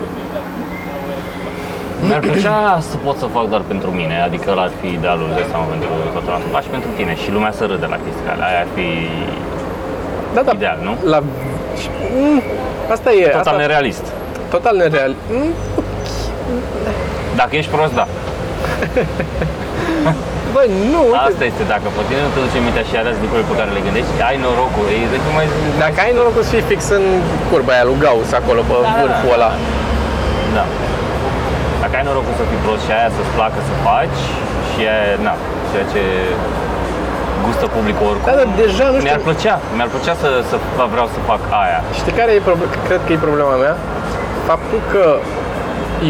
Mi-ar 2.08 2.20
plăcea 2.20 2.78
să 2.90 2.96
pot 3.06 3.18
să 3.18 3.26
fac 3.26 3.46
doar 3.50 3.62
pentru 3.68 3.90
mine, 3.92 4.22
adică 4.28 4.48
ăla 4.52 4.62
ar 4.62 4.72
fi 4.82 4.88
idealul 4.88 5.30
de 5.36 5.44
seama 5.50 5.66
pentru 5.74 5.88
toată 6.14 6.26
lumea. 6.26 6.42
Să 6.46 6.52
faci 6.58 6.68
pentru 6.76 6.90
tine 6.98 7.16
și 7.16 7.32
lumea 7.32 7.52
să 7.58 7.64
râde 7.66 7.86
la 7.96 7.98
chestiile 8.06 8.32
alea. 8.34 8.48
Aia 8.48 8.60
ar 8.66 8.70
fi 8.76 8.88
Da, 10.36 10.42
da. 10.42 10.52
ideal, 10.56 10.80
nu? 10.88 10.94
La... 11.14 11.20
Mm, 12.18 12.42
Asta 12.96 13.10
e. 13.12 13.24
Total 13.24 13.40
asta, 13.40 13.56
nerealist. 13.56 14.06
total 14.50 14.76
nereal. 14.76 15.16
Mm, 15.32 15.52
Dacă 17.36 17.56
ești 17.56 17.72
prost, 17.72 17.94
da. 17.94 18.08
Bă, 20.58 20.64
nu, 20.94 21.02
uite, 21.12 21.26
Asta 21.30 21.44
este, 21.52 21.64
dacă 21.74 21.88
pe 21.98 22.02
tine 22.08 22.22
nu 22.28 22.32
te 22.34 22.40
duce 22.46 22.58
mintea 22.68 22.86
și 22.90 22.96
alea 23.00 23.14
lucruri 23.26 23.46
pe 23.52 23.56
care 23.60 23.70
le 23.78 23.82
gândești, 23.88 24.12
ai 24.30 24.38
norocul, 24.46 24.86
e 25.04 25.08
de 25.16 25.20
cum 25.24 25.34
mai 25.40 25.48
Dacă 25.86 25.98
ai 26.06 26.12
norocul 26.20 26.44
să 26.48 26.52
fii 26.56 26.66
fix 26.72 26.82
în 27.00 27.06
curba 27.50 27.72
aia 27.76 27.86
lui 27.90 27.98
Gauss 28.04 28.30
acolo, 28.42 28.62
pe 28.70 28.74
Da, 28.76 28.82
da, 28.88 29.02
vârful 29.04 29.32
ăla. 29.38 29.50
Da. 30.58 30.64
Dacă 31.84 31.94
ai 32.00 32.06
norocul 32.10 32.34
să 32.40 32.44
fii 32.50 32.62
prost 32.66 32.82
și 32.88 32.92
aia 32.98 33.10
să-ți 33.18 33.32
placă 33.38 33.60
să 33.70 33.74
faci 33.88 34.20
și 34.72 34.82
aia, 34.94 35.16
na, 35.28 35.34
și 35.66 35.68
ceea 35.72 35.86
ce 35.94 36.02
gustă 37.46 37.66
publicul 37.78 38.06
oricum. 38.12 38.28
Da, 38.30 38.36
dar 38.42 38.50
deja 38.64 38.86
nu 38.94 38.98
știu- 39.00 39.08
Mi-ar 39.10 39.22
plăcea, 39.30 39.56
mi-ar 39.78 39.90
plăcea 39.94 40.14
să, 40.24 40.30
să 40.50 40.56
vreau 40.94 41.08
să 41.16 41.20
fac 41.32 41.42
aia. 41.64 41.80
Știi 42.00 42.14
care 42.20 42.32
e 42.38 42.42
proble- 42.50 42.74
cred 42.88 43.02
că 43.06 43.10
e 43.16 43.28
problema 43.28 43.56
mea? 43.66 43.76
Faptul 44.50 44.80
că 44.94 45.04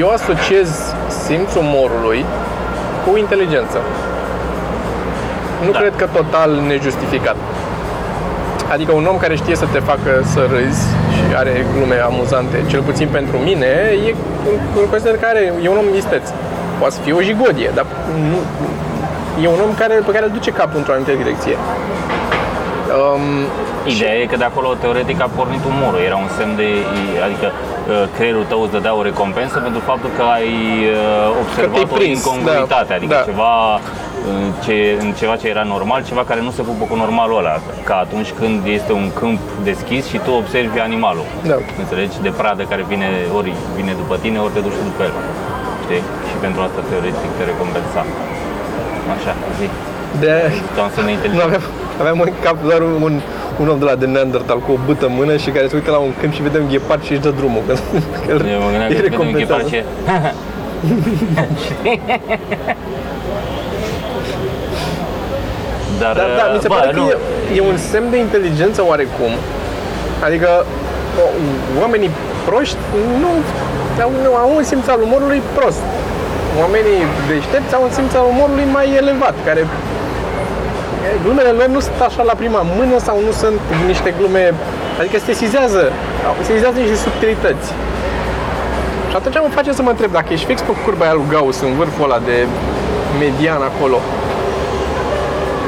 eu 0.02 0.08
asociez 0.18 0.70
simțul 1.26 1.62
umorului 1.68 2.22
cu 3.04 3.12
inteligență. 3.24 3.80
Nu 5.67 5.71
Da. 5.71 5.80
cred 5.80 5.93
că 5.95 6.06
total 6.19 6.51
nejustificat. 6.67 7.36
Adică 8.73 8.91
un 8.91 9.06
om 9.12 9.17
care 9.17 9.36
știe 9.36 9.56
să 9.56 9.65
te 9.73 9.80
facă 9.80 10.12
să 10.34 10.41
râzi 10.53 10.86
și 11.15 11.23
are 11.41 11.65
glume 11.75 11.97
amuzante, 12.12 12.58
cel 12.71 12.82
puțin 12.82 13.08
pentru 13.17 13.38
mine, 13.38 13.71
e, 14.08 14.15
îl 14.80 14.86
consider 14.89 15.15
că 15.21 15.25
are, 15.30 15.53
e 15.63 15.69
un 15.69 15.77
om 15.84 15.89
isteț. 16.01 16.25
Poate 16.80 16.93
să 16.93 17.01
fie 17.01 17.13
o 17.13 17.21
jigodie, 17.21 17.69
dar 17.77 17.86
nu, 18.32 18.39
e 19.43 19.47
un 19.56 19.60
om 19.67 19.73
care, 19.82 19.93
pe 20.06 20.12
care 20.12 20.25
îl 20.25 20.32
duce 20.38 20.51
capul 20.51 20.77
într-o 20.77 20.91
anumită 20.93 21.13
direcție. 21.23 21.56
Um, 22.99 23.25
Ideea 23.95 24.15
e 24.21 24.25
că 24.32 24.38
de 24.43 24.47
acolo, 24.51 24.67
teoretic, 24.84 25.17
a 25.21 25.30
pornit 25.39 25.63
umorul. 25.71 25.99
Era 26.10 26.17
un 26.25 26.30
semn 26.38 26.53
de... 26.62 26.69
Adică 27.27 27.47
uh, 27.51 28.03
creierul 28.15 28.45
tău 28.51 28.60
îți 28.63 28.71
dădea 28.75 28.93
o 28.99 29.03
recompensă 29.10 29.58
pentru 29.67 29.82
faptul 29.89 30.10
că 30.17 30.23
ai 30.38 30.49
uh, 30.95 31.41
observat 31.43 31.84
o 31.91 31.95
prins, 31.97 32.17
incongruitate. 32.17 32.89
da, 32.91 32.95
Adică 32.99 33.15
da. 33.19 33.27
ceva 33.32 33.53
în, 33.75 33.80
ce, 34.63 34.76
în 35.04 35.10
ceva 35.20 35.36
ce 35.42 35.48
era 35.56 35.63
normal, 35.76 36.00
ceva 36.10 36.24
care 36.30 36.42
nu 36.48 36.52
se 36.58 36.62
pupă 36.70 36.84
cu 36.90 36.96
normalul 37.04 37.38
ăla. 37.42 37.56
Ca 37.90 37.96
atunci 38.06 38.30
când 38.40 38.58
este 38.78 38.92
un 39.02 39.08
câmp 39.20 39.40
deschis 39.70 40.04
și 40.12 40.18
tu 40.26 40.32
observi 40.42 40.80
animalul. 40.90 41.26
Da. 41.52 41.58
Înțelegi? 41.84 42.16
De 42.28 42.32
pradă 42.42 42.62
care 42.72 42.84
vine, 42.92 43.08
ori 43.40 43.52
vine 43.78 43.94
după 44.02 44.16
tine, 44.24 44.38
ori 44.46 44.54
te 44.56 44.62
duci 44.68 44.80
după 44.92 45.02
el. 45.10 45.16
Știi? 45.86 46.04
Și 46.28 46.36
pentru 46.46 46.60
asta, 46.68 46.80
teoretic, 46.90 47.30
te 47.38 47.44
recompensa. 47.52 48.02
Așa, 49.16 49.34
zi. 49.60 49.68
de 50.24 50.32
Ca 50.76 50.82
un 50.88 50.92
semn 50.96 51.06
de 51.06 51.10
Nu 51.12 51.16
inteligență. 51.18 51.46
aveam, 51.48 51.63
aveam 52.02 52.18
în 52.26 52.30
cap 52.46 52.58
doar 52.70 52.82
un, 53.08 53.13
un 53.62 53.68
om 53.74 53.78
de 53.82 53.86
la 53.90 53.96
de 54.02 54.06
Neandertal 54.13 54.60
cu 54.66 54.70
o 54.76 54.78
bâtă 54.88 55.04
în 55.10 55.13
mână 55.20 55.34
și 55.44 55.50
care 55.56 55.66
se 55.70 55.76
uită 55.80 55.92
la 55.98 56.02
un 56.08 56.13
câmp 56.20 56.32
și 56.36 56.42
vede 56.48 56.58
un 56.63 56.70
ghepard 56.74 57.02
și 57.08 57.12
își 57.13 57.24
dă 57.28 57.32
drumul. 57.40 57.62
Că, 57.68 57.74
că 58.26 58.32
îl- 58.36 58.46
Eu 58.56 58.60
mă 58.66 58.70
gândeam 58.74 58.90
îi 58.92 58.96
că 58.96 59.02
vedem 59.02 59.20
un 59.28 59.32
ghepard 59.40 59.66
recompensează. 59.70 59.70
ce... 59.70 59.80
Dar, 66.04 66.14
Dar 66.20 66.30
da, 66.40 66.46
mi 66.54 66.60
se 66.64 66.68
bă, 66.68 66.74
pare 66.76 66.92
că 66.94 67.00
nu, 67.00 67.08
e, 67.10 67.18
e 67.58 67.62
un 67.72 67.78
semn 67.92 68.10
de 68.14 68.18
inteligență 68.26 68.80
oarecum. 68.92 69.32
Adică 70.28 70.50
o- 71.24 71.34
oamenii 71.82 72.12
proști 72.48 72.78
nu 73.22 73.30
au, 74.06 74.12
nu, 74.26 74.32
au 74.44 74.50
un 74.58 74.64
simț 74.72 74.88
al 74.88 75.00
umorului 75.08 75.42
prost. 75.58 75.84
Oamenii 76.64 77.02
deștepți 77.32 77.74
au 77.78 77.82
un 77.88 77.92
simț 77.98 78.12
al 78.20 78.26
umorului 78.34 78.68
mai 78.78 78.88
elevat, 79.02 79.36
care 79.48 79.62
glumele 81.24 81.52
lor 81.60 81.68
nu 81.76 81.80
sunt 81.88 82.00
așa 82.08 82.24
la 82.32 82.36
prima 82.42 82.62
mână 82.78 82.96
sau 83.08 83.16
nu 83.28 83.32
sunt 83.42 83.60
niște 83.92 84.10
glume, 84.18 84.46
adică 85.00 85.18
se 85.18 85.26
sesizează, 85.32 85.84
se 86.38 86.44
sesizează 86.50 86.78
niște 86.80 86.96
subtilități. 87.06 87.68
Și 89.10 89.16
atunci 89.20 89.38
mă 89.46 89.50
face 89.60 89.72
să 89.78 89.82
mă 89.82 89.92
întreb 89.96 90.12
dacă 90.20 90.30
ești 90.36 90.46
fix 90.46 90.58
pe 90.62 90.74
curba 90.86 91.04
aia 91.06 91.14
lui 91.20 91.30
Gauss, 91.34 91.58
în 91.68 91.74
vârful 91.80 92.04
ăla 92.08 92.20
de 92.30 92.38
median 93.24 93.62
acolo, 93.72 93.98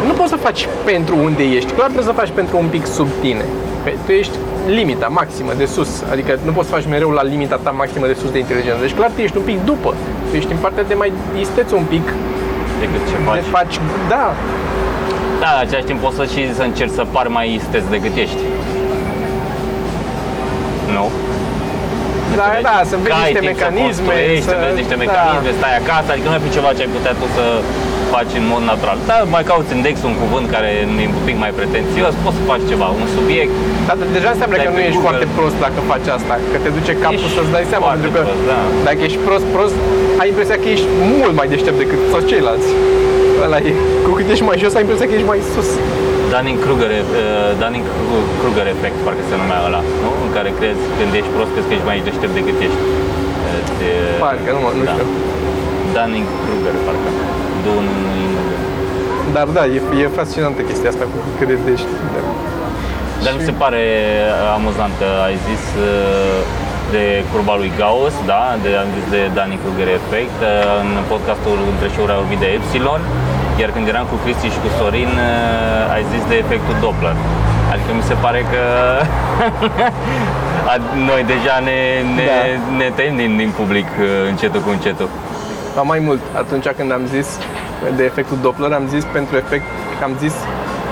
nu 0.07 0.13
poți 0.13 0.29
să 0.29 0.35
faci 0.35 0.67
pentru 0.85 1.15
unde 1.27 1.43
ești, 1.43 1.71
clar 1.71 1.89
trebuie 1.93 2.09
să 2.13 2.19
faci 2.21 2.29
pentru 2.39 2.57
un 2.57 2.67
pic 2.67 2.85
sub 2.85 3.07
tine. 3.21 3.45
Că 3.83 3.89
tu 4.05 4.11
ești 4.11 4.35
limita 4.67 5.07
maximă 5.07 5.51
de 5.57 5.65
sus, 5.65 6.03
adică 6.11 6.39
nu 6.45 6.51
poți 6.51 6.67
să 6.69 6.73
faci 6.75 6.85
mereu 6.89 7.09
la 7.09 7.23
limita 7.23 7.59
ta 7.63 7.71
maximă 7.71 8.05
de 8.07 8.13
sus 8.21 8.31
de 8.31 8.39
inteligență. 8.39 8.79
Deci 8.81 8.93
clar 8.99 9.09
tu 9.15 9.21
ești 9.21 9.37
un 9.37 9.43
pic 9.43 9.57
după, 9.65 9.93
tu 10.29 10.35
ești 10.35 10.51
în 10.51 10.57
partea 10.57 10.83
de 10.83 10.93
mai 10.93 11.11
isteț 11.39 11.71
un 11.71 11.83
pic, 11.93 12.05
decât 12.79 13.01
ce 13.09 13.15
de 13.17 13.23
faci. 13.29 13.43
faci, 13.57 13.75
da, 14.09 14.25
Da, 15.39 15.49
la 15.55 15.59
același 15.65 15.85
timp 15.89 15.99
poți 16.05 16.15
să 16.15 16.25
și 16.33 16.53
să 16.59 16.63
încerci 16.69 16.93
să 16.99 17.03
pari 17.15 17.29
mai 17.37 17.47
isteț 17.59 17.83
decât 17.95 18.15
ești. 18.25 18.41
Nu? 20.95 21.05
da, 22.39 22.43
Înțelegi? 22.43 22.65
da, 22.69 22.77
să 22.91 22.95
Că 22.95 23.01
vezi 23.05 23.15
ai 23.25 23.31
niște 23.31 23.41
timp 23.45 23.51
mecanisme, 23.53 23.93
să, 23.93 24.01
construiești, 24.01 24.47
să 24.51 24.55
vezi 24.63 24.77
niște 24.81 24.95
mecanisme, 25.03 25.51
da. 25.53 25.57
stai 25.61 25.75
acasă, 25.81 26.07
adică 26.11 26.27
nu 26.31 26.35
e 26.39 26.41
pe 26.45 26.49
ceva 26.57 26.69
ce 26.77 26.81
ai 26.85 26.91
putea 26.97 27.13
tu 27.19 27.25
să 27.37 27.45
faci 28.15 28.33
în 28.41 28.45
mod 28.53 28.63
natural. 28.71 28.97
Da, 29.11 29.17
mai 29.35 29.43
cauți 29.51 29.69
index 29.77 29.95
un 30.09 30.15
cuvânt 30.23 30.45
care 30.55 30.67
e 30.79 30.81
un 31.19 31.23
pic 31.29 31.37
mai 31.43 31.51
pretențios, 31.59 32.11
poți 32.25 32.37
să 32.39 32.43
faci 32.51 32.63
ceva, 32.71 32.87
un 33.01 33.07
subiect, 33.17 33.53
Dar 33.87 33.95
deja 34.17 34.29
înseamnă 34.35 34.55
Dai 34.57 34.65
că 34.65 34.71
nu 34.73 34.77
pe 34.79 34.83
ești 34.89 34.95
Google. 34.97 35.07
foarte 35.09 35.27
prost 35.37 35.57
dacă 35.65 35.79
faci 35.91 36.07
asta, 36.17 36.33
că 36.51 36.57
te 36.63 36.69
duce 36.77 36.93
capul 37.03 37.23
Ești 37.27 37.35
să-ți 37.37 37.51
dai 37.57 37.65
seama, 37.71 37.85
foarte 37.89 38.01
pentru 38.03 38.11
că 38.15 38.21
prost, 38.27 38.43
da. 38.51 38.59
dacă 38.87 38.99
ești 39.07 39.19
prost, 39.27 39.45
prost, 39.55 39.75
ai 40.21 40.27
impresia 40.33 40.57
că 40.61 40.67
ești 40.75 40.87
mult 41.19 41.33
mai 41.39 41.47
deștept 41.53 41.77
decât 41.83 41.99
toți 42.13 42.27
ceilalți. 42.31 42.69
Ăla 43.45 43.59
e. 43.69 43.71
Cu 44.05 44.11
cât 44.17 44.27
ești 44.33 44.45
mai 44.49 44.57
jos, 44.63 44.71
ai 44.77 44.83
impresia 44.85 45.07
că 45.09 45.13
ești 45.17 45.29
mai 45.33 45.41
sus. 45.53 45.69
Dunning-Kruger, 46.33 46.91
uh, 46.97 47.51
Dunning-Kruger 47.61 48.65
efect, 48.75 48.97
parcă 49.05 49.23
se 49.29 49.35
numea 49.41 49.59
ăla, 49.67 49.81
nu? 50.03 50.09
În 50.25 50.31
care 50.37 50.49
crezi, 50.59 50.81
când 50.97 51.11
ești 51.19 51.31
prost, 51.35 51.51
crezi 51.53 51.67
că 51.69 51.73
ești 51.77 51.87
mai 51.89 51.97
deștept 52.07 52.33
decât 52.39 52.57
ești. 52.67 52.81
Uh, 52.85 53.59
Te, 53.79 53.89
Parcă, 54.23 54.49
nu, 54.55 54.59
mă- 54.65 54.75
nu 54.79 54.83
știu. 54.91 55.05
Dunning-Kruger, 55.95 56.75
parcă. 56.87 57.09
Dun, 57.65 57.85
Dar 59.35 59.47
da, 59.57 59.63
e, 59.75 59.79
e 60.03 60.07
fascinantă 60.19 60.61
chestia 60.69 60.89
asta 60.93 61.05
cu 61.11 61.17
cât 61.37 61.47
de 61.51 61.57
deștept. 61.65 62.13
Dar 63.23 63.33
mi 63.39 63.43
se 63.49 63.53
pare 63.63 63.83
uh, 63.85 64.55
amuzant 64.57 64.93
că 65.01 65.07
ai 65.27 65.35
zis 65.49 65.63
uh, 65.89 66.39
de 66.95 67.03
curba 67.31 67.53
lui 67.61 67.71
Gauss, 67.81 68.15
da? 68.31 68.43
De, 68.63 68.69
am 68.83 68.89
zis 68.97 69.05
de 69.15 69.21
Dunning-Kruger 69.37 69.89
efect. 69.99 70.37
Uh, 70.43 70.49
În 70.83 70.89
podcastul 71.11 71.57
între 71.73 71.87
show-uri 71.93 72.13
ai 72.13 72.19
vorbit 72.23 72.39
de 72.45 72.49
Epsilon, 72.59 73.01
iar 73.61 73.69
când 73.75 73.85
eram 73.93 74.05
cu 74.11 74.17
Cristi 74.23 74.47
și 74.53 74.59
cu 74.63 74.69
Sorin, 74.77 75.11
uh, 75.29 75.93
ai 75.95 76.03
zis 76.13 76.23
de 76.31 76.35
efectul 76.43 76.75
Doppler. 76.83 77.15
Adică 77.73 77.91
mi 77.99 78.05
se 78.11 78.15
pare 78.25 78.41
că 78.53 78.61
a- 80.71 80.83
noi 81.09 81.21
deja 81.33 81.55
ne, 81.69 81.79
ne, 82.17 82.25
Da. 82.31 82.39
ne 82.81 82.87
tăiem 82.95 83.15
din, 83.21 83.31
din 83.41 83.51
public 83.59 83.89
uh, 83.99 84.07
încetul 84.31 84.61
cu 84.65 84.69
încetul. 84.77 85.09
Ba 85.79 85.85
mai 85.85 85.99
mult, 86.09 86.21
atunci 86.43 86.67
când 86.77 86.91
am 86.97 87.03
zis 87.15 87.27
de 87.97 88.03
efectul 88.09 88.37
Doppler, 88.45 88.71
am 88.79 88.87
zis 88.93 89.03
pentru 89.17 89.33
efect, 89.43 89.65
am 90.07 90.13
zis 90.23 90.35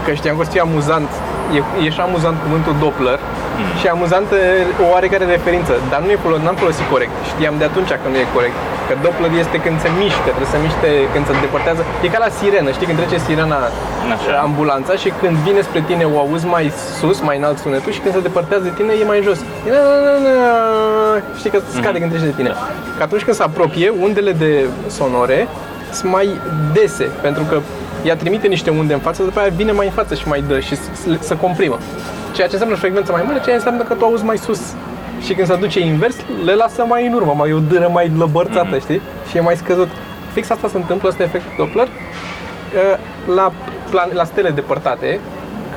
că 0.06 0.12
știam 0.20 0.36
că 0.36 0.42
o 0.42 0.46
să 0.48 0.52
fie 0.56 0.62
amuzant, 0.68 1.10
e, 1.58 1.60
e 1.86 1.90
și 1.96 2.00
amuzant 2.08 2.38
cuvântul 2.44 2.76
Doppler 2.84 3.20
Mm. 3.60 3.78
și 3.80 3.88
amuzant 3.96 4.28
e, 4.32 4.38
o 4.84 4.86
oarecare 4.94 5.26
referință, 5.36 5.74
dar 5.92 6.00
nu 6.06 6.10
e 6.16 6.18
folosit, 6.26 6.44
n-am 6.46 6.60
folosit 6.64 6.86
corect. 6.94 7.14
Știam 7.32 7.56
de 7.62 7.66
atunci 7.70 7.92
că 8.02 8.08
nu 8.14 8.18
e 8.24 8.26
corect. 8.38 8.58
Că 8.88 8.94
Doppler 9.06 9.32
este 9.44 9.58
când 9.66 9.78
se 9.84 9.90
mișcă, 10.02 10.30
trebuie 10.36 10.52
să 10.56 10.60
miște, 10.68 10.90
când 11.14 11.24
se 11.30 11.34
depărtează. 11.46 11.82
E 12.06 12.08
ca 12.16 12.20
la 12.26 12.30
sirenă, 12.38 12.70
știi, 12.76 12.88
când 12.90 12.98
trece 13.02 13.18
sirena 13.28 13.60
Așa. 14.16 14.34
ambulanța 14.48 14.94
și 15.04 15.10
când 15.22 15.36
vine 15.48 15.62
spre 15.68 15.82
tine 15.90 16.04
o 16.14 16.16
auzi 16.24 16.46
mai 16.56 16.66
sus, 17.00 17.18
mai 17.28 17.38
înalt 17.42 17.58
sunetul 17.64 17.92
și 17.96 18.00
când 18.04 18.14
se 18.18 18.22
depărtează 18.30 18.64
de 18.70 18.74
tine 18.78 18.92
e 19.02 19.06
mai 19.14 19.20
jos. 19.28 19.40
E 19.68 19.70
na, 19.76 19.82
na, 20.06 20.12
na, 20.26 20.32
na. 20.42 20.52
Știi 21.40 21.50
că 21.54 21.60
scade 21.80 21.98
când 22.00 22.12
trece 22.12 22.26
de 22.32 22.36
tine. 22.40 22.52
Că 22.98 23.02
atunci 23.08 23.24
când 23.28 23.36
se 23.40 23.44
apropie, 23.44 23.88
undele 24.06 24.32
de 24.44 24.52
sonore 24.98 25.40
sunt 25.98 26.12
mai 26.12 26.28
dese, 26.78 27.08
pentru 27.22 27.44
că 27.50 27.58
ea 28.04 28.16
trimite 28.16 28.48
niște 28.48 28.70
unde 28.70 28.94
în 28.94 29.00
față, 29.00 29.24
după 29.24 29.40
aia 29.40 29.50
vine 29.56 29.72
mai 29.72 29.86
în 29.86 29.92
față 29.92 30.14
și 30.16 30.28
mai 30.28 30.44
dă 30.48 30.60
și 30.60 30.76
s- 30.76 30.80
să 31.20 31.34
comprimă. 31.36 31.78
Ceea 32.36 32.48
ce 32.48 32.54
înseamnă 32.54 32.78
frecvență 32.78 33.12
mai 33.12 33.22
mare, 33.26 33.34
ceea 33.36 33.46
ce 33.46 33.62
înseamnă 33.62 33.84
că 33.84 33.94
tu 33.94 34.06
auzi 34.06 34.24
mai 34.24 34.38
sus. 34.38 34.60
Și 35.26 35.34
când 35.34 35.48
se 35.48 35.56
duce 35.56 35.80
invers, 35.80 36.16
le 36.46 36.54
lasă 36.54 36.86
mai 36.88 37.06
în 37.08 37.14
urmă, 37.14 37.34
mai 37.38 37.54
o 37.54 37.60
dâră 37.60 37.90
mai 37.94 38.12
lăbărțată, 38.18 38.78
știi? 38.78 39.02
Și 39.30 39.38
e 39.38 39.42
mai 39.42 39.56
scăzut. 39.56 39.88
Fix 40.34 40.50
asta 40.50 40.68
se 40.68 40.78
întâmplă, 40.78 41.10
asta 41.10 41.24
e 41.24 41.26
efectul 41.26 41.54
Doppler, 41.58 41.88
că 42.74 42.82
la, 43.34 43.52
plan, 43.90 44.10
la 44.14 44.24
stele 44.24 44.50
depărtate, 44.50 45.20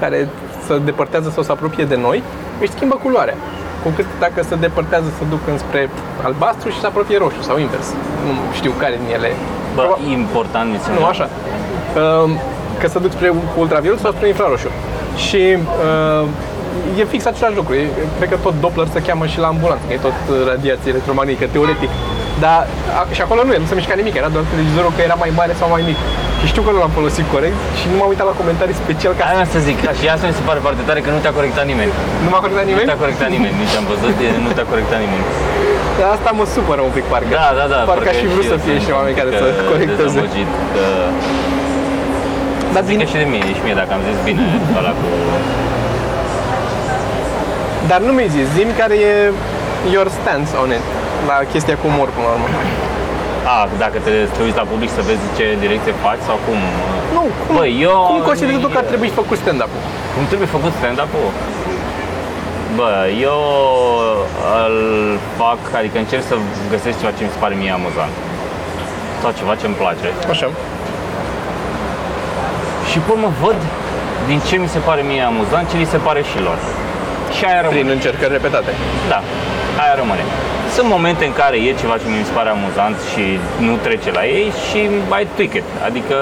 care 0.01 0.29
se 0.67 0.79
depărtează 0.79 1.31
sau 1.31 1.43
se 1.43 1.53
apropie 1.53 1.85
de 1.85 1.97
noi, 1.97 2.23
își 2.61 2.71
schimbă 2.71 2.99
culoarea. 3.03 3.35
Cu 3.83 3.89
cât 3.97 4.07
dacă 4.19 4.43
se 4.49 4.55
depărtează 4.55 5.07
se 5.19 5.25
duc 5.31 5.41
înspre 5.49 5.91
albastru 6.23 6.71
și 6.71 6.81
se 6.81 6.87
apropie 6.87 7.19
roșu 7.19 7.43
sau 7.43 7.59
invers. 7.59 7.87
Nu 8.27 8.33
știu 8.53 8.73
care 8.79 8.99
din 9.05 9.15
ele. 9.15 9.29
Bă, 9.75 9.83
Proba- 9.83 10.11
important 10.11 10.71
mi 10.73 10.79
se 10.85 10.91
nu, 10.99 11.05
așa. 11.05 11.29
Um, 12.25 12.31
Că 12.81 12.89
se 12.89 12.99
duc 12.99 13.11
spre 13.11 13.33
ultraviolet 13.57 13.99
sau 13.99 14.13
spre 14.13 14.29
infraroșu. 14.29 14.69
Și 15.17 15.43
uh, 15.57 16.27
e 17.01 17.05
fix 17.15 17.23
același 17.33 17.57
lucru. 17.61 17.73
E, 17.81 17.83
cred 18.19 18.29
că 18.33 18.39
tot 18.47 18.55
Doppler 18.65 18.87
se 18.95 19.01
cheamă 19.07 19.25
și 19.33 19.39
la 19.45 19.49
ambulanță, 19.53 19.85
că 19.87 19.93
e 19.97 20.07
tot 20.09 20.19
uh, 20.29 20.35
radiație 20.53 20.89
electromagnetică, 20.95 21.47
teoretic. 21.57 21.91
Dar 22.45 22.59
a, 22.99 23.01
și 23.17 23.23
acolo 23.27 23.41
nu 23.47 23.53
e, 23.57 23.59
nu 23.65 23.69
se 23.71 23.75
mișca 23.81 23.95
nimic, 24.01 24.15
era 24.23 24.31
doar 24.35 24.45
televizorul 24.55 24.93
că 24.97 25.01
era 25.09 25.17
mai 25.25 25.31
mare 25.41 25.53
sau 25.61 25.67
mai 25.77 25.83
mic. 25.91 25.99
Și 26.41 26.47
știu 26.53 26.63
că 26.67 26.71
nu 26.75 26.79
l-am 26.83 26.95
folosit 27.01 27.27
corect 27.35 27.59
și 27.79 27.85
nu 27.91 27.97
m-am 27.99 28.11
uitat 28.13 28.27
la 28.31 28.35
comentarii 28.41 28.77
special 28.85 29.13
ca 29.19 29.23
Aia 29.33 29.47
să 29.55 29.59
zic, 29.69 29.77
și 30.01 30.07
asta 30.15 30.25
mi 30.31 30.37
se 30.41 30.45
pare 30.49 30.61
foarte 30.67 30.83
tare 30.89 31.01
că 31.05 31.09
nu 31.15 31.21
te-a 31.25 31.35
corectat 31.39 31.65
nimeni. 31.73 31.93
nu 32.25 32.29
m-a 32.33 32.41
corectat 32.45 32.65
Nu 32.67 32.71
nimeni. 32.73 32.89
te-a 32.91 33.01
corectat 33.05 33.29
nimeni, 33.37 33.55
nici 33.63 33.75
am 33.81 33.87
văzut, 33.93 34.15
e, 34.27 34.29
nu 34.47 34.51
te-a 34.57 34.67
corectat 34.73 34.99
nimeni. 35.05 35.25
Dar 35.99 36.09
asta 36.17 36.29
mă 36.39 36.45
supără 36.55 36.81
un 36.89 36.93
pic, 36.97 37.05
parcă. 37.13 37.33
Da, 37.43 37.49
da, 37.61 37.67
da. 37.75 37.79
Parcă 37.93 38.09
aș 38.13 38.19
fi 38.25 38.29
vrut 38.35 38.47
să 38.53 38.57
eu 38.57 38.61
fie 38.65 38.73
sunt 38.73 38.79
niște 38.81 38.93
oameni 38.99 39.15
care 39.21 39.29
un 39.33 39.37
să 39.43 39.47
pic, 39.49 39.59
uh, 39.65 39.69
corecteze. 39.73 40.03
dezamăgit 40.03 40.51
că... 40.75 40.85
Dar 42.75 42.83
Zic 42.87 42.91
bine, 42.95 43.05
și 43.11 43.17
de 43.23 43.27
mine, 43.35 43.49
și 43.59 43.63
mie 43.67 43.77
dacă 43.83 43.91
am 43.97 44.03
zis 44.09 44.19
bine 44.29 44.43
ăla 44.79 44.93
cu... 44.99 45.07
dar 47.89 48.01
nu 48.07 48.13
mi-ai 48.13 48.31
zis, 48.37 48.47
zi 48.55 48.63
care 48.81 48.95
e 49.11 49.15
your 49.95 50.09
stance 50.19 50.51
on 50.63 50.71
it, 50.79 50.85
la 51.31 51.37
chestia 51.53 51.77
cu 51.81 51.87
umor, 51.93 52.09
până 52.15 52.27
la 52.29 52.33
urmă. 52.37 52.49
A, 53.55 53.59
dacă 53.85 53.97
te, 54.05 54.13
te 54.35 54.41
uiți 54.47 54.61
la 54.63 54.67
public 54.73 54.91
să 54.97 55.03
vezi 55.09 55.25
ce 55.37 55.45
direcție 55.65 55.93
faci 56.05 56.23
sau 56.29 56.37
cum? 56.47 56.59
Nu, 57.17 57.23
cum, 57.47 57.55
Băi, 57.57 57.73
eu... 57.89 57.97
cum 58.11 58.19
consideri 58.31 58.63
tu 58.65 58.69
că 58.75 58.79
ar 58.83 58.87
trebui 58.91 59.11
făcut 59.21 59.37
stand-up-ul? 59.45 59.83
Cum 60.15 60.23
trebuie 60.31 60.49
făcut 60.57 60.73
stand-up-ul? 60.81 61.29
Bă, 62.79 62.93
eu 63.29 63.41
îl 64.65 64.77
fac, 65.41 65.61
adică 65.79 65.97
încerc 65.99 66.25
să 66.31 66.35
găsesc 66.73 66.97
ceva 67.01 67.13
ce 67.17 67.23
mi 67.27 67.33
se 67.35 67.41
pare 67.43 67.55
mie 67.61 67.73
amuzant. 67.79 68.15
Sau 69.21 69.31
ceva 69.39 69.53
ce 69.61 69.67
îmi 69.67 69.79
place. 69.83 70.07
Așa. 70.33 70.49
Și 72.91 72.99
pe 73.05 73.11
urmă 73.15 73.31
văd 73.45 73.59
din 74.29 74.41
ce 74.49 74.55
mi 74.65 74.69
se 74.75 74.81
pare 74.89 75.03
mie 75.11 75.23
amuzant, 75.31 75.65
ce 75.71 75.77
li 75.83 75.93
se 75.95 75.99
pare 76.07 76.23
și 76.31 76.39
lor. 76.47 76.59
Și 77.37 77.45
aia 77.45 77.61
rămâne. 77.61 77.81
Prin 77.81 77.91
încercări 77.97 78.33
repetate. 78.39 78.71
Da, 79.09 79.21
aia 79.83 79.95
rămâne. 80.03 80.25
Sunt 80.77 80.89
momente 80.89 81.25
în 81.25 81.33
care 81.33 81.57
e 81.57 81.81
ceva 81.83 81.97
ce 81.99 82.07
mi 82.07 82.29
se 82.29 82.33
pare 82.39 82.49
amuzant 82.49 82.97
și 83.13 83.25
nu 83.67 83.75
trece 83.87 84.11
la 84.19 84.25
ei 84.27 84.53
și 84.67 84.81
mai 85.09 85.27
tweak 85.35 85.55
it. 85.55 85.69
Adică 85.89 86.17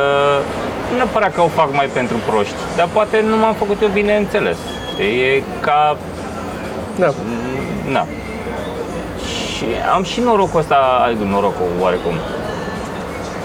nu 0.90 0.96
neapărat 0.96 1.34
că 1.34 1.40
o 1.40 1.56
fac 1.60 1.68
mai 1.74 1.88
pentru 1.98 2.16
proști, 2.28 2.60
dar 2.76 2.88
poate 2.92 3.24
nu 3.30 3.36
m-am 3.36 3.54
făcut 3.54 3.78
eu 3.82 3.88
bine 3.88 4.16
înțeles. 4.16 4.56
Știi? 4.92 5.20
E 5.20 5.42
ca 5.60 5.96
Da. 7.02 7.10
Na. 7.96 8.06
Și 9.52 9.66
am 9.94 10.02
și 10.02 10.20
norocul 10.20 10.60
ăsta, 10.60 10.78
adică 11.06 11.24
norocul 11.24 11.68
oarecum, 11.80 12.16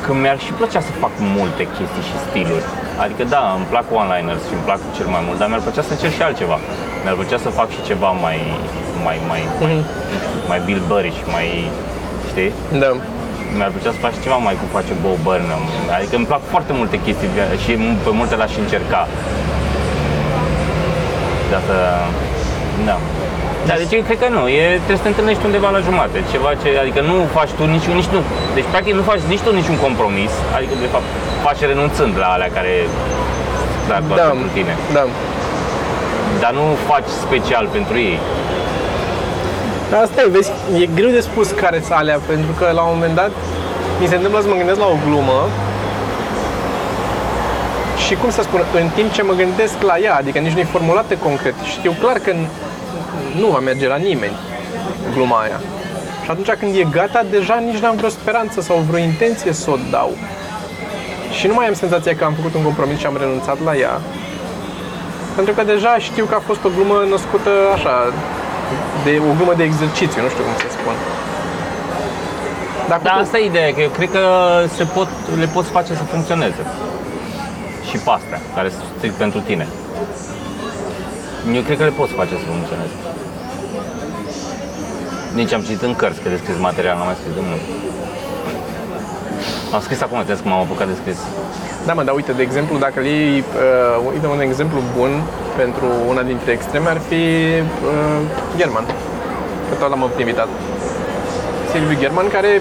că 0.06 0.14
mi-ar 0.14 0.40
și 0.40 0.52
plăcea 0.60 0.82
să 0.88 0.92
fac 1.04 1.14
multe 1.38 1.64
chestii 1.76 2.08
și 2.10 2.16
stiluri. 2.26 2.68
Adică 3.04 3.24
da, 3.36 3.54
îmi 3.58 3.66
plac 3.72 3.86
one-liners 4.00 4.44
și 4.48 4.54
îmi 4.58 4.66
plac 4.68 4.80
cel 4.98 5.08
mai 5.16 5.22
mult, 5.26 5.38
dar 5.40 5.48
mi-ar 5.48 5.64
plăcea 5.68 5.82
să 5.88 5.92
încerc 5.92 6.14
și 6.14 6.22
altceva. 6.22 6.58
Mi-ar 7.04 7.16
plăcea 7.20 7.40
să 7.46 7.50
fac 7.60 7.70
și 7.76 7.82
ceva 7.90 8.10
mai, 8.26 8.38
mai, 9.06 9.18
mai, 9.30 9.42
mai, 9.62 9.76
mai 10.50 10.60
Bill 10.66 10.82
Burry 10.90 11.12
și 11.18 11.24
mai, 11.36 11.48
știi? 12.32 12.52
Da. 12.84 12.92
Mi-ar 13.58 13.72
plăcea 13.76 13.92
să 13.96 14.00
fac 14.06 14.12
și 14.16 14.22
ceva 14.26 14.38
mai 14.48 14.56
cum 14.60 14.68
face 14.78 14.94
Bo 15.04 15.12
Burnham. 15.26 15.64
Adică 15.98 16.16
îmi 16.20 16.30
plac 16.32 16.44
foarte 16.54 16.72
multe 16.80 16.96
chestii 17.06 17.30
și 17.64 17.72
pe 18.06 18.12
multe 18.20 18.34
le-aș 18.40 18.54
încerca. 18.64 19.02
De 21.50 21.56
asta, 21.60 21.78
da. 22.90 22.98
Da, 23.70 23.74
deci 23.82 23.94
eu 23.98 24.02
cred 24.08 24.20
că 24.24 24.28
nu, 24.38 24.44
e, 24.62 24.64
trebuie 24.84 25.00
să 25.02 25.06
te 25.06 25.14
întâlnești 25.14 25.46
undeva 25.50 25.70
la 25.78 25.82
jumate, 25.88 26.18
ceva 26.34 26.50
ce, 26.62 26.68
adică 26.84 27.00
nu 27.10 27.16
faci 27.38 27.52
tu 27.58 27.64
nici, 27.76 27.88
nici 28.00 28.10
nu, 28.16 28.20
deci 28.58 28.68
practic 28.74 28.94
nu 29.00 29.04
faci 29.12 29.24
nici 29.34 29.44
tu 29.46 29.52
niciun 29.60 29.78
compromis, 29.86 30.32
adică 30.58 30.74
de 30.86 30.90
fapt 30.94 31.08
faci 31.46 31.62
renunțând 31.72 32.14
la 32.24 32.30
alea 32.36 32.50
care 32.58 32.74
clar 33.88 34.02
doar 34.08 34.18
Da. 34.22 34.28
pentru 34.34 34.50
tine, 34.58 34.74
Da. 34.98 35.04
Dar 36.44 36.54
nu 36.54 36.66
faci 36.90 37.10
special 37.26 37.66
pentru 37.72 37.98
ei. 37.98 38.20
Dar 39.90 40.02
asta 40.02 40.22
e, 40.22 40.28
vezi, 40.30 40.52
e 40.82 40.86
greu 40.86 41.10
de 41.10 41.20
spus 41.20 41.48
care 41.52 41.80
sunt 41.80 41.98
alea, 41.98 42.20
pentru 42.28 42.52
că 42.60 42.72
la 42.74 42.82
un 42.82 42.92
moment 42.94 43.16
dat 43.16 43.32
mi 44.00 44.08
se 44.08 44.16
întâmplă 44.16 44.40
să 44.42 44.48
mă 44.48 44.56
gândesc 44.56 44.80
la 44.80 44.86
o 44.86 44.98
glumă 45.06 45.40
și 48.06 48.14
cum 48.16 48.30
să 48.32 48.42
spun, 48.42 48.62
în 48.82 48.88
timp 48.96 49.12
ce 49.12 49.22
mă 49.22 49.34
gândesc 49.34 49.82
la 49.82 49.98
ea, 49.98 50.16
adică 50.16 50.40
nici 50.40 50.52
nu 50.52 50.60
e 50.60 50.64
formulată 50.78 51.14
concret, 51.16 51.54
știu 51.78 51.94
clar 52.02 52.18
că 52.18 52.32
n- 52.32 52.48
nu 53.40 53.48
va 53.48 53.60
merge 53.60 53.88
la 53.88 53.96
nimeni 53.96 54.36
gluma 55.14 55.38
aia. 55.42 55.60
Și 56.24 56.30
atunci 56.30 56.50
când 56.60 56.76
e 56.76 56.88
gata, 56.92 57.26
deja 57.30 57.64
nici 57.66 57.82
n-am 57.82 57.96
vreo 57.96 58.10
speranță 58.10 58.62
sau 58.62 58.78
vreo 58.90 59.04
intenție 59.04 59.54
să 59.54 59.70
o 59.72 59.78
dau. 59.92 60.12
Și 61.32 61.48
nu 61.48 61.54
mai 61.54 61.68
am 61.68 61.74
senzația 61.74 62.16
că 62.16 62.24
am 62.24 62.34
făcut 62.34 62.54
un 62.54 62.64
compromis 62.64 62.98
și 63.00 63.06
am 63.06 63.18
renunțat 63.20 63.58
la 63.64 63.76
ea. 63.76 64.02
Pentru 65.38 65.54
că 65.54 65.64
deja 65.74 65.94
știu 66.08 66.26
că 66.26 66.36
a 66.36 66.44
fost 66.50 66.64
o 66.68 66.70
glumă 66.76 66.98
născută 67.16 67.52
așa, 67.76 67.94
de 69.06 69.14
o 69.30 69.32
glumă 69.38 69.54
de 69.60 69.64
exercițiu, 69.64 70.20
nu 70.26 70.30
știu 70.34 70.44
cum 70.48 70.56
să 70.64 70.68
spun. 70.80 70.96
Dar 72.90 72.98
cu 72.98 73.04
Dar 73.04 73.14
tot- 73.16 73.24
asta 73.24 73.38
e 73.40 73.46
ideea, 73.52 73.70
că 73.74 73.82
eu 73.88 73.90
cred 73.98 74.10
că 74.18 74.24
se 74.78 74.84
pot, 74.96 75.10
le 75.42 75.48
poți 75.56 75.70
face 75.78 75.92
să 76.00 76.04
funcționeze. 76.14 76.64
Și 77.90 77.98
pe 78.06 78.10
astea, 78.18 78.40
care 78.56 78.70
sunt 78.70 78.84
strict 78.98 79.16
pentru 79.24 79.40
tine. 79.50 79.66
Eu 81.58 81.62
cred 81.68 81.78
că 81.78 81.84
le 81.84 81.96
poți 82.02 82.14
face 82.20 82.34
să 82.42 82.46
funcționeze. 82.56 82.96
Nici 85.40 85.54
am 85.54 85.62
citit 85.62 85.82
în 85.82 85.96
cărți 85.96 86.22
că 86.22 86.30
de 86.30 86.38
scris 86.44 86.58
material, 86.70 86.96
n-am 86.98 87.06
mai 87.12 87.18
scris 87.22 87.34
de 87.40 87.44
mult. 87.50 87.64
Am 89.76 89.82
scris 89.82 90.02
acum, 90.02 90.18
trebuie 90.18 90.44
că 90.46 90.50
m-am 90.50 90.66
apucat 90.66 90.88
de 90.88 90.96
scris. 91.02 91.20
Da, 91.86 91.94
mă, 91.94 92.04
dar 92.04 92.14
uite, 92.16 92.32
de 92.40 92.44
exemplu, 92.50 92.78
dacă 92.86 92.98
îl 93.00 93.06
iei, 93.06 93.38
uh, 93.40 94.12
uite, 94.14 94.28
un 94.28 94.42
exemplu 94.50 94.80
bun 94.98 95.12
pentru 95.62 95.88
una 96.12 96.22
dintre 96.32 96.52
extreme 96.52 96.90
ar 96.96 97.00
fi 97.10 97.22
uh, 97.62 98.20
German, 98.60 98.86
că 99.68 99.74
tot 99.80 99.90
l-am 99.90 100.12
invitat. 100.20 100.48
Silviu 101.72 101.98
German, 102.04 102.28
care 102.38 102.52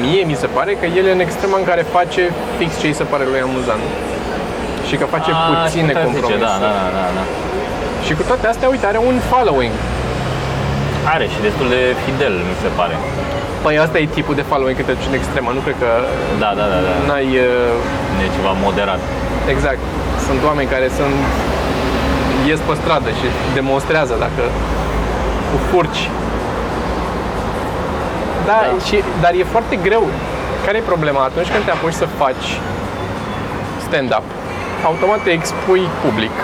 mie 0.00 0.22
mi 0.30 0.36
se 0.42 0.48
pare 0.56 0.72
că 0.80 0.86
el 0.98 1.04
e 1.06 1.12
în 1.12 1.24
extrema 1.26 1.56
în 1.58 1.64
care 1.70 1.82
face 1.96 2.22
fix 2.58 2.70
ce 2.80 2.86
îi 2.86 2.98
se 3.00 3.04
pare 3.12 3.24
lui 3.30 3.40
amuzant. 3.48 3.84
Și 4.88 4.94
că 5.00 5.04
face 5.04 5.30
A, 5.32 5.36
puține 5.36 5.92
știu 5.92 6.00
ce 6.00 6.06
zice, 6.06 6.06
compromisuri. 6.06 6.40
Da, 6.46 6.54
da, 6.64 6.70
da, 6.78 6.86
da, 6.98 7.06
da. 7.18 7.24
Și 8.06 8.12
cu 8.18 8.22
toate 8.30 8.46
astea, 8.52 8.68
uite, 8.74 8.86
are 8.92 9.00
un 9.10 9.16
following. 9.30 9.74
Are 11.14 11.26
și 11.32 11.38
destul 11.46 11.68
de 11.74 11.80
fidel, 12.04 12.34
mi 12.48 12.56
se 12.62 12.70
pare. 12.78 12.96
Păi 13.66 13.78
asta 13.86 13.98
e 13.98 14.06
tipul 14.18 14.34
de 14.40 14.44
following 14.50 14.76
când 14.76 14.88
te 14.88 14.94
duci 14.98 15.08
în 15.12 15.16
extremă, 15.20 15.50
nu 15.58 15.60
cred 15.66 15.76
că 15.82 15.90
Da, 16.44 16.50
da, 16.58 16.64
da, 16.72 16.78
da. 16.86 16.92
n-ai... 17.08 17.28
Uh, 17.46 18.24
E 18.24 18.26
ceva 18.36 18.52
moderat. 18.66 19.00
Exact. 19.54 19.80
Sunt 20.26 20.40
oameni 20.48 20.68
care 20.74 20.86
sunt 20.98 21.16
ies 22.48 22.60
pe 22.66 22.74
stradă 22.80 23.10
și 23.18 23.26
demonstrează 23.58 24.14
dacă 24.24 24.42
cu 25.50 25.56
furci. 25.68 26.02
Da, 28.50 28.58
Da. 28.62 28.84
Și, 28.86 28.96
dar 29.22 29.32
e 29.40 29.44
foarte 29.54 29.74
greu. 29.86 30.04
Care 30.64 30.76
e 30.78 30.92
problema? 30.92 31.20
Atunci 31.30 31.50
când 31.52 31.62
te 31.64 31.72
apuci 31.76 32.00
să 32.02 32.06
faci 32.22 32.46
stand-up, 33.86 34.26
automat 34.88 35.20
te 35.26 35.30
expui 35.38 35.82
public. 36.04 36.36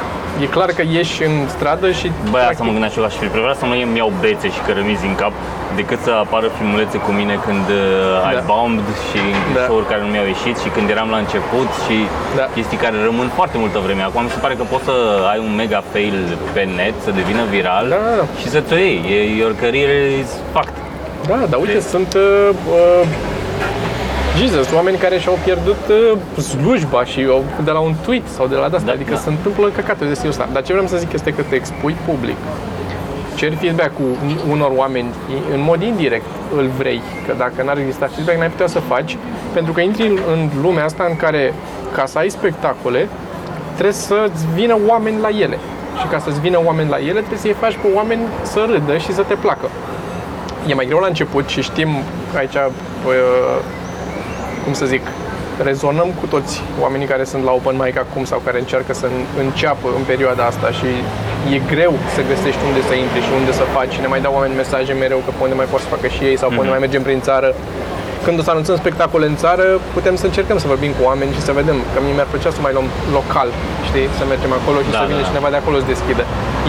E 0.42 0.46
clar 0.56 0.70
că 0.76 0.82
ieși 0.96 1.22
în 1.28 1.34
stradă 1.54 1.86
și... 1.98 2.06
Băi, 2.30 2.44
asta 2.50 2.62
mă 2.66 2.70
gândeam 2.74 2.92
și 2.92 2.98
eu 2.98 3.04
aș 3.04 3.14
fi 3.22 3.26
preferat 3.34 3.56
să 3.62 3.64
nu 3.64 3.74
îmi 3.86 3.98
iau 4.02 4.12
bețe 4.20 4.48
și 4.54 4.60
cărămizi 4.66 5.06
în 5.10 5.14
cap 5.22 5.34
decât 5.80 6.00
să 6.06 6.10
apară 6.24 6.46
filmulețe 6.56 6.96
cu 7.06 7.10
mine 7.20 7.34
când 7.46 7.66
uh, 7.80 8.28
ai 8.28 8.34
Da. 8.38 8.42
bombed 8.52 8.88
și 9.08 9.20
Da. 9.56 9.60
show-uri 9.66 9.88
care 9.92 10.00
nu 10.04 10.10
mi-au 10.12 10.26
ieșit 10.34 10.56
și 10.64 10.68
când 10.74 10.86
eram 10.94 11.08
la 11.14 11.18
început 11.24 11.68
și 11.84 11.96
Da. 12.38 12.44
chestii 12.56 12.78
care 12.84 12.96
rămân 13.08 13.28
foarte 13.38 13.56
multă 13.62 13.78
vreme. 13.86 14.02
Acum 14.08 14.22
mi 14.28 14.32
se 14.36 14.40
pare 14.44 14.54
că 14.60 14.64
poți 14.72 14.84
să 14.90 14.94
ai 15.32 15.38
un 15.46 15.52
mega 15.62 15.80
fail 15.92 16.16
pe 16.54 16.62
net, 16.78 16.96
să 17.06 17.10
devină 17.20 17.42
viral 17.54 17.84
Da, 17.94 17.98
da, 18.08 18.12
da. 18.20 18.24
și 18.40 18.46
să 18.54 18.60
te 18.68 18.74
iei. 18.86 19.00
E, 19.16 19.18
your 19.40 19.52
career 19.62 19.90
is 20.22 20.30
fucked. 20.54 20.76
Da, 21.30 21.38
dar 21.50 21.58
uite, 21.64 21.80
sunt 21.94 22.10
uh, 22.14 22.48
uh, 22.78 23.06
Jesus, 24.38 24.66
oameni 24.78 24.96
care 24.96 25.18
și-au 25.18 25.38
pierdut 25.44 25.82
uh, 25.88 26.42
slujba 26.42 27.04
și 27.04 27.26
au, 27.30 27.44
de 27.64 27.70
la 27.70 27.78
un 27.78 27.94
tweet 28.04 28.22
sau 28.36 28.46
de 28.46 28.54
la 28.54 28.64
asta, 28.64 28.78
Da, 28.84 28.92
adică 28.92 29.12
da. 29.14 29.18
se 29.18 29.28
întâmplă 29.28 29.66
căcate 29.68 30.04
de 30.04 30.14
stilul 30.14 30.30
ăsta. 30.30 30.48
Dar 30.52 30.62
ce 30.62 30.72
vreau 30.72 30.86
să 30.88 30.96
zic 30.96 31.12
este 31.12 31.30
că 31.32 31.42
te 31.48 31.54
expui 31.54 31.96
public. 32.06 32.36
Ceri 33.42 33.54
feedback 33.56 33.92
cu 33.94 34.02
unor 34.50 34.72
oameni 34.76 35.08
în 35.54 35.60
mod 35.60 35.82
indirect 35.82 36.24
îl 36.56 36.66
vrei, 36.78 37.02
că 37.26 37.34
dacă 37.38 37.62
n-ar 37.64 37.78
exista 37.78 38.06
feedback 38.06 38.38
n-ai 38.38 38.48
putea 38.50 38.66
să 38.66 38.78
faci, 38.80 39.16
pentru 39.52 39.72
că 39.72 39.80
intri 39.80 40.06
în- 40.06 40.18
în 40.32 40.48
lumea 40.62 40.84
asta 40.84 41.06
în 41.08 41.16
care 41.16 41.54
ca 41.94 42.06
să 42.06 42.18
ai 42.18 42.28
spectacole, 42.28 43.08
trebuie 43.72 43.92
să-ți 43.94 44.46
vină 44.54 44.76
oameni 44.88 45.20
la 45.20 45.28
ele. 45.28 45.58
Și 46.00 46.06
ca 46.06 46.18
să-ți 46.18 46.40
vină 46.40 46.58
oameni 46.64 46.88
la 46.90 46.96
ele, 46.98 47.18
trebuie 47.18 47.38
să-i 47.38 47.56
faci 47.60 47.72
pe 47.82 47.88
oameni 47.94 48.20
să 48.42 48.66
râdă 48.70 48.96
și 48.96 49.12
să 49.12 49.22
te 49.22 49.34
placă. 49.34 49.68
E 50.66 50.74
mai 50.74 50.86
greu 50.86 50.98
la 50.98 51.06
început 51.06 51.48
și 51.48 51.62
știm 51.62 51.88
aici, 52.36 52.54
uh, 52.54 53.58
cum 54.64 54.72
să 54.72 54.84
zic, 54.86 55.00
rezonăm 55.62 56.08
cu 56.20 56.26
toți 56.26 56.62
oamenii 56.80 57.06
care 57.06 57.24
sunt 57.24 57.42
la 57.44 57.50
open 57.52 57.76
mic 57.84 57.96
acum 57.98 58.24
sau 58.24 58.38
care 58.44 58.58
încearcă 58.58 58.92
să 58.94 59.06
în- 59.06 59.26
înceapă 59.44 59.86
în 59.98 60.02
perioada 60.12 60.44
asta 60.44 60.68
și 60.78 60.86
e 61.54 61.58
greu 61.74 61.92
să 62.14 62.20
găsești 62.32 62.60
unde 62.68 62.80
să 62.88 62.94
intri 62.94 63.20
și 63.26 63.32
unde 63.40 63.52
să 63.52 63.64
faci 63.76 63.92
și 63.94 64.00
ne 64.00 64.06
mai 64.06 64.20
dau 64.20 64.32
oameni 64.34 64.54
mesaje 64.62 64.92
mereu 64.92 65.18
că 65.24 65.30
pe 65.36 65.42
unde 65.46 65.54
mai 65.60 65.68
pot 65.72 65.80
să 65.80 65.86
facă 65.94 66.06
și 66.14 66.22
ei 66.30 66.36
sau 66.40 66.48
pe 66.48 66.56
unde 66.62 66.70
mai 66.74 66.78
mergem 66.86 67.02
prin 67.08 67.20
țară. 67.20 67.48
Când 68.26 68.36
o 68.40 68.42
să 68.46 68.50
anunțăm 68.54 68.76
spectacole 68.84 69.26
în 69.32 69.36
țară, 69.44 69.66
putem 69.96 70.14
să 70.20 70.24
încercăm 70.30 70.58
să 70.62 70.66
vorbim 70.74 70.92
cu 70.98 71.02
oameni 71.10 71.30
și 71.36 71.42
să 71.48 71.52
vedem, 71.60 71.76
că 71.92 71.98
mie 72.04 72.14
mi-ar 72.18 72.28
plăcea 72.32 72.50
să 72.56 72.60
mai 72.66 72.72
luăm 72.76 72.88
local, 73.18 73.48
știi, 73.88 74.06
să 74.18 74.22
mergem 74.32 74.52
acolo 74.58 74.78
și 74.84 74.90
Da, 74.94 74.98
să 75.00 75.04
da, 75.04 75.10
vină 75.10 75.22
da. 75.24 75.28
cineva 75.30 75.48
de 75.54 75.58
acolo 75.62 75.76
să 75.82 75.86
deschidă. 75.94 76.22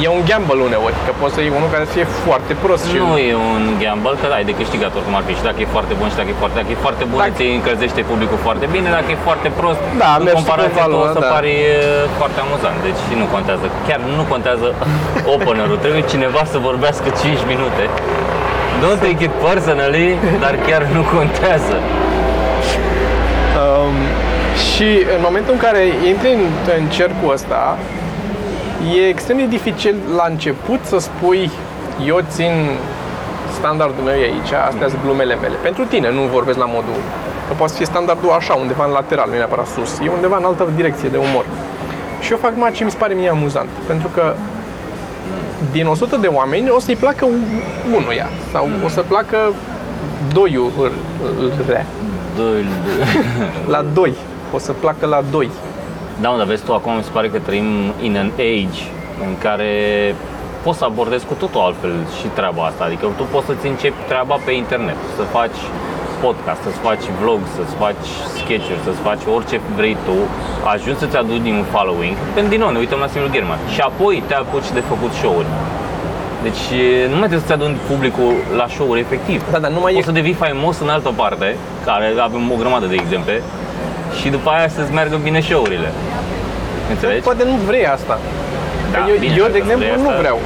E 0.06 0.08
un 0.18 0.24
gamble 0.30 0.62
uneori, 0.70 0.98
că 1.06 1.12
poți 1.22 1.34
să 1.36 1.40
iei 1.42 1.54
unul 1.60 1.70
care 1.76 1.84
să 1.90 1.94
fie 1.98 2.08
foarte 2.28 2.54
prost 2.64 2.84
și 2.92 2.96
Nu 3.12 3.16
e 3.32 3.34
un 3.56 3.64
gamble, 3.84 4.16
că 4.22 4.26
ai 4.38 4.46
de 4.50 4.54
câștigat 4.62 4.92
oricum 4.98 5.14
ar 5.20 5.24
fi 5.30 5.34
și 5.40 5.44
dacă 5.50 5.60
e 5.66 5.68
foarte 5.76 5.94
bun 6.00 6.08
și 6.12 6.18
dacă 6.20 6.30
e 6.34 6.38
foarte, 6.42 6.56
dacă 6.62 6.70
e 6.76 6.78
foarte 6.88 7.04
bun, 7.12 7.20
Dacă- 7.24 7.36
ți 7.40 7.46
încălzește 7.58 8.02
publicul 8.12 8.40
foarte 8.48 8.66
bine, 8.76 8.88
dacă 8.98 9.10
e 9.16 9.18
foarte 9.30 9.48
prost, 9.60 9.82
Da, 10.04 10.10
în 10.18 10.24
mergi 10.28 10.38
comparație 10.40 10.82
cu 10.86 10.90
tu 10.94 10.98
o 10.98 11.02
valul, 11.02 11.16
să 11.18 11.22
da. 11.26 11.30
pari 11.34 11.52
e, 11.72 11.76
foarte 12.20 12.38
amuzant. 12.46 12.78
Deci 12.88 13.02
nu 13.22 13.26
contează, 13.36 13.66
chiar 13.88 14.00
nu 14.20 14.24
contează 14.34 14.68
openerul, 15.36 15.78
trebuie 15.86 16.04
cineva 16.14 16.42
să 16.54 16.58
vorbească 16.70 17.08
5 17.24 17.42
minute. 17.54 17.84
Don't 18.84 19.00
take 19.00 19.24
it 19.24 19.32
personally, 19.48 20.18
dar 20.40 20.56
chiar 20.68 20.84
nu 20.84 21.02
contează. 21.16 21.76
Um, 23.62 23.96
și 24.70 24.88
în 25.16 25.22
momentul 25.22 25.54
în 25.54 25.60
care 25.60 25.82
intri 26.08 26.34
în, 26.34 26.44
în 26.78 26.90
cercul 26.90 27.32
ăsta, 27.32 27.78
e 28.96 29.08
extrem 29.08 29.38
de 29.38 29.46
dificil 29.46 29.96
la 30.16 30.26
început 30.30 30.80
să 30.84 30.98
spui 30.98 31.52
eu 32.06 32.20
țin 32.30 32.54
standardul 33.60 34.04
meu 34.04 34.16
e 34.16 34.24
aici, 34.24 34.52
astea 34.70 34.88
sunt 34.88 35.02
glumele 35.04 35.36
mele. 35.36 35.56
Pentru 35.62 35.84
tine, 35.86 36.12
nu 36.12 36.22
vorbesc 36.22 36.58
la 36.58 36.66
modul 36.66 37.00
că 37.48 37.54
poate 37.58 37.72
să 37.72 37.78
fie 37.78 37.86
standardul 37.86 38.30
așa, 38.30 38.54
undeva 38.54 38.86
în 38.86 38.92
lateral, 38.92 39.28
nu 39.28 39.36
e 39.36 39.38
neapărat 39.38 39.68
sus, 39.68 40.00
e 40.00 40.10
undeva 40.10 40.38
în 40.38 40.44
altă 40.44 40.68
direcție 40.76 41.10
de 41.10 41.18
umor. 41.18 41.46
Și 42.20 42.32
eu 42.32 42.38
fac 42.38 42.54
numai 42.54 42.72
ce 42.72 42.84
mi 42.84 42.92
se 42.92 42.98
pare 42.98 43.14
mie 43.14 43.30
amuzant, 43.30 43.70
pentru 43.88 44.08
că 44.08 44.36
din 45.72 45.88
100 45.88 46.16
de 46.16 46.28
oameni 46.28 46.70
o 46.70 46.80
să-i 46.80 46.96
placă 46.96 47.28
unuia 47.96 48.30
sau 48.52 48.70
o 48.86 48.88
să 48.88 49.02
placă 49.02 49.38
doiul 50.34 50.92
rea. 51.68 51.86
Doi, 52.36 52.66
La 53.74 53.86
doi. 53.94 54.14
O 54.54 54.58
să 54.58 54.72
placă 54.72 55.06
la 55.06 55.24
doi. 55.32 55.50
Da, 56.22 56.30
mă, 56.30 56.38
dar 56.38 56.46
vezi 56.46 56.64
tu, 56.64 56.74
acum 56.74 56.96
mi 56.96 57.04
se 57.04 57.10
pare 57.14 57.30
că 57.30 57.40
trăim 57.40 57.94
in 58.02 58.18
an 58.18 58.32
age 58.36 58.82
în 59.28 59.38
care 59.38 59.72
poți 60.64 60.78
să 60.78 60.84
abordezi 60.84 61.26
cu 61.26 61.34
totul 61.34 61.62
altfel 61.62 61.94
și 62.20 62.28
treaba 62.28 62.64
asta. 62.64 62.84
Adică 62.84 63.06
tu 63.18 63.24
poți 63.32 63.46
să-ți 63.46 63.68
începi 63.68 64.08
treaba 64.08 64.36
pe 64.46 64.52
internet, 64.52 65.00
să 65.16 65.22
faci 65.22 65.60
podcast, 66.26 66.60
să-ți 66.66 66.82
faci 66.88 67.06
vlog, 67.22 67.40
să-ți 67.58 67.76
faci 67.84 68.06
sketch-uri, 68.40 68.82
să-ți 68.88 69.02
faci 69.08 69.24
orice 69.36 69.56
vrei 69.80 69.96
tu, 70.08 70.18
ajungi 70.74 71.00
să-ți 71.04 71.18
aduci 71.22 71.50
un 71.60 71.66
following, 71.74 72.16
pentru 72.36 72.52
din 72.54 72.62
nou 72.64 72.72
ne 72.74 72.80
uităm 72.84 73.00
la 73.06 73.10
Simul 73.14 73.30
German 73.36 73.60
și 73.74 73.82
apoi 73.90 74.16
te 74.30 74.36
apuci 74.44 74.70
de 74.78 74.82
făcut 74.92 75.12
show-uri. 75.22 75.50
Deci 76.46 76.64
nu 77.12 77.18
mai 77.20 77.28
trebuie 77.30 77.46
să-ți 77.46 77.58
aduni 77.60 77.76
publicul 77.92 78.32
la 78.60 78.66
show-uri 78.76 79.00
efectiv. 79.06 79.40
Da, 79.54 79.58
dar 79.64 79.72
nu 79.76 79.80
mai 79.84 79.92
e... 79.92 79.96
Poți 79.96 80.10
să 80.12 80.18
devii 80.20 80.38
faimos 80.46 80.76
în 80.86 80.90
altă 80.96 81.12
parte, 81.22 81.48
care 81.88 82.08
avem 82.28 82.44
o 82.54 82.58
grămadă 82.62 82.86
de 82.94 82.98
exemple, 83.04 83.36
și 84.20 84.28
după 84.36 84.50
aia 84.56 84.68
să-ți 84.78 84.92
meargă 84.98 85.16
bine 85.28 85.40
show-urile. 85.50 85.90
Înțelegi? 86.94 87.24
Poate 87.30 87.44
nu 87.52 87.56
vrei 87.70 87.86
asta. 87.98 88.16
Da, 88.92 88.98
Că 88.98 89.04
eu, 89.12 89.18
bine, 89.20 89.34
eu, 89.38 89.46
dacă 89.46 89.52
de 89.58 89.62
exemplu, 89.64 89.86
vrei 89.86 90.02
nu 90.04 90.08
asta- 90.10 90.20
vreau. 90.24 90.38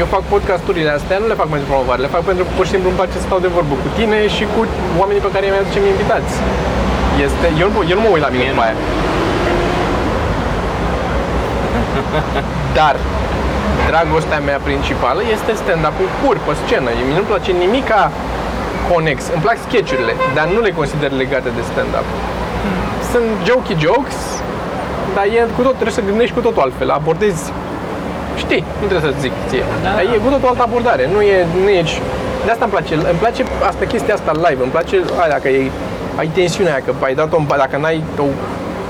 Eu 0.00 0.06
fac 0.14 0.22
podcasturile 0.34 0.90
astea, 0.98 1.16
nu 1.22 1.26
le 1.32 1.36
fac 1.42 1.48
pentru 1.54 1.66
promovare, 1.72 2.00
le 2.06 2.10
fac 2.16 2.22
pentru 2.30 2.42
că 2.44 2.50
pur 2.56 2.64
și 2.66 2.72
simplu 2.74 2.88
îmi 2.88 2.98
place 3.00 3.14
să 3.20 3.26
stau 3.28 3.38
de 3.46 3.50
vorbă 3.56 3.74
cu 3.82 3.88
tine 3.98 4.18
și 4.36 4.44
cu 4.54 4.60
oamenii 5.00 5.22
pe 5.26 5.30
care 5.34 5.44
mi 5.52 5.58
aducem 5.62 5.84
invitați. 5.94 6.32
Este, 7.26 7.46
eu, 7.62 7.68
nu- 7.74 7.86
eu 7.90 7.96
nu 7.98 8.02
mă 8.04 8.10
uit 8.14 8.22
la 8.26 8.30
mine 8.34 8.44
Mie 8.44 8.52
după 8.52 8.62
nu. 8.62 8.66
aia. 8.66 8.76
Dar 12.78 12.94
dragostea 13.90 14.40
mea 14.48 14.58
principală 14.68 15.20
este 15.36 15.50
stand-up-ul 15.62 16.08
pur 16.22 16.34
pe 16.46 16.52
scenă. 16.62 16.88
Mie 17.06 17.14
nu-mi 17.18 17.30
place 17.32 17.50
nimica 17.64 18.00
conex. 18.88 19.18
Îmi 19.34 19.42
plac 19.46 19.56
sketchurile, 19.66 20.12
dar 20.36 20.46
nu 20.54 20.60
le 20.66 20.72
consider 20.80 21.10
legate 21.22 21.50
de 21.58 21.62
stand-up. 21.70 22.06
Sunt 23.12 23.28
jokey 23.48 23.76
jokes, 23.84 24.18
dar 25.14 25.24
e 25.36 25.38
cu 25.56 25.60
tot, 25.66 25.74
trebuie 25.80 25.98
să 26.00 26.08
gândești 26.10 26.34
cu 26.36 26.42
totul 26.46 26.62
altfel. 26.66 26.88
Abordezi 26.98 27.42
Știi, 28.44 28.64
nu 28.80 28.86
trebuie 28.88 29.10
să 29.10 29.16
zic 29.20 29.32
ție. 29.48 29.64
Da. 29.82 29.88
Dar 29.96 30.02
e 30.14 30.18
cu 30.24 30.28
totul 30.34 30.48
altă 30.48 30.62
abordare. 30.62 31.04
Nu 31.14 31.20
e, 31.34 31.46
nu 31.64 31.68
e 31.78 31.82
de 32.44 32.50
asta 32.50 32.64
îmi 32.64 32.72
place. 32.76 32.94
Îmi 32.94 33.18
place 33.24 33.42
asta 33.70 33.84
chestia 33.92 34.14
asta 34.14 34.32
live. 34.46 34.62
Îmi 34.66 34.70
place 34.76 34.94
aia, 35.20 35.30
dacă 35.36 35.48
e, 35.48 35.70
ai 36.20 36.26
tensiunea 36.38 36.72
aia, 36.72 36.82
că 36.86 36.92
ai 37.08 37.14
dat-o, 37.14 37.36
în- 37.36 37.46
dacă 37.64 37.76
n-ai 37.80 38.02
o, 38.18 38.24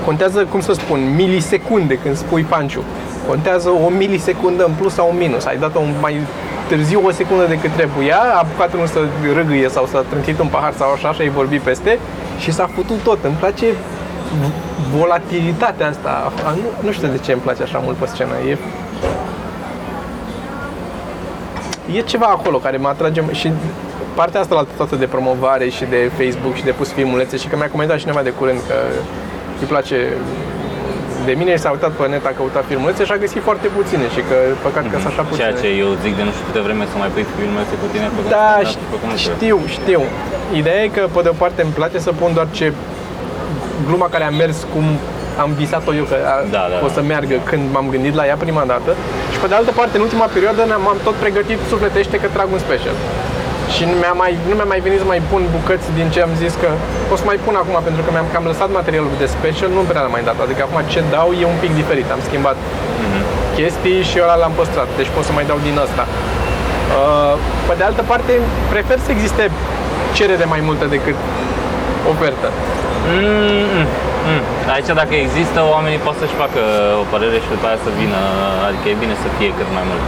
contează, 0.05 0.39
cum 0.51 0.61
să 0.61 0.73
spun, 0.73 0.99
milisecunde 1.15 1.95
când 2.03 2.15
spui 2.17 2.43
panciu. 2.43 2.83
Contează 3.27 3.69
o 3.85 3.89
milisecundă 3.89 4.63
în 4.65 4.71
plus 4.79 4.93
sau 4.93 5.07
în 5.11 5.17
minus. 5.17 5.45
Ai 5.45 5.57
dat-o 5.57 5.79
mai 6.01 6.15
târziu 6.67 7.01
o 7.05 7.11
secundă 7.11 7.45
decât 7.47 7.71
trebuia, 7.75 8.17
a 8.33 8.37
apucat 8.37 8.73
unul 8.73 8.87
să 8.87 8.99
râgâie 9.35 9.69
sau 9.69 9.85
să 9.85 10.03
trântit 10.09 10.39
un 10.39 10.47
pahar 10.47 10.73
sau 10.77 10.91
așa 10.91 11.13
și 11.13 11.21
ai 11.21 11.29
vorbit 11.29 11.61
peste 11.61 11.99
și 12.39 12.51
s-a 12.51 12.69
futut 12.75 12.99
tot. 13.03 13.17
Îmi 13.23 13.35
place 13.39 13.65
volatilitatea 14.95 15.87
asta. 15.87 16.31
A, 16.45 16.49
Nu, 16.49 16.67
nu 16.85 16.91
știu 16.91 17.07
de 17.07 17.17
ce 17.17 17.31
îmi 17.31 17.41
place 17.41 17.63
așa 17.63 17.81
mult 17.83 17.95
pe 17.97 18.05
scenă. 18.13 18.33
E 18.49 18.57
e 21.93 21.99
ceva 22.13 22.25
acolo 22.25 22.57
care 22.57 22.77
mă 22.77 22.87
atrage 22.87 23.21
și 23.31 23.51
partea 24.19 24.39
asta 24.41 24.55
la 24.55 24.65
toată 24.77 24.95
de 24.95 25.05
promovare 25.05 25.67
și 25.69 25.83
de 25.93 26.11
Facebook 26.19 26.53
și 26.59 26.63
de 26.63 26.71
pus 26.79 26.89
filmulețe 26.91 27.35
și 27.37 27.47
că 27.47 27.55
mi-a 27.55 27.69
comentat 27.75 27.97
cineva 27.97 28.21
de 28.21 28.29
curând 28.39 28.59
că 28.67 28.73
îi 29.61 29.67
place 29.73 29.97
de 31.25 31.33
mine 31.39 31.51
și 31.55 31.61
s-a 31.63 31.71
uitat 31.75 31.91
pe 31.91 32.07
net, 32.07 32.25
a 32.25 32.33
căutat 32.39 32.63
filmulețe 32.71 33.01
și 33.07 33.11
a 33.11 33.17
găsit 33.25 33.41
foarte 33.49 33.67
puține 33.77 34.05
și 34.15 34.21
că 34.29 34.35
păcat 34.65 34.83
că 34.91 34.97
sunt 35.03 35.11
așa 35.13 35.21
puține. 35.29 35.45
Ceea 35.45 35.61
ce 35.63 35.67
eu 35.83 35.89
zic 36.03 36.13
de 36.19 36.23
nu 36.27 36.31
știu 36.35 36.45
câte 36.49 36.61
vreme 36.67 36.83
să 36.91 36.95
mai 37.03 37.09
pui 37.13 37.25
filmulețe 37.39 37.73
cu 37.81 37.87
tine 37.93 38.07
făcând 38.15 38.31
Da, 38.37 38.49
stand-up, 38.51 38.71
ș- 38.73 38.89
făcând 38.93 39.11
lucruri. 39.13 39.27
știu, 39.27 39.57
știu. 39.77 40.01
Ideea 40.61 40.79
e 40.85 40.87
că, 40.97 41.03
pe 41.15 41.19
de 41.25 41.29
o 41.33 41.37
parte, 41.43 41.59
îmi 41.67 41.75
place 41.79 41.97
să 42.07 42.11
pun 42.21 42.29
doar 42.37 42.47
ce 42.57 42.65
gluma 43.87 44.07
care 44.15 44.25
a 44.27 44.33
mers 44.41 44.57
cum 44.73 44.85
am 45.43 45.49
visat-o 45.61 45.91
eu 45.99 46.05
că 46.11 46.15
a, 46.33 46.35
Da, 46.57 46.63
da, 46.71 46.77
o 46.85 46.87
da. 46.87 46.93
să 46.97 47.01
meargă 47.11 47.35
când 47.49 47.63
m-am 47.73 47.87
gândit 47.93 48.13
la 48.19 48.23
ea 48.29 48.37
prima 48.45 48.63
dată. 48.73 48.91
Și 49.39 49.45
pe 49.45 49.51
de 49.53 49.59
altă 49.61 49.73
parte, 49.79 49.95
în 49.97 50.05
ultima 50.07 50.27
perioadă 50.35 50.61
ne- 50.65 50.81
m-am 50.85 50.99
tot 51.07 51.15
pregătit 51.23 51.59
sufletește 51.73 52.15
că 52.21 52.27
trag 52.35 52.47
un 52.55 52.61
special. 52.67 52.95
Și 53.73 53.81
nu 53.89 53.95
mi-a 54.01 54.15
mai, 54.23 54.31
nu 54.49 54.53
mi-a 54.57 54.69
mai 54.73 54.81
venit 54.85 54.99
să 55.03 55.07
mai 55.13 55.21
pun 55.31 55.41
bucăți 55.55 55.87
din 55.99 56.07
ce 56.13 56.19
am 56.27 56.33
zis 56.43 56.53
că 56.61 56.69
o 57.13 57.15
să 57.19 57.25
mai 57.29 57.39
pun 57.45 57.55
acum 57.61 57.75
pentru 57.87 58.01
că 58.05 58.09
mi-am 58.15 58.29
cam 58.33 58.45
lăsat 58.51 58.69
materialul 58.79 59.13
de 59.23 59.27
special, 59.35 59.69
nu 59.77 59.81
prea 59.89 60.01
l-am 60.03 60.13
mai 60.17 60.25
dat. 60.29 60.37
Adică 60.45 60.61
acum 60.63 60.79
ce 60.93 60.99
dau 61.15 61.27
e 61.41 61.45
un 61.55 61.59
pic 61.63 61.71
diferit. 61.81 62.07
Am 62.15 62.21
schimbat 62.29 62.57
chestii 63.57 63.99
și 64.09 64.17
ăla 64.25 64.35
l-am 64.41 64.53
păstrat. 64.59 64.89
Deci 64.99 65.11
pot 65.15 65.23
să 65.27 65.33
mai 65.37 65.45
dau 65.51 65.59
din 65.67 65.75
asta. 65.85 66.03
Uh, 66.99 67.33
Pe 67.67 67.73
de 67.79 67.83
altă 67.89 68.03
parte, 68.11 68.33
prefer 68.73 68.97
să 69.05 69.09
existe 69.15 69.43
cerere 70.17 70.45
mai 70.53 70.61
multă 70.67 70.85
decât 70.95 71.17
ofertă. 72.11 72.47
Mm, 73.09 73.65
mm, 73.75 73.87
mm. 74.27 74.41
Aici 74.73 74.89
dacă 75.01 75.15
există, 75.25 75.59
oamenii 75.75 76.01
pot 76.07 76.15
să-și 76.21 76.37
facă 76.43 76.61
o 77.01 77.05
părere 77.13 77.37
și 77.43 77.49
după 77.55 77.65
aia 77.69 77.79
să 77.85 77.91
vină, 78.01 78.19
adică 78.67 78.85
e 78.89 79.01
bine 79.03 79.15
să 79.23 79.27
fie 79.37 79.49
cât 79.59 79.69
mai 79.77 79.85
mult. 79.89 80.03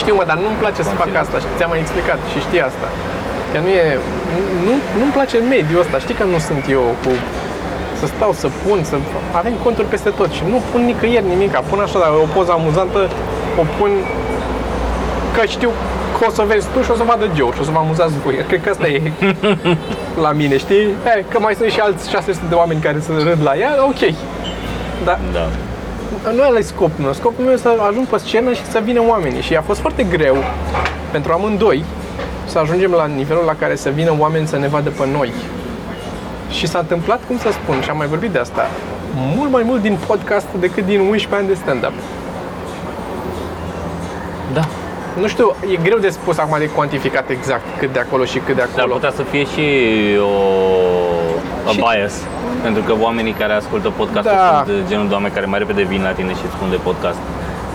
Știu, 0.00 0.14
mă, 0.18 0.24
dar 0.30 0.38
nu-mi 0.44 0.60
place 0.62 0.80
să 0.88 0.92
fac 1.02 1.08
Conținut. 1.10 1.24
asta 1.24 1.36
și 1.42 1.48
ți-am 1.56 1.70
mai 1.72 1.80
explicat 1.84 2.20
și 2.32 2.38
știi 2.46 2.62
asta. 2.70 2.88
Că 3.50 3.58
nu 3.64 3.70
e... 3.80 3.84
Nu, 4.66 4.72
nu-mi 4.98 5.14
place 5.16 5.36
mediul 5.54 5.82
ăsta. 5.84 5.96
Știi 6.04 6.18
că 6.20 6.24
nu 6.34 6.38
sunt 6.48 6.64
eu 6.76 6.84
cu 7.02 7.12
să 8.00 8.06
stau, 8.14 8.32
să 8.42 8.48
pun, 8.64 8.78
să... 8.90 8.96
Avem 9.40 9.54
conturi 9.64 9.88
peste 9.94 10.10
tot 10.20 10.30
și 10.36 10.42
nu 10.52 10.58
pun 10.70 10.80
nicăieri 10.90 11.32
nimic. 11.34 11.52
Pun 11.70 11.80
așa, 11.86 11.98
dar 12.04 12.10
o 12.24 12.26
poză 12.34 12.50
amuzantă, 12.52 13.00
o 13.60 13.64
pun 13.76 13.90
că 15.34 15.42
știu 15.54 15.70
că 15.70 15.95
o 16.24 16.30
să 16.30 16.42
vezi 16.46 16.66
tu 16.74 16.82
și 16.82 16.90
o 16.90 16.94
să 16.94 17.02
vadă 17.02 17.24
Joe 17.34 17.52
și 17.54 17.60
o 17.60 17.64
să 17.64 17.70
vă 17.70 17.78
amuzați 17.78 18.18
voi. 18.24 18.34
Cred 18.34 18.62
că 18.62 18.70
asta 18.70 18.86
e 18.88 19.12
la 20.24 20.32
mine, 20.32 20.56
știi? 20.56 20.84
E, 21.16 21.24
că 21.28 21.38
mai 21.40 21.54
sunt 21.54 21.70
și 21.70 21.80
alți 21.80 22.10
600 22.10 22.44
de 22.48 22.54
oameni 22.54 22.80
care 22.80 23.00
să 23.00 23.10
râd 23.22 23.38
la 23.42 23.56
ea, 23.56 23.70
ok. 23.80 24.14
Dar 25.04 25.18
Da. 25.32 25.46
nu 26.30 26.42
ăla 26.48 26.58
e 26.58 26.62
scopul 26.62 27.04
meu. 27.04 27.12
Scopul 27.12 27.44
meu 27.44 27.52
e 27.54 27.56
să 27.56 27.70
ajung 27.88 28.06
pe 28.06 28.18
scenă 28.18 28.52
și 28.52 28.64
să 28.70 28.80
vină 28.84 29.02
oamenii. 29.08 29.40
Și 29.40 29.54
a 29.56 29.62
fost 29.62 29.80
foarte 29.80 30.02
greu 30.02 30.36
pentru 31.10 31.32
amândoi 31.32 31.84
să 32.46 32.58
ajungem 32.58 32.90
la 32.90 33.06
nivelul 33.06 33.44
la 33.44 33.54
care 33.58 33.76
să 33.76 33.88
vină 33.90 34.14
oameni 34.18 34.46
să 34.46 34.56
ne 34.58 34.68
vadă 34.68 34.90
pe 34.90 35.06
noi. 35.12 35.32
Și 36.50 36.66
s-a 36.66 36.78
întâmplat, 36.78 37.20
cum 37.26 37.38
să 37.38 37.48
spun, 37.52 37.80
și 37.80 37.90
am 37.90 37.96
mai 37.96 38.06
vorbit 38.06 38.30
de 38.30 38.38
asta, 38.38 38.66
mult 39.36 39.50
mai 39.50 39.62
mult 39.66 39.82
din 39.82 39.98
podcast 40.06 40.46
decât 40.60 40.84
din 40.84 41.00
11 41.00 41.34
ani 41.34 41.46
de 41.46 41.54
stand-up. 41.54 41.92
Da. 44.52 44.64
Nu 45.20 45.26
știu, 45.28 45.54
e 45.72 45.76
greu 45.82 45.98
de 45.98 46.08
spus 46.08 46.38
acum 46.38 46.56
de 46.58 46.66
cuantificat 46.68 47.30
exact 47.30 47.64
cât 47.78 47.92
de 47.92 47.98
acolo 47.98 48.24
și 48.24 48.38
cât 48.38 48.54
de 48.54 48.60
Dar 48.60 48.68
acolo. 48.76 48.94
putea 48.94 49.12
să 49.16 49.22
fie 49.22 49.44
și 49.52 49.64
o 50.28 50.32
a 51.68 51.70
Și- 51.70 51.82
bias. 51.84 52.14
Pentru 52.62 52.82
că 52.82 52.92
oamenii 53.00 53.32
care 53.32 53.52
ascultă 53.52 53.88
podcastul 53.96 54.32
Da. 54.36 54.62
sunt 54.66 54.88
genul 54.88 55.08
de 55.08 55.14
oameni 55.14 55.34
care 55.34 55.46
mai 55.46 55.58
repede 55.58 55.82
vin 55.82 56.02
la 56.02 56.10
tine 56.18 56.32
și 56.38 56.44
îți 56.46 56.54
spun 56.56 56.68
de 56.70 56.78
podcast 56.88 57.18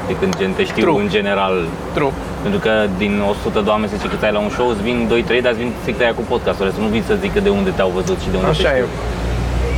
decât 0.08 0.38
gen 0.40 0.52
te 0.54 0.64
știu 0.64 0.84
True. 0.84 1.02
în 1.04 1.10
general. 1.10 1.56
True. 1.94 2.12
Pentru 2.42 2.60
că 2.66 2.72
din 2.98 3.14
100 3.30 3.60
de 3.66 3.70
oameni, 3.70 3.90
să 3.92 3.96
zice, 3.98 4.10
cât 4.10 4.24
ai 4.24 4.32
la 4.38 4.40
un 4.40 4.50
show, 4.50 4.68
îți 4.70 4.82
vin 4.82 4.98
2-3, 5.12 5.42
dar 5.44 5.52
îți 5.52 5.62
vin 5.64 5.72
strict 5.82 6.00
aia 6.02 6.14
cu 6.20 6.24
podcastul. 6.34 6.72
Să 6.78 6.82
nu 6.86 6.88
vin 6.96 7.04
să 7.08 7.14
zică 7.24 7.40
de 7.40 7.50
unde 7.60 7.70
te-au 7.78 7.92
văzut 8.00 8.18
și 8.24 8.30
de 8.34 8.38
unde 8.38 8.50
Așa 8.50 8.70
te 8.72 8.78
e. 8.78 8.86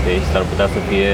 știu. 0.04 0.12
Deci 0.12 0.26
s-ar 0.32 0.44
putea 0.52 0.68
să 0.76 0.80
fie 0.90 1.14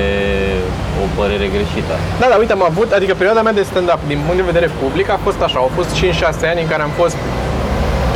o 1.04 1.06
părere 1.18 1.48
greșită. 1.56 1.94
Da, 2.22 2.26
dar 2.32 2.38
uite, 2.44 2.54
am 2.58 2.66
avut, 2.72 2.90
adică 2.98 3.14
perioada 3.20 3.42
mea 3.46 3.56
de 3.60 3.64
stand-up 3.72 4.02
din 4.12 4.20
punct 4.26 4.40
de 4.42 4.52
vedere 4.52 4.68
public 4.82 5.08
a 5.16 5.20
fost 5.26 5.40
așa, 5.48 5.58
au 5.66 5.72
fost 5.78 5.90
5-6 6.00 6.52
ani 6.52 6.62
în 6.64 6.70
care 6.72 6.84
am 6.88 6.94
fost 7.02 7.18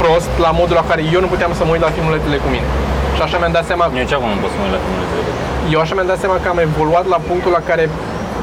prost 0.02 0.32
la 0.46 0.52
modul 0.60 0.76
la 0.82 0.86
care 0.90 1.02
eu 1.16 1.20
nu 1.26 1.30
puteam 1.34 1.52
să 1.60 1.64
mă 1.64 1.72
uit 1.76 1.84
la 1.88 1.96
filmulețele 1.96 2.38
cu 2.44 2.50
mine. 2.56 2.68
Și 3.16 3.22
așa 3.26 3.38
mi-am 3.38 3.56
dat 3.58 3.66
seama, 3.70 3.84
Eu 3.86 4.02
nici 4.04 4.16
acum 4.18 4.30
nu 4.36 4.42
pot 4.44 4.52
să 4.54 4.58
mă 4.60 4.66
uit 4.68 4.76
la 4.78 4.82
filmele 4.86 5.08
trecut. 5.14 5.36
eu 5.74 5.80
așa 5.84 5.94
mi-am 5.96 6.10
dat 6.14 6.20
seama 6.24 6.38
că 6.44 6.48
am 6.54 6.60
evoluat 6.70 7.06
la 7.14 7.20
punctul 7.30 7.52
la 7.58 7.64
care 7.70 7.84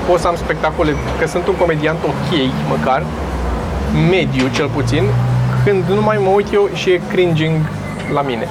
pot 0.07 0.18
să 0.22 0.26
am 0.30 0.36
spectacole, 0.44 0.92
că 1.18 1.24
sunt 1.34 1.44
un 1.50 1.57
comediant 1.62 2.00
ok, 2.11 2.30
măcar, 2.74 3.00
mediu 4.14 4.46
cel 4.57 4.68
puțin, 4.76 5.05
când 5.64 5.84
nu 5.98 6.02
mai 6.09 6.18
mă 6.24 6.30
uit 6.38 6.48
eu 6.59 6.64
și 6.80 6.86
e 6.90 7.00
cringing 7.12 7.57
la 8.16 8.22
mine. 8.30 8.46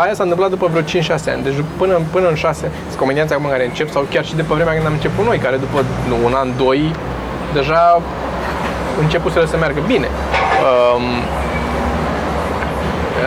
Și 0.00 0.06
aia 0.06 0.14
s-a 0.14 0.28
întâmplat 0.28 0.50
după 0.56 0.66
vreo 0.72 0.82
5-6 0.82 1.32
ani. 1.34 1.42
Deci 1.46 1.58
până, 1.80 1.94
până 2.14 2.26
în 2.28 2.34
6 2.34 2.70
sunt 2.88 2.98
comedianți 3.02 3.32
acum 3.32 3.48
care 3.54 3.64
încep 3.64 3.88
sau 3.96 4.02
chiar 4.12 4.24
și 4.28 4.34
de 4.38 4.42
pe 4.42 4.54
vremea 4.54 4.74
când 4.74 4.86
am 4.86 4.92
început 4.98 5.24
noi, 5.30 5.38
care 5.46 5.56
după 5.56 5.78
nu, 6.10 6.16
un 6.24 6.34
an, 6.42 6.48
doi, 6.64 6.80
deja 7.58 7.82
început 9.04 9.30
să 9.52 9.56
meargă 9.62 9.80
bine. 9.92 10.08
Um, 10.66 11.06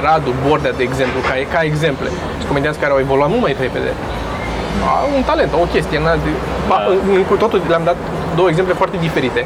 Radu, 0.05 0.31
Bordea, 0.47 0.73
de 0.79 0.83
exemplu, 0.89 1.19
ca, 1.27 1.33
ca 1.53 1.59
exemple. 1.69 2.07
Sunt 2.37 2.47
comedianți 2.51 2.79
care 2.79 2.91
au 2.95 2.99
evoluat 3.05 3.29
mult 3.29 3.41
mai 3.41 3.55
repede. 3.65 3.91
Au 5.01 5.09
un 5.17 5.23
talent, 5.29 5.51
au 5.53 5.61
o 5.67 5.73
chestie. 5.75 5.97
În, 5.97 6.07
ba, 6.69 6.77
Da. 6.77 6.85
în, 6.91 6.97
în, 7.15 7.23
cu 7.29 7.35
totul, 7.43 7.61
le-am 7.71 7.85
dat 7.89 7.97
două 8.35 8.47
exemple 8.53 8.73
foarte 8.81 8.97
diferite. 9.07 9.41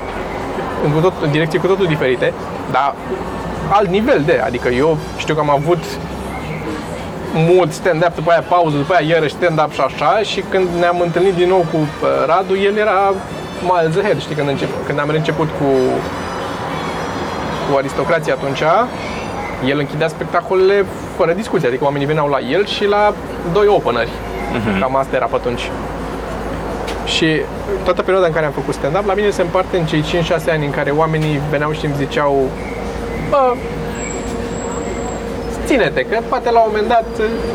În, 0.84 0.90
cu 0.96 1.00
tot, 1.06 1.14
în 1.26 1.32
direcții 1.32 1.60
cu 1.60 1.68
totul 1.68 1.88
diferite, 1.96 2.28
dar 2.72 2.96
alt 3.78 3.90
nivel 3.98 4.20
de, 4.26 4.36
adică 4.50 4.68
eu 4.70 4.98
știu 5.18 5.34
că 5.34 5.40
am 5.40 5.54
avut 5.60 5.84
mod 7.56 7.72
stand-up, 7.72 8.16
după 8.16 8.32
aia 8.32 8.44
pauză, 8.48 8.78
după 8.78 8.94
aia 8.94 9.08
iarăși 9.08 9.34
stand-up 9.34 9.72
și 9.72 9.82
așa 9.82 10.20
și 10.32 10.44
când 10.50 10.68
ne-am 10.80 11.00
întâlnit 11.00 11.34
din 11.34 11.48
nou 11.48 11.66
cu 11.72 11.78
uh, 11.78 12.08
Radu, 12.26 12.56
el 12.68 12.76
era 12.78 13.14
miles 13.70 13.96
ahead, 13.98 14.20
știi, 14.22 14.36
când, 14.36 14.50
încep, 14.50 14.70
când 14.86 15.00
am 15.00 15.10
început 15.10 15.50
cu, 15.60 15.70
cu 17.70 17.78
aristocrația 17.78 18.34
atunci, 18.34 18.64
el 19.66 19.80
închidea 19.80 20.08
spectacolele 20.08 20.86
fără 21.18 21.34
discuție, 21.34 21.68
adică 21.68 21.84
oamenii 21.84 22.08
veneau 22.08 22.28
la 22.28 22.40
el 22.40 22.66
și 22.66 22.86
la 22.86 23.14
doi 23.54 23.68
openeri. 23.68 24.12
Cam 24.80 24.96
asta 24.96 25.16
era 25.16 25.26
pe 25.26 25.36
atunci. 25.36 25.72
Și 27.06 27.42
toată 27.84 28.02
perioada 28.02 28.28
în 28.28 28.34
care 28.34 28.46
am 28.46 28.52
făcut 28.52 28.74
stand-up, 28.74 29.06
la 29.06 29.14
mine 29.14 29.30
se 29.30 29.42
împarte 29.42 29.78
în 29.78 29.86
cei 29.86 30.04
5-6 30.04 30.04
ani 30.50 30.66
în 30.66 30.72
care 30.72 30.92
oamenii 30.92 31.40
veneau 31.50 31.72
și 31.72 31.86
îmi 31.86 31.96
ziceau 31.98 32.50
Bă, 33.30 33.54
ține-te, 35.70 36.02
că 36.10 36.16
poate 36.32 36.50
la 36.56 36.60
un 36.60 36.68
moment 36.70 36.88
dat 36.96 37.08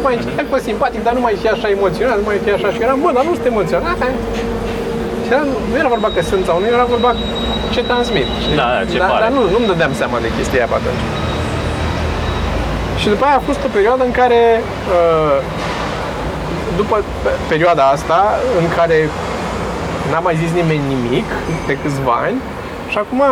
mai 0.05 0.15
ai 0.41 0.47
fost 0.53 0.65
simpatic, 0.71 1.01
dar 1.07 1.13
nu 1.19 1.23
mai 1.27 1.35
fi 1.43 1.49
așa 1.55 1.69
emoționat, 1.77 2.17
nu 2.23 2.27
mai 2.31 2.39
fi 2.45 2.51
așa 2.57 2.69
și 2.75 2.81
eram, 2.87 2.99
bă, 3.05 3.11
dar 3.17 3.25
nu 3.29 3.33
sunt 3.37 3.47
emoționat. 3.55 3.97
Și 5.25 5.31
era, 5.33 5.43
nu 5.71 5.77
era 5.83 5.89
vorba 5.97 6.09
că 6.15 6.21
sunt 6.31 6.43
sau 6.49 6.57
nu, 6.63 6.67
era 6.77 6.85
vorba 6.95 7.11
ce 7.75 7.81
transmit. 7.91 8.29
știi? 8.45 8.57
Da, 8.63 8.69
ce 8.93 8.99
dar, 8.99 9.09
pare. 9.11 9.23
dar 9.25 9.31
nu, 9.37 9.43
nu-mi 9.55 9.67
dădeam 9.73 9.93
seama 10.01 10.17
de 10.25 10.31
chestia 10.37 10.59
aia 10.61 10.69
pe 10.73 10.77
atunci. 10.81 11.05
Și 13.01 13.07
după 13.15 13.25
aia 13.27 13.37
a 13.41 13.47
fost 13.49 13.61
o 13.69 13.71
perioadă 13.77 14.03
în 14.11 14.15
care, 14.21 14.41
uh, 14.97 15.37
după 16.81 16.97
pe- 17.25 17.39
perioada 17.53 17.85
asta, 17.97 18.19
în 18.61 18.67
care 18.79 18.99
n-a 20.11 20.19
mai 20.27 20.37
zis 20.43 20.51
nimeni 20.61 20.85
nimic 20.95 21.29
de 21.69 21.75
câțiva 21.83 22.15
ani 22.29 22.39
și 22.93 22.99
acum 23.03 23.23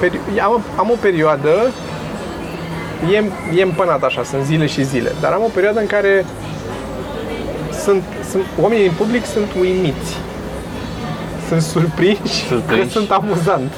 peri- 0.00 0.40
am, 0.46 0.62
am 0.80 0.88
o 0.94 0.98
perioadă 1.06 1.52
e, 3.12 3.24
e 3.58 3.62
împănat 3.62 4.02
așa, 4.02 4.22
sunt 4.22 4.42
zile 4.44 4.66
și 4.66 4.84
zile, 4.84 5.12
dar 5.20 5.32
am 5.32 5.42
o 5.44 5.50
perioadă 5.54 5.80
în 5.80 5.86
care 5.86 6.24
sunt, 7.84 8.02
sunt 8.30 8.42
oamenii 8.60 8.82
din 8.84 8.92
public 8.96 9.24
sunt 9.24 9.48
uimiți. 9.60 10.16
Sunt 11.48 11.62
surprinși, 11.62 12.46
Surprinși. 12.48 12.82
că 12.84 12.88
sunt 12.90 13.10
amuzant. 13.10 13.72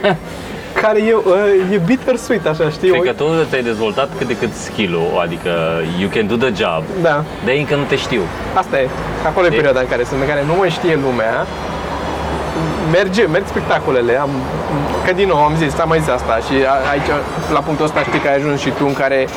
care 0.82 0.98
e, 1.02 1.14
uh, 1.14 1.72
e 1.72 1.80
bittersweet, 1.86 2.46
așa, 2.46 2.68
știi? 2.70 2.88
Cred 2.90 3.00
O- 3.00 3.04
că 3.04 3.12
tu 3.12 3.24
ți-ai 3.48 3.62
dezvoltat 3.62 4.08
cât 4.18 4.26
de 4.26 4.36
cât 4.36 4.52
skill-ul, 4.54 5.20
adică 5.24 5.50
you 6.00 6.08
can 6.14 6.26
do 6.26 6.36
the 6.36 6.52
job, 6.62 6.82
Da, 7.02 7.24
de 7.44 7.52
încă 7.52 7.74
nu 7.76 7.82
te 7.82 7.96
știu. 7.96 8.22
asta 8.54 8.80
e. 8.80 8.88
Acolo 9.26 9.46
e 9.46 9.48
E- 9.52 9.54
perioada 9.54 9.80
în 9.80 9.88
care 9.88 10.04
sunt, 10.04 10.20
în 10.20 10.26
care 10.28 10.42
nu 10.46 10.54
mai 10.58 10.70
știe 10.70 10.94
lumea. 11.06 11.46
Merge, 12.90 13.22
merg 13.26 13.46
spectacolele, 13.46 14.14
am, 14.20 14.30
că 15.04 15.12
din 15.12 15.28
nou 15.28 15.36
am 15.36 15.54
zis, 15.56 15.78
am 15.78 15.88
mai 15.88 15.98
zis 15.98 16.08
asta 16.08 16.36
și 16.36 16.54
a- 16.72 16.90
aici, 16.90 17.10
la 17.52 17.60
punctul 17.60 17.84
ăsta 17.86 18.00
știi 18.08 18.18
că 18.20 18.28
ai 18.28 18.34
ajuns 18.36 18.60
și 18.60 18.70
tu 18.70 18.84
în 18.86 18.94
care 18.94 19.28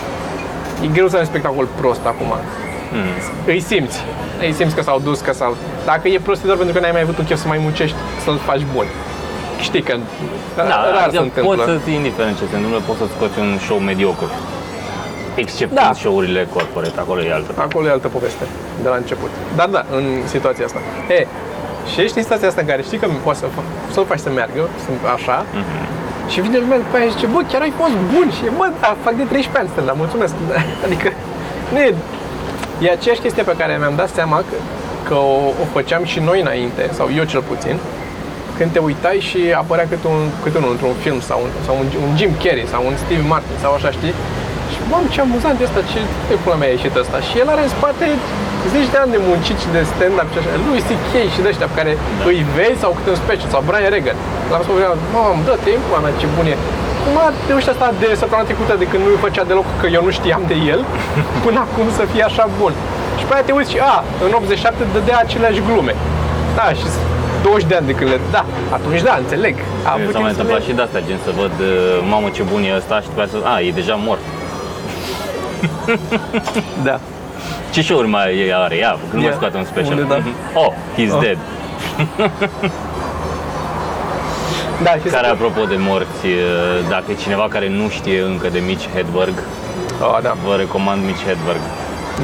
e 0.83 0.87
greu 0.87 1.07
să 1.07 1.15
ai 1.15 1.21
un 1.21 1.27
spectacol 1.27 1.67
prost 1.79 2.05
acum. 2.05 2.31
Hmm. 2.91 3.13
Îi 3.45 3.59
simți. 3.59 3.97
Îi 4.39 4.53
simți 4.53 4.75
că 4.75 4.81
s-au 4.81 4.99
dus, 5.03 5.19
că 5.21 5.33
s-au... 5.33 5.55
Dacă 5.85 6.07
e 6.07 6.19
prost, 6.19 6.41
e 6.43 6.45
doar 6.45 6.57
pentru 6.57 6.75
că 6.75 6.81
n-ai 6.81 6.91
mai 6.97 7.01
avut 7.01 7.17
un 7.17 7.25
chef 7.25 7.39
să 7.41 7.47
mai 7.47 7.57
muncești, 7.57 7.95
să-l 8.23 8.37
faci 8.49 8.65
bun. 8.75 8.85
Știi 9.59 9.81
că 9.81 9.95
Da, 10.55 10.63
rar 10.63 10.95
adică 10.95 11.09
se 11.11 11.17
întâmplă. 11.17 11.55
poți 11.65 11.83
să, 11.83 11.89
indiferent 11.89 12.37
ce 12.39 12.43
se 12.51 12.55
întâmplă, 12.55 12.79
poți 12.87 12.99
să 12.99 13.05
scoți 13.15 13.39
un 13.39 13.51
show 13.67 13.77
mediocru. 13.77 14.29
Except 15.35 15.71
Da. 15.73 15.87
în 15.87 15.93
show-urile 15.93 16.47
corporate, 16.53 16.99
acolo 16.99 17.21
e 17.21 17.33
altă. 17.33 17.51
Acolo 17.67 17.85
e 17.87 17.91
altă 17.91 18.07
poveste, 18.07 18.43
de 18.83 18.87
la 18.93 18.95
început. 18.95 19.29
Dar 19.55 19.67
da, 19.75 19.85
în 19.97 20.03
situația 20.35 20.65
asta. 20.65 20.79
E, 21.17 21.27
și 21.91 22.01
ești 22.01 22.17
în 22.17 22.23
situația 22.23 22.47
asta 22.47 22.61
în 22.61 22.67
care 22.67 22.81
știi 22.81 22.97
că 22.97 23.07
poți 23.23 23.39
să 23.39 23.45
fac, 23.55 23.63
să-l 23.93 24.05
faci 24.05 24.19
să 24.19 24.29
meargă, 24.29 24.61
sunt 24.85 24.99
așa, 25.15 25.37
și 26.31 26.41
vine 26.41 26.57
lumea 26.57 26.77
după 26.77 26.95
aia 26.97 27.07
și 27.09 27.15
zice, 27.17 27.27
bă, 27.33 27.41
chiar 27.51 27.61
ai 27.61 27.73
fost 27.81 27.95
bun 28.13 28.27
și 28.37 28.43
bă, 28.57 28.67
da, 28.81 28.89
fac 29.05 29.13
de 29.21 29.25
13 29.33 29.59
ani 29.59 29.69
stand 29.71 29.87
mulțumesc. 30.03 30.33
Adică, 30.85 31.07
nu 31.73 31.79
e, 31.87 31.89
e 32.85 32.97
aceeași 32.97 33.23
chestie 33.23 33.43
pe 33.43 33.55
care 33.59 33.71
mi-am 33.81 33.95
dat 34.01 34.09
seama 34.17 34.37
că, 34.49 34.57
că 35.07 35.15
o, 35.35 35.37
o 35.63 35.65
făceam 35.75 36.03
și 36.11 36.19
noi 36.29 36.39
înainte, 36.45 36.83
sau 36.97 37.05
eu 37.19 37.23
cel 37.31 37.43
puțin, 37.51 37.75
când 38.57 38.69
te 38.71 38.79
uitai 38.89 39.17
și 39.29 39.39
apărea 39.61 39.87
câte 39.91 40.07
un, 40.15 40.21
câte 40.43 40.57
unul 40.57 40.71
într-un 40.75 40.95
film 41.03 41.19
sau 41.29 41.39
un, 41.45 41.51
sau 41.65 41.73
un, 41.81 41.85
un 42.05 42.11
Jim 42.19 42.33
Carrey 42.43 42.67
sau 42.73 42.81
un 42.89 42.95
Steve 43.03 43.25
Martin 43.33 43.55
sau 43.63 43.71
așa, 43.77 43.89
știi? 43.97 44.13
Și 44.71 44.79
mamă, 44.91 45.07
ce 45.13 45.19
amuzant 45.21 45.57
e 45.59 45.63
asta, 45.67 45.81
ce 45.91 45.99
de 46.29 46.35
pula 46.43 46.55
mea 46.59 46.69
a 46.69 46.75
ieșit 46.75 46.95
ăsta. 47.03 47.17
Și 47.27 47.33
el 47.41 47.47
are 47.53 47.63
în 47.67 47.71
spate 47.77 48.07
zeci 48.73 48.89
de 48.93 48.97
ani 49.03 49.11
de 49.15 49.19
muncit 49.29 49.57
și 49.63 49.69
de 49.75 49.81
stand-up 49.91 50.27
și 50.33 50.37
așa. 50.39 50.51
Lui 50.69 50.79
C.K. 50.87 51.13
și 51.33 51.39
de 51.43 51.47
ăștia 51.51 51.67
pe 51.71 51.77
care 51.79 51.91
da. 52.19 52.23
îi 52.31 52.41
vezi 52.55 52.79
sau 52.83 52.91
câte 52.97 53.09
un 53.15 53.19
special 53.23 53.49
sau 53.53 53.61
Brian 53.67 53.91
Regan. 53.95 54.17
L-am 54.51 54.61
spus, 54.65 54.75
mamă, 55.13 55.31
dă-te 55.47 55.69
în 55.77 55.81
pula 55.85 55.99
mea, 56.03 56.13
ce 56.21 56.27
bun 56.35 56.47
e. 56.53 56.55
Cum 57.03 57.15
a 57.23 57.27
reușit 57.51 57.69
asta 57.73 57.87
de 58.03 58.07
săptămâna 58.21 58.49
trecută 58.49 58.73
de 58.81 58.87
când 58.91 59.01
nu-i 59.05 59.23
făcea 59.27 59.43
deloc 59.51 59.67
că 59.81 59.87
eu 59.97 60.01
nu 60.07 60.11
știam 60.17 60.43
de 60.51 60.57
el, 60.73 60.81
până 61.45 61.59
acum 61.65 61.87
să 61.97 62.03
fie 62.11 62.23
așa 62.29 62.45
bun. 62.61 62.73
Și 63.19 63.23
pe 63.27 63.33
aia 63.33 63.43
te 63.47 63.53
uiți 63.57 63.71
și, 63.73 63.79
a, 63.93 63.95
în 64.25 64.31
87 64.39 64.83
dădea 64.95 65.17
aceleași 65.25 65.61
glume. 65.67 65.93
Da, 66.59 66.67
și 66.79 66.85
20 67.43 67.67
de 67.69 67.75
ani 67.79 67.87
de 67.91 67.95
când 67.97 68.09
le... 68.13 68.17
Da, 68.35 68.43
atunci 68.77 69.01
da, 69.09 69.15
înțeleg. 69.23 69.55
A 69.87 69.91
avut 69.97 70.11
S-a 70.13 70.19
mai 70.19 70.21
timp 70.21 70.25
să 70.25 70.29
întâmplat 70.29 70.59
le- 70.61 70.67
și 70.67 70.73
de 70.77 70.81
asta, 70.87 70.99
gen 71.07 71.19
să 71.27 71.31
văd, 71.41 71.55
uh, 71.59 71.69
mamă 72.13 72.27
ce 72.35 72.43
bun 72.51 72.61
e 72.69 72.71
ăsta 72.79 72.95
și 73.03 73.07
după 73.11 73.21
aceea 73.21 73.41
să, 73.43 73.47
a, 73.53 73.55
e 73.67 73.71
deja 73.81 73.95
mort. 74.07 74.23
Da. 76.87 76.99
Ce 77.71 77.81
show-uri 77.81 78.07
mai 78.07 78.37
e- 78.47 78.53
are? 78.55 78.75
Ia, 78.75 78.97
când 79.09 79.21
mai 79.21 79.31
Ia, 79.31 79.37
scoate 79.37 79.57
un 79.57 79.63
special. 79.65 79.91
unde 79.91 80.03
da? 80.03 80.17
Mhm. 80.17 80.33
Oh, 80.53 80.71
he's 80.97 81.13
Oh. 81.13 81.19
dead. 81.21 81.37
Da, 84.83 84.91
și 84.91 85.07
Care, 85.15 85.25
să- 85.27 85.31
apropo 85.31 85.63
de 85.65 85.75
morți, 85.77 86.25
uh, 86.25 86.89
dacă 86.89 87.03
e 87.09 87.13
cineva 87.13 87.47
care 87.49 87.69
nu 87.69 87.89
știe 87.89 88.21
încă 88.21 88.47
de 88.47 88.59
Mitch 88.67 88.85
Hedberg, 88.95 89.33
Oh, 90.01 90.17
da, 90.21 90.35
vă 90.45 90.55
recomand 90.55 91.05
Mitch 91.05 91.21
Hedberg. 91.27 91.59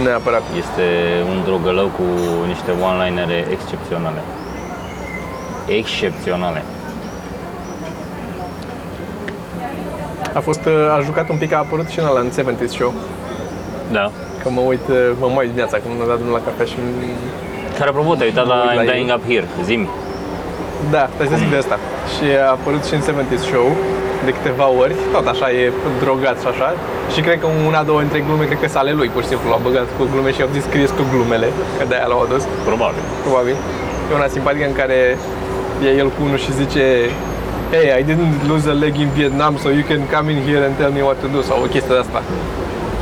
neapărat. 0.04 0.44
Este 0.58 0.84
un 1.30 1.38
drogălău 1.46 1.86
cu 1.98 2.04
niște 2.48 2.72
one-linere 2.90 3.46
excepționale. 3.52 4.22
Excepționale. 5.66 6.64
A 10.34 10.40
fost, 10.40 10.66
uh, 10.66 10.74
a 10.98 11.02
jucat 11.04 11.30
un 11.30 11.38
pic, 11.38 11.54
a 11.54 11.58
apărut 11.58 11.88
și 11.88 12.00
în 12.00 12.06
ăla, 12.06 12.20
în 12.20 12.32
70 12.36 12.70
Show. 12.70 12.94
Da. 13.92 14.12
Că 14.42 14.48
mă 14.58 14.62
uit, 14.72 14.86
uh, 14.90 14.98
mă 15.22 15.28
mai 15.36 15.42
uit 15.46 15.52
dimineața 15.54 15.78
când 15.82 15.90
m-am 15.98 16.08
dat 16.12 16.18
drumul 16.20 16.36
la 16.40 16.44
cafea 16.48 16.66
și... 16.72 16.78
Care, 17.78 17.90
apropo, 17.92 18.12
te-ai 18.16 18.30
uitat 18.32 18.48
la 18.54 18.58
Mă 18.60 18.64
uit 18.70 18.78
la 18.80 18.84
I'm 18.84 18.88
el. 18.88 18.92
Dying 18.94 19.10
Up 19.16 19.24
Here, 19.32 19.48
zimi. 19.70 19.88
Da, 20.96 21.04
stai 21.16 21.28
să 21.32 21.36
zic 21.42 21.50
de 21.56 21.60
asta. 21.64 21.78
Și 22.14 22.26
a 22.46 22.48
apărut 22.58 22.84
și 22.90 22.94
în 22.98 23.02
70 23.02 23.40
Show 23.52 23.68
de 24.28 24.32
câteva 24.38 24.68
ori, 24.84 24.94
tot 25.16 25.26
așa 25.34 25.48
e 25.60 25.64
drogat 26.04 26.38
și 26.44 26.48
așa. 26.54 26.70
Și 27.14 27.20
cred 27.26 27.38
că 27.44 27.48
una, 27.70 27.82
două 27.90 28.00
dintre 28.06 28.20
glume, 28.28 28.46
cred 28.50 28.60
că 28.64 28.68
sunt 28.72 28.82
ale 28.84 28.94
lui, 29.00 29.10
pur 29.14 29.22
și 29.26 29.30
simplu, 29.32 29.48
l-a 29.54 29.62
băgat 29.68 29.88
cu 29.98 30.04
glume 30.14 30.30
și 30.36 30.42
au 30.46 30.50
zis 30.56 30.64
scrie 30.70 30.88
tu 30.98 31.04
glumele, 31.14 31.48
că 31.78 31.84
de-aia 31.90 32.08
l-au 32.12 32.22
adus, 32.28 32.44
Probabil. 32.70 33.04
probabil. 33.26 33.56
E 34.10 34.12
una 34.22 34.30
simpatică 34.36 34.66
în 34.72 34.76
care 34.82 34.98
e 35.88 35.90
el 36.02 36.08
cu 36.16 36.20
unul 36.28 36.40
și 36.46 36.52
zice 36.62 36.84
Hey, 37.74 37.86
I 38.00 38.04
didn't 38.10 38.36
lose 38.52 38.66
a 38.74 38.76
leg 38.84 38.94
in 39.06 39.10
Vietnam, 39.20 39.54
so 39.64 39.68
you 39.78 39.84
can 39.92 40.02
come 40.16 40.28
in 40.34 40.40
here 40.48 40.62
and 40.68 40.74
tell 40.80 40.92
me 40.98 41.02
what 41.08 41.18
to 41.24 41.28
do, 41.36 41.40
sau 41.50 41.56
o 41.66 41.68
chestie 41.74 41.94
de 41.98 42.02
asta. 42.06 42.20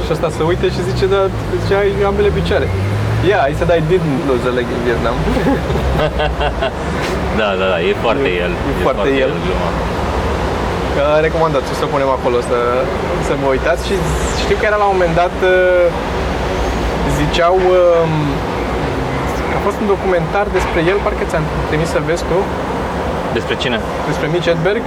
Și 0.08 0.14
ăsta 0.16 0.30
se 0.38 0.44
uite 0.52 0.66
și 0.76 0.82
zice, 0.90 1.06
da, 1.14 1.22
zice, 1.62 1.74
ai 1.82 1.90
ambele 2.12 2.30
picioare. 2.40 2.68
Yeah, 3.32 3.42
I 3.52 3.54
said 3.58 3.70
I 3.80 3.82
didn't 3.92 4.20
lose 4.30 4.44
a 4.52 4.54
leg 4.58 4.68
in 4.76 4.82
Vietnam. 4.88 5.16
Da, 7.40 7.50
da, 7.62 7.66
da, 7.74 7.78
e 7.90 7.92
foarte 8.06 8.28
E- 8.36 8.40
el. 8.46 8.52
e 8.70 8.74
foarte 8.88 9.10
el. 9.24 9.32
gluma. 9.46 9.70
Că 10.96 11.04
recomandat 11.28 11.64
să 11.80 11.84
o 11.88 11.92
punem 11.96 12.10
acolo 12.18 12.38
să, 12.50 12.58
să 13.28 13.34
vă 13.42 13.48
uitați 13.56 13.82
și 13.90 13.96
știu 14.44 14.56
că 14.60 14.66
era 14.70 14.78
la 14.84 14.86
un 14.88 14.94
moment 14.96 15.14
dat 15.24 15.36
uh, 15.54 15.86
ziceau 17.20 17.56
um, 17.78 18.14
că 19.50 19.56
a 19.60 19.62
fost 19.68 19.78
un 19.84 19.88
documentar 19.96 20.46
despre 20.58 20.80
el, 20.92 20.98
parcă 21.06 21.24
ți-am 21.30 21.46
trimis 21.70 21.90
să 21.96 22.00
vezi 22.10 22.24
tu, 22.30 22.38
Despre 23.38 23.56
cine? 23.62 23.78
despre 24.10 24.26
Mitch 24.34 24.48
Hedberg, 24.50 24.84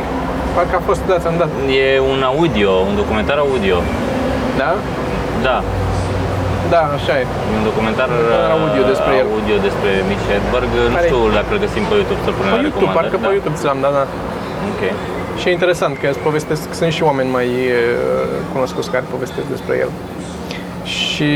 parcă 0.56 0.74
a 0.80 0.82
fost, 0.88 1.02
da, 1.10 1.16
ți-am 1.22 1.36
dat, 1.42 1.50
E 1.82 1.84
un 2.14 2.20
audio, 2.32 2.70
un 2.88 2.94
documentar 3.02 3.36
audio. 3.46 3.76
da? 4.62 4.70
Da, 5.48 5.56
Da, 6.74 6.82
așa 6.98 7.12
e. 7.20 7.24
e 7.52 7.56
un 7.60 7.64
documentar 7.70 8.10
audio 8.56 8.82
despre 8.92 9.12
el. 9.20 9.26
audio 9.36 9.56
despre 9.68 9.90
Mitch 10.10 10.24
Hedberg. 10.30 10.70
Nu 10.92 10.94
Care- 10.96 11.08
știu 11.10 11.22
dacă 11.38 11.48
îl 11.54 11.60
găsim 11.66 11.82
pe 11.90 11.94
YouTube 12.00 12.22
să 12.26 12.30
punem 12.38 12.50
Pe 12.52 12.56
la 12.56 12.62
YouTube, 12.64 12.84
recomandări. 12.84 12.98
parcă 12.98 13.16
pe 13.24 13.26
da. 13.28 13.34
YouTube 13.36 13.56
ți-l-am 13.60 13.80
dat, 13.84 13.92
da. 13.98 14.04
Ok. 14.72 14.82
Și 15.40 15.44
e 15.48 15.52
interesant 15.58 15.94
că 16.00 16.06
îți 16.12 16.22
povestesc, 16.28 16.64
sunt 16.80 16.92
și 16.96 17.02
oameni 17.10 17.28
mai 17.38 17.48
uh, 17.70 17.82
cunoscuți 18.52 18.88
care 18.94 19.04
povestesc 19.14 19.46
despre 19.54 19.74
el. 19.84 19.90
Și 20.98 21.30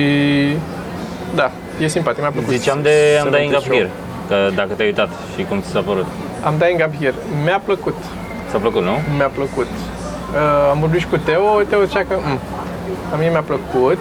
da, 1.41 1.47
e 1.83 1.87
simpatic, 1.97 2.21
mi-a 2.25 2.35
plăcut. 2.37 2.51
Ziceam 2.59 2.79
de 2.89 2.95
I'm 3.19 3.23
să 3.27 3.29
Dying 3.37 3.51
vă 3.55 3.59
Up 3.59 3.65
show. 3.69 3.77
Here, 3.77 3.91
că 4.29 4.37
dacă 4.61 4.73
te-ai 4.77 4.89
uitat 4.93 5.11
și 5.35 5.41
cum 5.49 5.57
ți 5.65 5.71
s-a 5.75 5.83
părut. 5.91 6.07
Am 6.49 6.55
Dying 6.63 6.81
Up 6.87 6.95
Here. 7.03 7.15
Mi-a 7.45 7.61
plăcut. 7.69 7.97
Ți-a 8.49 8.59
plăcut, 8.65 8.83
nu? 8.91 8.95
Mi-a 9.19 9.31
plăcut. 9.39 9.69
Uh, 9.77 10.71
am 10.73 10.79
vorbit 10.85 11.01
și 11.01 11.07
cu 11.13 11.17
Teo, 11.29 11.49
Teo 11.71 11.83
zicea 11.91 12.05
că 12.11 12.15
mm, 12.29 12.39
a 13.13 13.17
mie 13.17 13.31
mi-a 13.31 13.45
plăcut. 13.47 13.99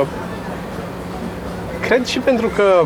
Uh, 0.00 0.06
cred 1.80 2.06
și 2.06 2.18
pentru 2.18 2.48
că 2.56 2.84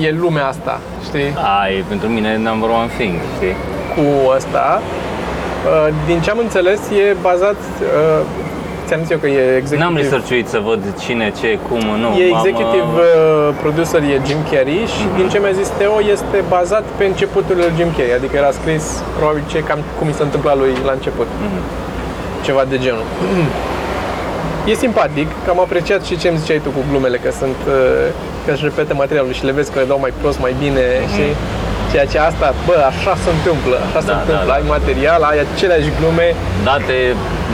e 0.00 0.10
lumea 0.10 0.46
asta, 0.46 0.80
știi, 1.04 1.34
A, 1.36 1.68
e 1.68 1.84
pentru 1.88 2.08
mine 2.08 2.36
number 2.36 2.68
one 2.68 2.90
thing, 2.96 3.14
știi? 3.34 3.54
cu 3.94 4.04
ăsta. 4.36 4.82
Uh, 4.82 5.94
din 6.06 6.20
ce 6.20 6.30
am 6.30 6.38
înțeles, 6.38 6.80
e 6.90 7.16
bazat... 7.20 7.56
Uh, 7.80 8.20
ți-am 8.86 9.00
zis 9.00 9.10
eu 9.10 9.18
că 9.18 9.26
e 9.26 9.56
executive... 9.56 9.82
N-am 9.84 9.96
researchuit 9.96 10.46
să 10.48 10.58
văd 10.68 10.82
cine, 11.04 11.32
ce, 11.40 11.58
cum, 11.68 11.84
nu. 12.02 12.08
E 12.20 12.24
am, 12.24 12.36
executive 12.36 12.92
uh, 12.96 13.48
uh, 13.48 13.54
producer 13.62 14.00
e 14.02 14.16
Jim 14.26 14.40
Carrey 14.50 14.82
și 14.94 15.04
din 15.16 15.26
ce 15.32 15.38
mi-a 15.38 15.54
zis 15.60 15.68
Teo 15.78 15.96
este 16.14 16.38
bazat 16.48 16.84
pe 16.98 17.04
începuturile 17.04 17.64
lui 17.66 17.74
Jim 17.78 17.90
Carrey, 17.96 18.14
adică 18.20 18.34
era 18.36 18.50
scris 18.50 18.84
probabil 19.16 19.42
ce 19.52 19.58
cam 19.68 19.78
cum 19.98 20.08
i 20.08 20.14
s-a 20.18 20.24
întâmplat 20.24 20.56
lui 20.62 20.72
la 20.88 20.92
început. 20.92 21.28
Ceva 22.46 22.62
de 22.72 22.78
genul. 22.78 23.06
E 24.70 24.74
simpatic, 24.86 25.28
că 25.44 25.48
am 25.54 25.60
apreciat 25.66 26.00
și 26.08 26.14
ce 26.20 26.26
îmi 26.28 26.38
ziceai 26.42 26.60
tu 26.64 26.70
cu 26.76 26.82
glumele, 26.90 27.16
că 27.24 27.30
sunt 27.40 27.58
uh, 27.68 27.74
că 28.44 28.50
își 28.54 28.64
repete 28.68 28.92
materialul 29.02 29.32
și 29.38 29.44
le 29.48 29.52
vezi 29.58 29.70
că 29.72 29.78
le 29.82 29.90
dau 29.92 29.98
mai 30.04 30.12
prost, 30.20 30.38
mai 30.46 30.54
bine, 30.62 30.84
și 31.14 31.24
ceea 31.90 32.06
ce 32.12 32.18
asta, 32.30 32.46
bă, 32.66 32.76
așa 32.90 33.12
se 33.24 33.30
întâmplă, 33.36 33.76
așa 33.88 34.00
se 34.06 34.10
Da, 34.12 34.16
întâmplă, 34.18 34.44
da, 34.48 34.52
da. 34.52 34.56
ai 34.58 34.64
material, 34.76 35.20
ai 35.30 35.38
aceleași 35.46 35.88
glume, 35.98 36.26
Date, 36.68 36.98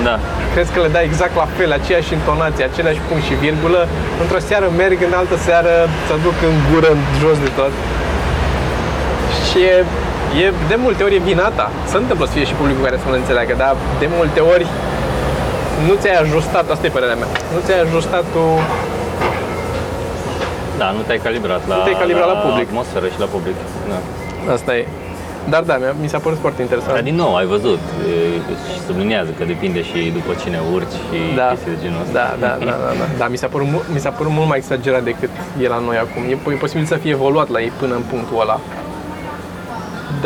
da. 0.07 0.15
crezi 0.53 0.71
că 0.75 0.79
le 0.85 0.91
dai 0.97 1.05
exact 1.11 1.35
la 1.43 1.49
fel, 1.57 1.71
aceeași 1.81 2.11
intonație, 2.19 2.63
același 2.71 3.01
punct 3.07 3.23
și 3.29 3.35
virgulă, 3.47 3.81
într-o 4.23 4.41
seară 4.49 4.67
merg, 4.83 4.99
în 5.09 5.15
altă 5.21 5.37
seară 5.47 5.73
să 6.07 6.15
duc 6.27 6.37
în 6.51 6.57
gură, 6.69 6.89
în 6.97 7.01
jos 7.23 7.37
de 7.45 7.51
tot. 7.59 7.73
Și 9.49 9.59
e, 9.75 9.77
e, 10.45 10.47
de 10.73 10.77
multe 10.85 11.01
ori 11.07 11.15
e 11.19 11.29
vina 11.33 11.49
ta. 11.59 11.67
Se 11.91 11.97
întâmplă 12.03 12.25
să 12.29 12.35
fie 12.37 12.47
și 12.51 12.57
publicul 12.61 12.85
care 12.89 12.97
să 13.03 13.07
nu 13.11 13.17
înțeleagă, 13.23 13.55
dar 13.63 13.73
de 14.03 14.07
multe 14.19 14.41
ori 14.55 14.67
nu 15.87 15.95
ți-ai 16.01 16.17
ajustat, 16.25 16.71
asta 16.71 16.87
e 16.87 16.91
părerea 16.99 17.15
mea, 17.23 17.27
nu 17.55 17.59
ți-ai 17.65 17.81
ajustat 17.87 18.25
tu 18.35 18.43
Da, 20.81 20.91
nu 20.97 21.01
te-ai 21.07 21.19
calibrat 21.27 21.63
la, 21.69 21.75
Nu 21.77 21.83
te-ai 21.83 21.99
calibrat 22.03 22.27
la 22.35 22.39
public. 22.47 22.67
atmosferă 22.69 23.07
și 23.15 23.19
la 23.25 23.29
public. 23.35 23.57
Da. 23.93 23.99
Asta 24.53 24.77
e. 24.77 24.87
Dar 25.53 25.63
da, 25.63 25.75
mi-a, 25.77 25.93
mi 26.03 26.09
s-a 26.09 26.19
părut 26.19 26.39
foarte 26.45 26.61
interesant. 26.63 26.95
Dar 26.95 27.03
din 27.11 27.15
nou, 27.23 27.33
ai 27.37 27.47
văzut 27.57 27.79
e, 28.11 28.13
și 28.73 28.79
subliniază 28.87 29.31
că 29.39 29.45
depinde 29.45 29.81
și 29.83 29.99
după 30.19 30.33
cine 30.43 30.59
urci 30.75 30.97
și 31.09 31.19
da, 31.41 31.47
chestii 31.53 31.73
de 31.75 31.79
genul 31.83 32.01
ăsta. 32.05 32.13
da, 32.21 32.27
da, 32.45 32.53
da, 32.69 32.75
da, 32.87 32.91
da. 33.01 33.05
da 33.19 33.27
mi, 33.33 33.37
s-a 33.43 33.47
părut, 33.55 33.69
mu- 33.75 33.87
mi 33.95 34.01
s-a 34.05 34.11
părut 34.19 34.33
mult 34.39 34.49
mai 34.49 34.59
exagerat 34.63 35.03
decât 35.11 35.31
e 35.65 35.67
la 35.75 35.79
noi 35.87 35.97
acum. 36.05 36.23
E, 36.33 36.37
e 36.55 36.63
posibil 36.65 36.85
să 36.93 36.95
fie 37.03 37.11
evoluat 37.11 37.49
la 37.55 37.61
ei 37.61 37.73
până 37.81 37.95
în 37.95 38.05
punctul 38.13 38.41
ăla. 38.41 38.61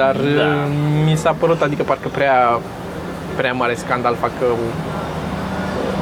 Dar 0.00 0.14
Da. 0.16 0.44
uh, 0.44 0.70
mi 1.06 1.14
s-a 1.22 1.34
părut, 1.42 1.60
adică 1.62 1.82
parcă 1.82 2.08
prea, 2.18 2.36
prea 3.36 3.52
mare 3.52 3.74
scandal 3.74 4.14
fac 4.20 4.30
că 4.38 4.44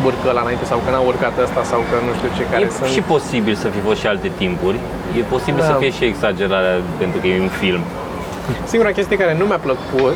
urcă 0.09 0.29
la 0.37 0.41
înainte 0.45 0.65
sau 0.73 0.79
că 0.85 0.91
n-a 0.91 1.03
urcat 1.13 1.35
ăsta 1.47 1.63
sau 1.73 1.81
că 1.91 1.97
nu 2.07 2.13
știu 2.19 2.31
ce 2.37 2.43
care 2.53 2.65
E 2.65 2.71
sunt. 2.79 2.89
și 2.97 3.01
posibil 3.15 3.55
să 3.55 3.69
fi 3.75 3.81
fost 3.89 3.99
și 4.03 4.07
alte 4.07 4.31
timpuri. 4.43 4.79
E 5.19 5.23
posibil 5.37 5.61
Da. 5.65 5.67
să 5.71 5.75
fie 5.83 5.91
și 5.99 6.05
exagerarea 6.13 6.77
pentru 6.99 7.19
că 7.21 7.27
e 7.27 7.41
un 7.49 7.53
film. 7.63 7.83
Singura 8.65 8.91
chestie 8.91 9.17
care 9.17 9.35
nu 9.41 9.45
mi-a 9.45 9.61
plăcut 9.69 10.15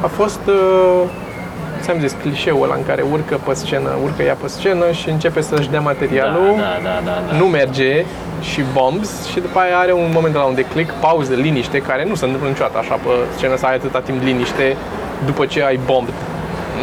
a 0.00 0.06
fost, 0.06 0.40
uh, 0.46 1.02
ți-am 1.80 1.98
zis, 2.00 2.12
clișeul 2.22 2.62
ăla 2.62 2.74
în 2.74 2.84
care 2.86 3.04
urcă 3.12 3.40
pe 3.46 3.54
scenă, 3.54 3.90
urcă 4.02 4.22
ea 4.22 4.36
pe 4.40 4.48
scenă 4.48 4.90
și 4.90 5.08
începe 5.08 5.40
să-și 5.40 5.70
dea 5.70 5.80
materialul. 5.80 6.54
Da, 6.56 6.62
da, 6.62 6.88
da, 6.88 7.00
da, 7.04 7.22
da. 7.30 7.36
nu 7.36 7.44
merge 7.44 8.04
și 8.40 8.60
bombs 8.72 9.26
și 9.30 9.40
după 9.40 9.58
aia 9.58 9.78
are 9.78 9.92
un 9.92 10.10
moment 10.14 10.34
la 10.34 10.42
un 10.44 10.54
declic, 10.54 10.90
pauză, 10.90 11.34
liniște, 11.34 11.78
care 11.78 12.04
nu 12.08 12.14
se 12.14 12.24
întâmplă 12.24 12.48
niciodată 12.48 12.78
așa 12.78 12.94
pe 12.94 13.08
scenă 13.36 13.56
să 13.56 13.66
ai 13.66 13.74
atâta 13.74 14.00
timp 14.00 14.22
liniște 14.22 14.76
după 15.26 15.46
ce 15.46 15.62
ai 15.64 15.78
bomb. 15.86 16.08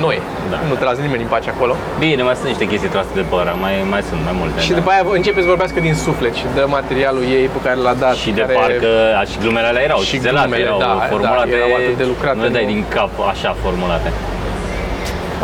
Nu 0.01 0.09
e. 0.17 0.21
Da. 0.51 0.57
Nu 0.69 0.75
te 0.79 0.83
lasă 0.89 1.01
nimeni 1.01 1.21
în 1.21 1.31
pace 1.35 1.49
acolo. 1.55 1.73
Bine, 1.99 2.21
mai 2.27 2.35
sunt 2.39 2.47
niște 2.53 2.65
chestii 2.71 2.89
trase 2.95 3.11
de 3.19 3.23
păr, 3.33 3.45
mai, 3.63 3.73
mai 3.93 4.01
sunt 4.09 4.21
mai 4.27 4.35
multe. 4.39 4.57
Și 4.65 4.71
da. 4.71 4.75
după 4.79 4.89
aia 4.93 5.03
începe 5.19 5.39
să 5.43 5.47
vorbească 5.55 5.79
din 5.87 5.95
suflet 6.05 6.33
și 6.39 6.45
dă 6.55 6.63
materialul 6.79 7.23
ei 7.37 7.45
pe 7.55 7.59
care 7.65 7.75
l-a 7.85 7.95
dat. 8.03 8.15
și 8.23 8.29
de 8.39 8.41
care... 8.41 8.53
parcă, 8.59 8.91
a, 9.21 9.23
și 9.31 9.37
glumele 9.43 9.67
alea 9.67 9.83
erau 9.89 9.99
Și 9.99 10.09
cizelate, 10.13 10.47
glumele, 10.47 10.63
erau 10.67 10.79
da, 10.79 10.91
formulate, 11.09 11.49
da, 11.49 11.57
erau 11.59 11.71
atât 11.79 11.97
de 11.97 12.05
lucrate, 12.13 12.37
nu 12.37 12.43
le 12.43 12.49
dai 12.57 12.65
nu? 12.65 12.71
din 12.73 12.83
cap 12.95 13.11
așa 13.33 13.51
formulate. 13.63 14.09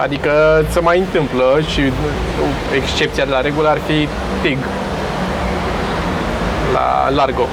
Adică 0.06 0.32
se 0.70 0.80
mai 0.80 0.98
întâmplă 1.00 1.46
și 1.72 1.82
excepția 2.76 3.26
de 3.26 3.32
la 3.32 3.42
regulă 3.42 3.68
ar 3.70 3.80
fi 3.88 4.08
Tig. 4.42 4.58
La 6.74 7.10
Largo. 7.10 7.48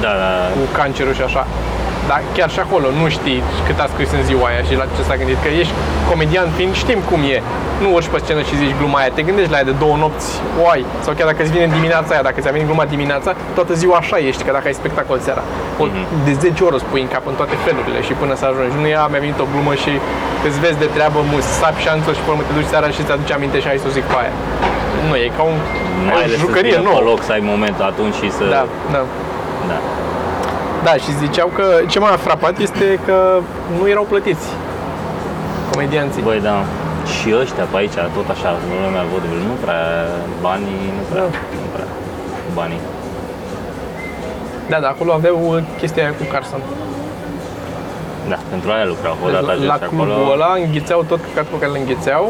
Da, 0.00 0.08
da, 0.08 0.30
cu 0.52 0.64
cancerul 0.72 1.14
și 1.14 1.22
așa. 1.22 1.46
Dar 2.10 2.20
chiar 2.36 2.50
și 2.54 2.60
acolo 2.66 2.86
nu 3.00 3.06
știi 3.16 3.40
cât 3.66 3.78
a 3.84 3.86
scris 3.92 4.10
în 4.18 4.22
ziua 4.28 4.46
aia 4.50 4.62
și 4.68 4.74
la 4.80 4.86
ce 4.96 5.02
s-a 5.08 5.16
gândit. 5.20 5.38
Că 5.44 5.50
ești 5.62 5.74
comedian 6.10 6.48
fiind, 6.56 6.74
știm 6.82 7.00
cum 7.10 7.20
e. 7.36 7.38
Nu 7.82 7.88
urci 7.96 8.10
pe 8.12 8.18
scenă 8.24 8.42
și 8.48 8.54
zici 8.60 8.74
gluma 8.80 8.98
aia, 9.00 9.10
te 9.16 9.22
gândești 9.28 9.52
la 9.54 9.58
ea 9.60 9.68
de 9.70 9.74
două 9.82 9.96
nopți, 10.04 10.30
o 10.62 10.64
ai. 10.74 10.82
Sau 11.04 11.10
chiar 11.16 11.28
dacă 11.30 11.40
îți 11.42 11.52
vine 11.56 11.66
dimineața 11.78 12.10
aia, 12.14 12.22
dacă 12.28 12.38
ți-a 12.40 12.54
venit 12.56 12.66
gluma 12.70 12.84
dimineața, 12.94 13.30
toată 13.56 13.72
ziua 13.80 13.96
așa 14.02 14.16
ești, 14.28 14.42
că 14.46 14.50
dacă 14.56 14.66
ai 14.70 14.76
spectacol 14.82 15.18
seara. 15.26 15.42
O, 15.82 15.84
De 16.26 16.32
10 16.32 16.64
ori 16.66 16.74
o 16.78 16.80
spui 16.86 17.02
în 17.06 17.10
cap 17.14 17.24
în 17.30 17.36
toate 17.40 17.56
felurile 17.64 18.00
și 18.06 18.12
până 18.22 18.32
să 18.40 18.44
ajungi. 18.50 18.76
Nu 18.82 18.88
ea 18.94 19.04
mi-a 19.10 19.22
venit 19.24 19.38
o 19.44 19.46
glumă 19.52 19.74
și 19.82 19.92
îți 20.46 20.58
vezi 20.64 20.78
de 20.84 20.88
treabă, 20.96 21.18
mus, 21.32 21.46
sapi 21.60 21.80
șanțul 21.86 22.14
și 22.16 22.22
pe 22.24 22.30
urmă 22.32 22.42
te 22.48 22.52
duci 22.58 22.70
seara 22.72 22.88
și 22.94 23.00
îți 23.02 23.12
aduce 23.16 23.32
aminte 23.38 23.58
și 23.62 23.68
ai 23.72 23.78
să 23.82 23.86
o 23.90 23.92
zic 23.96 24.04
pe 24.12 24.16
aia. 24.22 24.34
Nu, 25.06 25.14
e 25.24 25.26
ca 25.36 25.42
un, 25.50 25.56
mai 26.06 26.14
e 26.20 26.24
ales 26.26 26.36
o 26.36 26.38
să 26.38 26.44
jucărie 26.44 26.74
țină 26.74 26.84
nouă. 26.88 26.98
pe 26.98 27.04
loc 27.10 27.20
să 27.28 27.32
ai 27.36 27.42
moment 27.52 27.78
atunci 27.90 28.16
și 28.20 28.28
să... 28.38 28.44
Da, 28.56 28.62
da. 28.94 29.02
da. 29.72 29.78
Da, 30.86 30.92
și 31.04 31.10
ziceau 31.18 31.48
că 31.56 31.64
ce 31.88 31.98
m-a 31.98 32.16
frapat 32.26 32.58
este 32.58 32.98
că 33.06 33.16
nu 33.78 33.88
erau 33.88 34.06
plătiți 34.08 34.46
comedianții. 35.72 36.22
Băi, 36.22 36.40
da. 36.40 36.56
Și 37.14 37.28
ăștia 37.42 37.64
pe 37.70 37.76
aici, 37.76 37.98
tot 38.18 38.28
așa, 38.34 38.48
în 38.50 38.84
lumea 38.86 39.04
vodevil, 39.12 39.38
nu 39.50 39.54
prea 39.64 39.82
banii, 40.46 40.84
nu 40.98 41.02
prea, 41.10 41.22
Da. 41.22 41.28
nu 41.64 41.68
prea 41.74 41.88
banii. 42.54 42.80
Da, 44.70 44.78
da, 44.84 44.88
acolo 44.88 45.12
aveau 45.12 45.62
chestia 45.80 46.02
aia 46.02 46.12
cu 46.20 46.24
Carson. 46.32 46.60
Da, 48.28 48.38
pentru 48.50 48.68
aia 48.70 48.84
lucrau, 48.92 49.14
Deci 49.20 49.28
odată 49.28 49.44
la, 49.46 49.52
ajungi 49.52 49.70
la 49.72 49.78
acolo. 49.82 50.12
clubul 50.12 50.32
ăla 50.32 50.50
înghițeau 50.64 51.00
tot 51.10 51.20
căcatul 51.26 51.52
pe 51.54 51.58
care 51.62 51.70
îl 51.72 51.78
înghițeau 51.80 52.24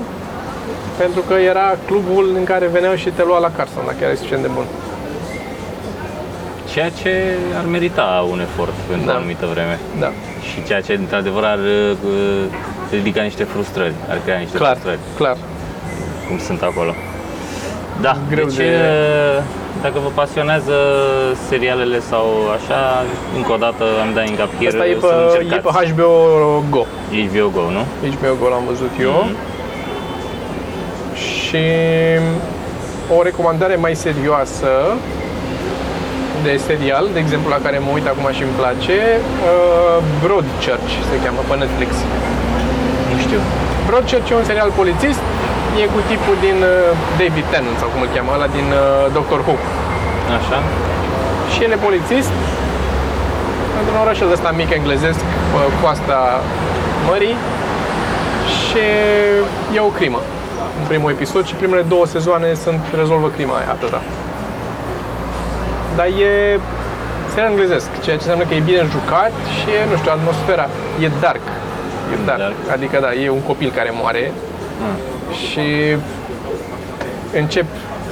pentru 1.02 1.20
că 1.28 1.34
era 1.52 1.66
clubul 1.88 2.24
în 2.38 2.44
care 2.44 2.66
veneau 2.76 2.94
și 3.02 3.08
te 3.16 3.22
lua 3.28 3.38
la 3.46 3.50
Carson, 3.56 3.84
dacă 3.86 4.00
erai 4.04 4.16
suficient 4.16 4.42
de 4.46 4.50
bun. 4.56 4.66
Ceea 6.74 6.90
ce 7.02 7.12
ar 7.58 7.64
merita 7.70 8.26
un 8.30 8.40
efort 8.40 8.72
pentru 8.88 9.06
Da. 9.06 9.12
o 9.12 9.16
anumită 9.16 9.46
vreme. 9.52 9.78
Da, 10.00 10.10
Și 10.48 10.64
ceea 10.66 10.80
ce, 10.80 10.92
într-adevăr, 10.92 11.44
ar 11.44 11.58
uh, 11.58 11.96
ridica 12.90 13.22
niște 13.22 13.44
frustrări, 13.44 13.94
ar 14.08 14.18
crea 14.24 14.38
niște 14.38 14.56
clar, 14.56 14.70
frustrări, 14.72 14.98
clar. 15.16 15.36
cum 16.28 16.38
sunt 16.38 16.62
acolo. 16.62 16.92
Da, 18.00 18.16
Greu 18.30 18.44
deci, 18.46 18.54
de- 18.56 18.62
uh, 18.64 19.42
dacă 19.82 19.98
vă 20.02 20.10
pasionează 20.14 20.74
serialele 21.48 22.00
sau 22.10 22.26
așa, 22.56 23.04
încă 23.36 23.52
o 23.52 23.56
dată 23.56 23.84
am 24.02 24.10
dat 24.14 24.28
în 24.28 24.36
cap 24.36 24.50
here 24.58 24.66
Asta 24.68 24.86
e 24.86 24.96
să 25.00 25.06
pe, 25.06 25.14
e 25.14 25.42
încercați. 25.42 25.78
pe 25.78 25.92
HBO 25.92 26.10
Go. 26.70 26.84
HBO 27.28 27.48
Go, 27.56 27.64
nu? 27.76 27.82
HBO 28.14 28.34
Go 28.40 28.48
l-am 28.48 28.64
văzut 28.68 28.90
eu. 29.00 29.10
Mhm. 29.10 29.36
Și 31.14 31.64
o 33.18 33.22
recomandare 33.22 33.76
mai 33.76 33.94
serioasă 33.94 34.68
de 36.46 36.52
serial, 36.68 37.04
de 37.14 37.20
exemplu 37.24 37.48
la 37.56 37.60
care 37.64 37.76
mă 37.84 37.90
uit 37.96 38.06
acum 38.12 38.26
și 38.36 38.42
îmi 38.46 38.56
place, 38.60 38.98
uh, 39.20 39.98
Broadchurch 40.22 40.92
se 41.08 41.16
cheamă 41.22 41.40
pe 41.48 41.54
Netflix. 41.62 41.90
Nu 43.10 43.16
știu. 43.24 43.40
Broadchurch 43.88 44.28
e 44.30 44.40
un 44.42 44.46
serial 44.50 44.70
polițist, 44.80 45.22
e 45.82 45.84
cu 45.94 46.00
tipul 46.10 46.36
din 46.46 46.58
uh, 46.72 46.72
David 47.20 47.46
Tennant 47.52 47.78
sau 47.80 47.88
cum 47.92 48.00
îl 48.04 48.10
cheamă, 48.14 48.30
ăla 48.36 48.48
din 48.56 48.68
uh, 48.74 48.82
Doctor 49.18 49.38
Who. 49.46 49.54
Așa? 50.38 50.58
Și 51.52 51.58
el 51.64 51.70
e 51.76 51.78
polițist 51.88 52.34
într-un 53.80 53.98
orașel 54.04 54.28
ăsta 54.36 54.50
mic 54.60 54.70
englezesc 54.78 55.22
pe 55.52 55.60
coasta 55.80 56.18
mării 57.08 57.36
și 58.58 58.84
e 59.76 59.80
o 59.90 59.92
crimă 59.98 60.20
în 60.80 60.84
primul 60.90 61.10
episod 61.16 61.44
și 61.50 61.54
primele 61.54 61.82
două 61.92 62.06
sezoane 62.14 62.48
sunt 62.64 62.82
rezolvă 63.00 63.28
crima 63.36 63.54
aia, 63.60 63.70
atâta. 63.76 64.00
Dar 65.96 66.06
e 66.06 66.58
serial 67.32 67.50
englezesc, 67.50 67.88
ceea 68.02 68.16
ce 68.16 68.22
înseamnă 68.22 68.44
că 68.44 68.54
e 68.54 68.60
bine 68.70 68.82
jucat 68.90 69.32
și 69.58 69.68
e, 69.78 69.90
nu 69.90 69.96
știu, 69.96 70.10
atmosfera 70.10 70.68
e 71.04 71.08
dark. 71.20 71.44
E 72.12 72.16
dark. 72.26 72.38
Dark. 72.38 72.54
Adică 72.72 72.98
da, 73.00 73.14
e 73.14 73.28
un 73.30 73.40
copil 73.50 73.70
care 73.76 73.90
moare 74.02 74.32
Mm. 74.80 74.96
și 75.34 75.96
încep 77.36 77.64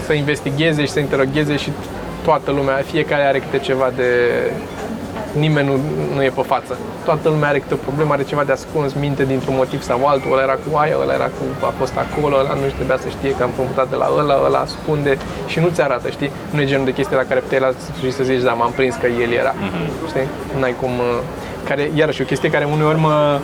să 0.06 0.12
investigheze 0.12 0.84
și 0.84 0.90
să 0.90 0.98
interogheze 1.00 1.56
și 1.56 1.72
toată 2.24 2.50
lumea, 2.50 2.82
fiecare 2.86 3.22
are 3.22 3.38
câte 3.38 3.58
ceva 3.58 3.90
de... 3.96 4.06
Nimeni 5.32 5.66
nu, 5.68 5.76
nu 6.14 6.22
e 6.22 6.28
pe 6.28 6.42
față. 6.42 6.76
Toată 7.04 7.28
lumea 7.28 7.48
are 7.48 7.58
câte 7.58 7.74
o 7.74 7.76
problemă, 7.76 8.12
are 8.12 8.22
ceva 8.22 8.44
de 8.44 8.52
ascuns, 8.52 8.92
minte 8.92 9.24
dintr-un 9.24 9.54
motiv 9.56 9.82
sau 9.82 10.06
altul, 10.06 10.32
ăla 10.32 10.42
era 10.42 10.52
cu 10.64 10.76
aia, 10.76 10.96
ăla 11.02 11.12
era 11.14 11.24
cu, 11.24 11.44
a 11.66 11.72
fost 11.78 11.94
acolo, 12.04 12.34
ăla 12.36 12.54
nu 12.54 12.66
trebuia 12.78 12.98
să 13.02 13.08
știe 13.08 13.30
că 13.34 13.42
am 13.42 13.50
promutat 13.56 13.88
de 13.90 13.96
la 13.96 14.08
ăla, 14.18 14.36
ăla 14.46 14.58
ascunde 14.58 15.18
și 15.46 15.58
nu 15.60 15.68
ți 15.74 15.82
arată, 15.82 16.08
știi? 16.10 16.30
Nu 16.50 16.60
e 16.60 16.64
genul 16.64 16.84
de 16.84 16.92
chestie 16.92 17.16
la 17.16 17.22
care 17.22 17.40
puteai 17.40 17.60
la 17.60 17.70
și 18.04 18.12
să 18.12 18.22
zici, 18.22 18.42
da, 18.42 18.52
m-am 18.52 18.72
prins 18.78 18.94
că 18.94 19.06
el 19.06 19.30
era, 19.32 19.54
știi? 20.08 20.26
N-ai 20.60 20.74
cum... 20.80 20.90
uh, 20.98 21.18
Care, 21.68 21.90
iarăși, 21.94 22.22
o 22.22 22.24
chestie 22.24 22.50
care 22.50 22.64
uneori 22.72 22.98
mă, 22.98 23.38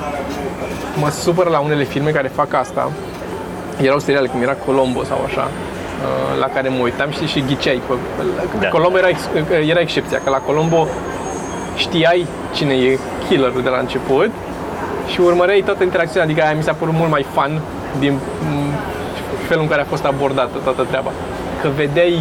mă 1.01 1.09
supără 1.11 1.49
la 1.51 1.59
unele 1.59 1.85
filme 1.85 2.11
care 2.11 2.29
fac 2.35 2.55
asta, 2.55 2.91
erau 3.83 3.99
seriale 3.99 4.27
cum 4.29 4.43
era 4.43 4.53
Colombo 4.67 5.05
sau 5.05 5.23
așa, 5.27 5.49
uh, 5.51 6.41
la 6.41 6.47
care 6.47 6.69
mă 6.69 6.83
uitam 6.83 7.11
și 7.11 7.27
și 7.27 7.45
ghiceai. 7.47 7.81
Pe, 7.87 7.95
Da. 8.61 8.69
Colombo 8.69 8.99
era, 8.99 9.09
ex, 9.09 9.21
era 9.69 9.81
excepția, 9.81 10.21
că 10.25 10.31
la 10.31 10.37
Colombo 10.37 10.87
știai 11.85 12.27
cine 12.57 12.75
e 12.75 12.99
killerul 13.29 13.63
de 13.67 13.73
la 13.75 13.79
început 13.85 14.31
și 15.11 15.19
urmăreai 15.21 15.63
toată 15.69 15.83
interacțiunea, 15.83 16.27
adică 16.29 16.41
aia 16.45 16.55
mi 16.61 16.67
s-a 16.69 16.77
părut 16.81 16.97
mult 17.01 17.11
mai 17.17 17.25
fun 17.35 17.53
din 18.03 18.13
m, 18.13 18.73
felul 19.49 19.63
în 19.67 19.71
care 19.73 19.83
a 19.83 19.91
fost 19.93 20.05
abordată 20.13 20.57
toată 20.67 20.83
treaba. 20.91 21.11
Că 21.61 21.69
vedeai 21.81 22.15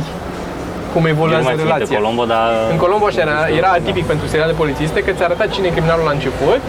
cum 0.93 1.01
Eu 1.05 1.11
nu 1.11 1.15
evoluează 1.15 1.47
mai 1.47 1.55
țin 1.55 1.63
de 1.63 1.69
relația. 1.71 1.97
Colombo, 1.99 2.23
dar... 2.33 2.47
În 2.73 2.79
Colombo 2.83 3.05
așa 3.05 3.21
era, 3.27 3.39
era 3.61 3.69
atipic 3.79 4.05
pentru 4.11 4.25
seriale 4.31 4.53
polițiste, 4.61 4.99
că 5.05 5.11
ți 5.17 5.23
arăta 5.27 5.45
cine 5.53 5.67
e 5.67 5.75
criminalul 5.77 6.05
la 6.09 6.15
început 6.17 6.61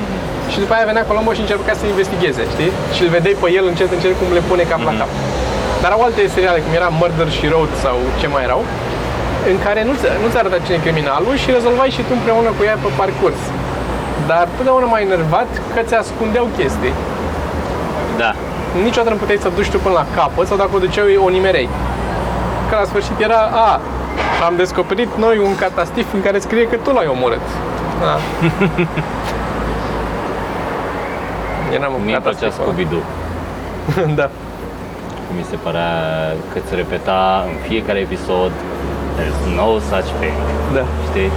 și 0.53 0.59
după 0.63 0.73
aia 0.75 0.91
venea 0.93 1.05
Colombo 1.11 1.31
și 1.37 1.43
încerca 1.45 1.73
să 1.81 1.85
investigheze, 1.87 2.43
știi? 2.55 2.71
Și 2.95 3.01
îl 3.05 3.11
vedeai 3.17 3.37
pe 3.43 3.49
el 3.59 3.65
încet, 3.73 3.91
încet 3.97 4.13
cum 4.21 4.29
le 4.39 4.43
pune 4.51 4.65
cap 4.73 4.83
la 4.89 4.95
cap. 5.01 5.11
Dar 5.83 5.91
au 5.97 6.03
alte 6.07 6.23
seriale, 6.37 6.61
cum 6.65 6.73
era 6.81 6.89
Murder 7.01 7.29
și 7.37 7.45
Road 7.55 7.71
sau 7.85 7.97
ce 8.21 8.27
mai 8.35 8.43
erau, 8.49 8.61
în 9.53 9.59
care 9.67 9.81
nu-ți, 9.89 10.05
nu-ți 10.23 10.39
arăta 10.41 10.59
cine 10.65 10.77
e 10.79 10.85
criminalul 10.87 11.35
și 11.43 11.49
rezolvai 11.57 11.91
și 11.97 12.03
tu 12.07 12.13
împreună 12.19 12.51
cu 12.57 12.63
ea 12.69 12.77
pe 12.85 12.91
parcurs. 13.01 13.41
Dar 14.31 14.45
totdeauna 14.57 14.87
mai 14.95 15.03
enervat 15.09 15.51
că 15.75 15.81
ți 15.89 15.95
ascundeau 16.03 16.47
chestii. 16.57 16.95
Da. 18.23 18.31
Niciodată 18.87 19.11
nu 19.15 19.21
puteai 19.23 19.45
să 19.45 19.51
duci 19.59 19.71
tu 19.75 19.79
până 19.79 19.95
la 20.01 20.07
capăt 20.17 20.47
sau 20.47 20.57
dacă 20.63 20.73
o 20.75 20.79
duceau 20.85 21.07
o 21.27 21.29
nimerei. 21.37 21.69
Că 22.69 22.75
la 22.81 22.85
sfârșit 22.91 23.19
era, 23.27 23.41
a, 23.67 23.69
am 24.47 24.55
descoperit 24.57 25.11
noi 25.25 25.37
un 25.49 25.55
catastif 25.65 26.07
în 26.17 26.23
care 26.23 26.39
scrie 26.39 26.67
că 26.69 26.77
tu 26.77 26.91
l-ai 26.91 27.07
omorât. 27.15 27.47
Da. 28.05 28.15
Eram 31.77 31.93
un 31.99 32.05
Mie 32.05 32.15
îmi 32.15 32.23
plăcea 32.23 32.39
catastif. 32.39 32.67
ăla. 32.67 32.73
Scooby-Doo. 32.73 33.03
da. 34.21 34.29
Mi 35.37 35.45
se 35.51 35.57
părea 35.57 35.93
că 36.53 36.59
se 36.69 36.75
repeta 36.75 37.45
în 37.47 37.53
fiecare 37.69 37.99
episod 37.99 38.53
There's 39.19 39.41
no 39.61 39.69
such 39.91 40.09
thing. 40.21 40.37
Da. 40.75 40.85
Știi? 41.09 41.31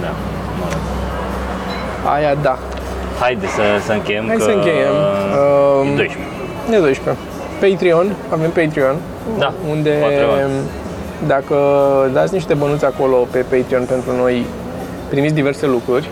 Da, 0.00 0.12
mă 0.58 0.64
rog. 0.72 0.82
Aia 2.14 2.34
da. 2.42 2.58
Haide 3.20 3.46
să, 3.46 3.62
să 3.86 3.92
încheiem 3.92 4.26
Hai 4.26 4.36
că 4.36 4.42
să 4.42 4.50
încheiem. 4.50 4.76
e 4.76 5.38
Um, 5.80 5.86
12. 5.96 6.18
Ne 6.70 6.78
12. 6.78 7.22
Patreon, 7.60 8.14
avem 8.28 8.50
Patreon. 8.50 8.96
Da, 9.38 9.52
Unde 9.70 9.90
Patreon. 10.00 10.50
dacă 11.26 11.56
dați 12.12 12.34
niște 12.34 12.54
bănuți 12.54 12.84
acolo 12.84 13.16
pe 13.30 13.38
Patreon 13.38 13.84
pentru 13.84 14.16
noi, 14.16 14.44
primiți 15.08 15.34
diverse 15.34 15.66
lucruri 15.66 16.08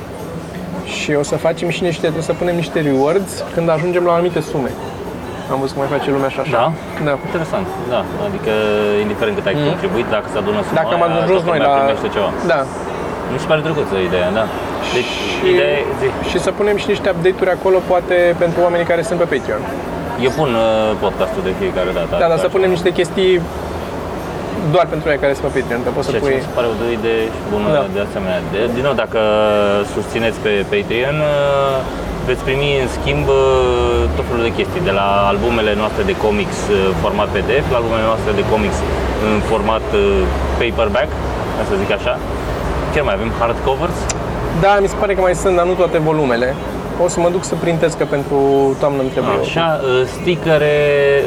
și 0.85 1.13
o 1.15 1.23
să 1.23 1.37
facem 1.37 1.69
și 1.69 1.83
niște, 1.83 2.13
o 2.19 2.21
să 2.21 2.33
punem 2.33 2.55
niște 2.55 2.81
rewards 2.81 3.45
când 3.55 3.69
ajungem 3.71 4.05
la 4.05 4.13
anumite 4.13 4.41
sume. 4.41 4.71
Am 5.53 5.59
văzut 5.63 5.75
cum 5.77 5.81
mai 5.85 5.93
face 5.97 6.09
lumea 6.17 6.31
și 6.35 6.41
așa. 6.45 6.57
Da? 6.61 6.67
Da. 7.09 7.15
Interesant, 7.29 7.67
da. 7.95 8.01
Adică, 8.29 8.53
indiferent 9.05 9.35
cât 9.39 9.47
ai 9.51 9.57
contribuit, 9.71 10.07
dacă 10.17 10.27
se 10.33 10.37
adună 10.43 10.59
suma 10.67 10.73
Mhm. 10.73 10.79
Dacă 10.81 10.91
am 10.97 11.03
aia, 11.05 11.15
ajuns 11.25 11.41
toată 11.43 11.49
noi 11.51 11.59
lumea 11.61 11.71
la... 11.77 11.81
primește 11.83 12.09
ceva. 12.17 12.31
Da. 12.53 12.61
Mi 13.35 13.39
se 13.43 13.47
pare 13.51 13.61
drăguță 13.67 13.95
ideea, 14.09 14.29
da. 14.41 14.45
Deci, 14.97 15.13
Și, 15.39 15.47
ideea 15.53 15.73
e, 15.81 15.85
zi. 16.01 16.09
și 16.31 16.37
să 16.47 16.51
punem 16.59 16.77
și 16.83 16.87
niște 16.95 17.07
update-uri 17.15 17.53
acolo, 17.59 17.79
poate 17.93 18.17
pentru 18.43 18.59
oamenii 18.67 18.87
care 18.93 19.03
sunt 19.09 19.19
pe 19.23 19.27
Patreon. 19.33 19.63
Eu 20.27 20.33
pun 20.41 20.51
uh, 20.55 20.67
podcastul 21.05 21.43
de 21.49 21.53
fiecare 21.61 21.91
dată. 21.99 22.13
Da, 22.23 22.27
dar 22.33 22.39
să 22.45 22.49
așa. 22.49 22.55
punem 22.57 22.71
niște 22.77 22.91
chestii 22.99 23.31
doar 24.75 24.87
pentru 24.95 25.07
ei 25.13 25.19
care 25.25 25.33
sunt 25.37 25.45
pe 25.47 25.53
Patreon, 25.59 25.81
că 25.87 25.91
poți 25.97 26.07
să 26.09 26.13
Ceea 26.13 26.23
ce 26.23 26.29
pui... 26.29 26.39
mi 26.43 26.47
se 26.49 26.55
pare 26.59 26.67
o 26.73 26.75
idee 26.99 27.23
și 27.35 27.41
bună 27.55 27.67
Da. 27.77 27.83
de 27.97 28.01
asemenea. 28.09 28.39
De, 28.53 28.61
din 28.77 28.85
nou, 28.89 28.95
dacă 29.05 29.21
susțineți 29.95 30.39
pe 30.45 30.53
Patreon, 30.73 31.17
uh, 31.33 31.77
veți 32.31 32.43
primi 32.49 32.71
în 32.85 32.89
schimb 32.97 33.27
uh, 33.29 34.01
tot 34.17 34.25
felul 34.29 34.45
de 34.49 34.53
chestii, 34.59 34.83
de 34.91 34.95
la 35.01 35.07
albumele 35.31 35.73
noastre 35.83 36.03
de 36.11 36.15
comics 36.25 36.59
uh, 36.69 36.77
format 37.03 37.29
PDF, 37.35 37.65
la 37.73 37.77
albumele 37.81 38.07
noastre 38.13 38.31
de 38.41 38.45
comics 38.53 38.79
în 39.27 39.35
format 39.51 39.87
uh, 39.95 40.03
paperback, 40.61 41.11
ca 41.57 41.63
să 41.69 41.73
zic 41.83 41.91
așa. 41.99 42.15
Chiar 42.93 43.05
mai 43.09 43.17
avem 43.19 43.31
hardcovers. 43.39 43.99
Da, 44.65 44.73
mi 44.85 44.89
se 44.93 44.97
pare 45.03 45.13
că 45.17 45.21
mai 45.29 45.35
sunt, 45.43 45.55
dar 45.59 45.67
nu 45.71 45.75
toate 45.83 45.99
volumele. 46.09 46.49
O 47.05 47.09
să 47.15 47.19
mă 47.25 47.29
duc 47.37 47.43
să 47.51 47.55
printez, 47.65 47.91
că 48.01 48.05
pentru 48.17 48.39
toamnă 48.81 49.01
îmi 49.05 49.13
trebuie. 49.15 49.39
Așa, 49.49 49.69
uh, 49.81 49.89
stickere 50.17 50.77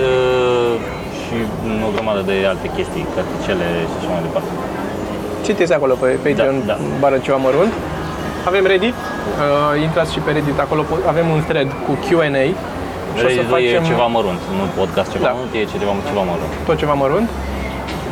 uh, 0.07 0.73
și 1.21 1.35
o 1.87 1.89
grămadă 1.95 2.21
de 2.31 2.35
alte 2.51 2.67
chestii, 2.75 3.05
carticele 3.15 3.67
și 3.89 3.95
așa 3.99 4.09
mai 4.15 4.21
departe. 4.27 4.51
Citiți 5.45 5.73
acolo 5.77 5.93
pe 6.01 6.07
Patreon, 6.25 6.57
Da, 6.65 6.73
da. 6.73 6.77
bară 7.03 7.17
ceva 7.25 7.37
mărunt. 7.47 7.73
Avem 8.49 8.63
Reddit, 8.71 8.97
uh, 9.29 9.81
intrați 9.87 10.11
și 10.15 10.19
pe 10.25 10.31
Reddit, 10.35 10.57
acolo 10.65 10.81
po- 10.89 11.03
avem 11.13 11.27
un 11.35 11.41
thread 11.49 11.69
cu 11.85 11.91
Q&A. 12.05 12.45
Și 13.17 13.23
o 13.27 13.29
să 13.37 13.39
Reddit 13.41 13.53
facem 13.55 13.81
e 13.85 13.89
ceva 13.91 14.05
mărunt, 14.17 14.41
nu 14.57 14.63
podcast 14.79 15.09
ceva 15.15 15.25
Da. 15.27 15.31
mărunt, 15.35 15.51
e 15.61 15.63
ceva, 15.73 15.93
ceva 16.11 16.23
mărunt. 16.31 16.51
tot 16.67 16.77
ceva 16.83 16.95
mărunt. 17.03 17.29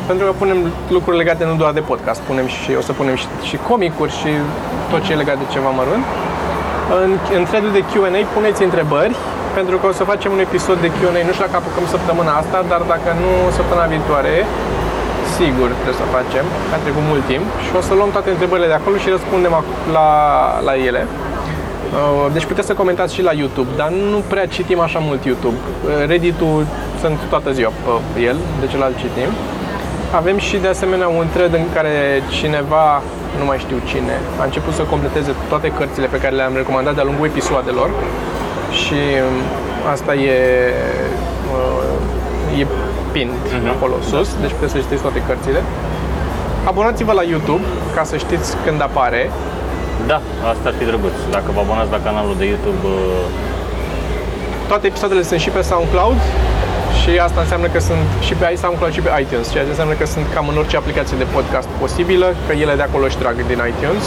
Pentru 0.08 0.24
că 0.26 0.32
punem 0.42 0.58
lucruri 0.96 1.16
legate 1.22 1.42
nu 1.50 1.54
doar 1.62 1.72
de 1.78 1.84
podcast, 1.90 2.20
punem 2.30 2.46
și, 2.56 2.70
o 2.80 2.82
să 2.88 2.92
punem 3.00 3.14
și, 3.22 3.26
și 3.48 3.56
comicuri 3.68 4.12
și 4.20 4.30
tot 4.90 5.00
ce 5.04 5.10
e 5.12 5.22
legat 5.22 5.38
de 5.42 5.46
ceva 5.54 5.70
mărunt. 5.80 6.04
În, 7.04 7.10
în 7.38 7.42
thread-ul 7.48 7.72
de 7.78 7.82
Q&A 7.90 8.20
puneți 8.36 8.60
întrebări, 8.68 9.14
pentru 9.58 9.74
că 9.80 9.84
o 9.90 9.92
să 10.00 10.04
facem 10.12 10.30
un 10.36 10.40
episod 10.48 10.78
de 10.84 10.90
Q&A, 10.96 11.20
nu 11.28 11.32
știu 11.34 11.44
dacă 11.46 11.56
apucăm 11.62 11.84
săptămâna 11.94 12.32
asta, 12.42 12.58
dar 12.72 12.80
dacă 12.94 13.08
nu 13.22 13.30
săptămâna 13.58 13.86
viitoare, 13.94 14.34
sigur 15.40 15.68
trebuie 15.78 16.00
să 16.02 16.06
facem, 16.18 16.44
a 16.74 16.76
trecut 16.84 17.04
mult 17.12 17.24
timp 17.32 17.46
și 17.64 17.70
o 17.78 17.80
să 17.88 17.92
luăm 17.94 18.10
toate 18.16 18.30
întrebările 18.30 18.68
de 18.72 18.78
acolo 18.80 18.96
și 19.02 19.08
răspundem 19.16 19.54
ac- 19.60 19.78
la, 19.96 20.08
la 20.68 20.74
ele. 20.88 21.02
Uh, 21.06 22.32
Deci 22.34 22.44
puteți 22.50 22.66
să 22.70 22.74
comentați 22.82 23.14
și 23.16 23.22
la 23.28 23.32
YouTube, 23.42 23.70
dar 23.80 23.90
nu 24.12 24.18
prea 24.32 24.46
citim 24.54 24.80
așa 24.86 24.98
mult 25.08 25.22
YouTube. 25.30 25.58
Uh, 25.62 25.90
Reddit-ul 26.10 26.66
sunt 27.02 27.18
toată 27.32 27.48
ziua 27.58 27.72
pe 28.12 28.20
el, 28.30 28.36
deci 28.60 28.74
îl 28.76 28.94
citim. 29.02 29.30
Avem 30.20 30.38
și 30.38 30.56
de 30.56 30.68
asemenea 30.68 31.08
un 31.08 31.26
thread 31.32 31.54
în 31.54 31.66
care 31.74 32.22
cineva, 32.38 33.02
nu 33.38 33.44
mai 33.44 33.58
știu 33.58 33.78
cine, 33.90 34.14
a 34.40 34.44
început 34.44 34.74
să 34.74 34.82
completeze 34.82 35.32
toate 35.48 35.68
cărțile 35.78 36.06
pe 36.06 36.20
care 36.22 36.34
le-am 36.34 36.54
recomandat 36.54 36.94
de-a 36.94 37.04
lungul 37.04 37.26
episoadelor 37.26 37.90
și 38.82 39.00
um, 39.26 39.36
asta 39.92 40.14
e, 40.14 40.34
uh, 41.56 42.60
e 43.10 43.18
pinned 43.18 43.68
acolo 43.76 43.94
sus, 44.10 44.28
deci 44.40 44.54
puteți 44.56 44.72
să 44.72 44.78
citiți 44.78 45.02
toate 45.06 45.20
cărțile. 45.28 45.60
Abonați-vă 46.70 47.12
la 47.12 47.24
YouTube 47.32 47.64
ca 47.96 48.02
să 48.10 48.16
știți 48.24 48.48
când 48.64 48.80
apare 48.88 49.30
Da, 50.06 50.20
asta 50.52 50.64
ar 50.70 50.74
fi 50.78 50.84
drăguț. 50.84 51.16
Dacă 51.36 51.48
vă 51.54 51.60
abonați 51.60 51.90
la 51.96 52.00
canalul 52.06 52.36
de 52.38 52.46
YouTube, 52.52 52.80
uh, 52.84 53.26
Toate 54.70 54.86
episoadele 54.86 55.22
sunt 55.22 55.40
și 55.40 55.50
pe 55.56 55.62
SoundCloud 55.70 56.20
și 57.00 57.10
asta 57.26 57.40
înseamnă 57.40 57.68
că 57.74 57.80
sunt 57.88 58.06
și 58.26 58.34
pe 58.40 58.46
SoundCloud 58.62 58.92
și 58.96 59.02
pe 59.06 59.10
iTunes, 59.22 59.46
ceea 59.52 59.64
ce 59.64 59.72
înseamnă 59.74 59.94
că 60.00 60.06
sunt 60.14 60.26
cam 60.34 60.46
în 60.52 60.56
orice 60.62 60.76
aplicație 60.76 61.16
de 61.22 61.26
podcast 61.36 61.68
posibilă, 61.82 62.28
că 62.46 62.52
ele 62.64 62.74
de 62.80 62.84
acolo 62.88 63.04
își 63.06 63.20
trag 63.22 63.36
din 63.52 63.60
iTunes. 63.70 64.04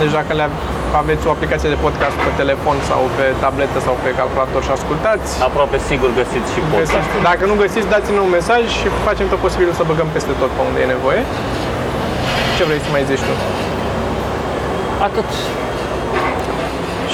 Deci 0.00 0.12
dacă 0.18 0.32
le 0.40 0.46
aveți 1.02 1.22
o 1.28 1.30
aplicație 1.36 1.68
de 1.74 1.78
podcast 1.86 2.16
pe 2.26 2.30
telefon 2.42 2.76
sau 2.90 3.00
pe 3.16 3.24
tabletă 3.42 3.78
sau 3.86 3.94
pe 4.04 4.10
calculator 4.20 4.60
și 4.66 4.72
ascultați, 4.78 5.28
aproape 5.48 5.76
sigur 5.90 6.10
găsiți 6.20 6.48
și 6.54 6.60
găsiți. 6.60 6.74
podcastul. 6.74 7.20
Dacă 7.30 7.42
nu 7.50 7.54
găsiți, 7.64 7.88
dați-ne 7.94 8.20
un 8.26 8.32
mesaj 8.38 8.62
și 8.78 8.86
facem 9.08 9.26
tot 9.32 9.40
posibilul 9.46 9.74
să 9.80 9.84
băgăm 9.90 10.08
peste 10.16 10.32
tot 10.40 10.50
pe 10.56 10.62
unde 10.68 10.78
e 10.84 10.94
nevoie. 10.96 11.22
Ce 12.56 12.62
vrei 12.68 12.80
să 12.84 12.90
mai 12.96 13.02
zici 13.10 13.24
tu? 13.28 13.34
Atât. 15.08 15.28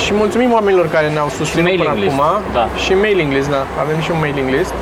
Și 0.03 0.11
mulțumim 0.23 0.51
oamenilor 0.59 0.87
care 0.97 1.09
ne-au 1.17 1.29
susținut 1.39 1.65
mailing 1.69 1.89
până 1.89 2.05
list, 2.05 2.19
acum. 2.19 2.43
da. 2.59 2.65
Și 2.85 2.93
mailing 3.05 3.31
list, 3.37 3.51
da. 3.57 3.63
Avem 3.85 3.99
și 4.05 4.11
un 4.15 4.19
mailing 4.25 4.49
list 4.59 4.75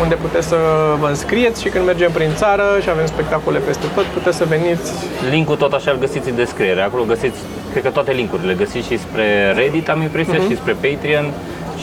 unde 0.00 0.14
puteți 0.14 0.48
să 0.48 0.56
vă 1.00 1.06
înscrieți 1.06 1.62
și 1.62 1.68
când 1.68 1.84
mergem 1.84 2.10
prin 2.10 2.30
țară 2.34 2.62
și 2.82 2.90
avem 2.90 3.06
spectacole 3.06 3.58
peste 3.58 3.86
tot, 3.94 4.04
puteți 4.04 4.36
să 4.36 4.44
veniți. 4.44 4.92
Linkul 5.30 5.56
tot 5.56 5.72
așa 5.72 5.90
îl 5.90 5.98
găsiți 5.98 6.28
în 6.28 6.34
descriere. 6.34 6.80
Acolo 6.82 7.02
găsiți, 7.02 7.38
cred 7.72 7.82
că 7.82 7.90
toate 7.90 8.12
linkurile. 8.12 8.54
Găsiți 8.54 8.86
și 8.86 8.98
spre 8.98 9.26
Reddit, 9.56 9.88
am 9.88 10.00
impresia, 10.02 10.38
Mhm. 10.38 10.48
și 10.48 10.56
spre 10.56 10.72
Patreon, 10.84 11.26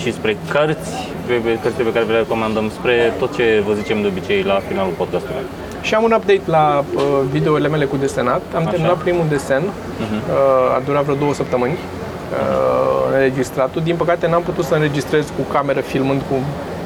și 0.01 0.13
spre 0.13 0.37
cărți, 0.53 0.91
pe, 1.27 1.33
pe, 1.33 1.57
cărțile 1.63 1.83
pe 1.83 1.91
care 1.95 2.05
vi 2.05 2.11
le 2.11 2.17
recomandăm, 2.17 2.69
spre 2.69 3.13
tot 3.19 3.35
ce 3.35 3.63
vă 3.67 3.73
zicem 3.73 4.01
de 4.01 4.07
obicei 4.07 4.41
la 4.41 4.61
finalul 4.67 4.93
podcastului. 4.97 5.45
Și 5.81 5.93
am 5.93 6.03
un 6.03 6.11
update 6.17 6.41
la 6.45 6.83
uh, 6.95 7.01
videourile 7.31 7.67
mele 7.67 7.85
cu 7.85 7.95
desenat. 7.97 8.41
Am 8.55 8.63
terminat 8.63 8.97
primul 8.97 9.25
desen, 9.29 9.63
Mhm. 10.03 10.15
uh, 10.15 10.75
a 10.77 10.81
durat 10.85 11.03
vreo 11.03 11.15
două 11.15 11.33
săptămâni. 11.33 11.73
Uh, 11.73 13.13
înregistratul. 13.13 13.81
Din 13.83 13.95
păcate 13.95 14.27
n-am 14.27 14.41
putut 14.41 14.65
să 14.65 14.73
înregistrez 14.73 15.25
cu 15.37 15.51
cameră 15.53 15.79
filmând 15.79 16.21
cu 16.29 16.35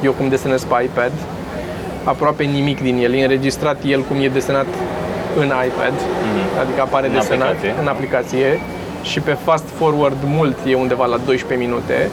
eu 0.04 0.12
cum 0.12 0.28
desenez 0.30 0.64
pe 0.64 0.84
iPad. 0.84 1.12
Aproape 2.04 2.44
nimic 2.44 2.82
din 2.82 2.98
el. 3.04 3.14
E 3.14 3.22
înregistrat 3.22 3.78
el 3.86 4.02
cum 4.02 4.18
e 4.22 4.28
desenat 4.28 4.66
în 5.38 5.46
iPad, 5.46 5.94
adică 6.62 6.82
apare 6.82 7.08
În 7.08 7.14
desenat 7.14 7.48
aplicație. 7.48 7.74
în 7.82 7.88
aplicație 7.88 8.60
și 9.04 9.20
pe 9.20 9.32
fast 9.32 9.64
forward 9.78 10.18
mult 10.26 10.58
e 10.68 10.76
undeva 10.76 11.06
la 11.06 11.18
12 11.26 11.68
minute. 11.68 12.10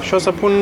Și 0.00 0.14
o 0.14 0.18
să 0.18 0.30
pun 0.30 0.52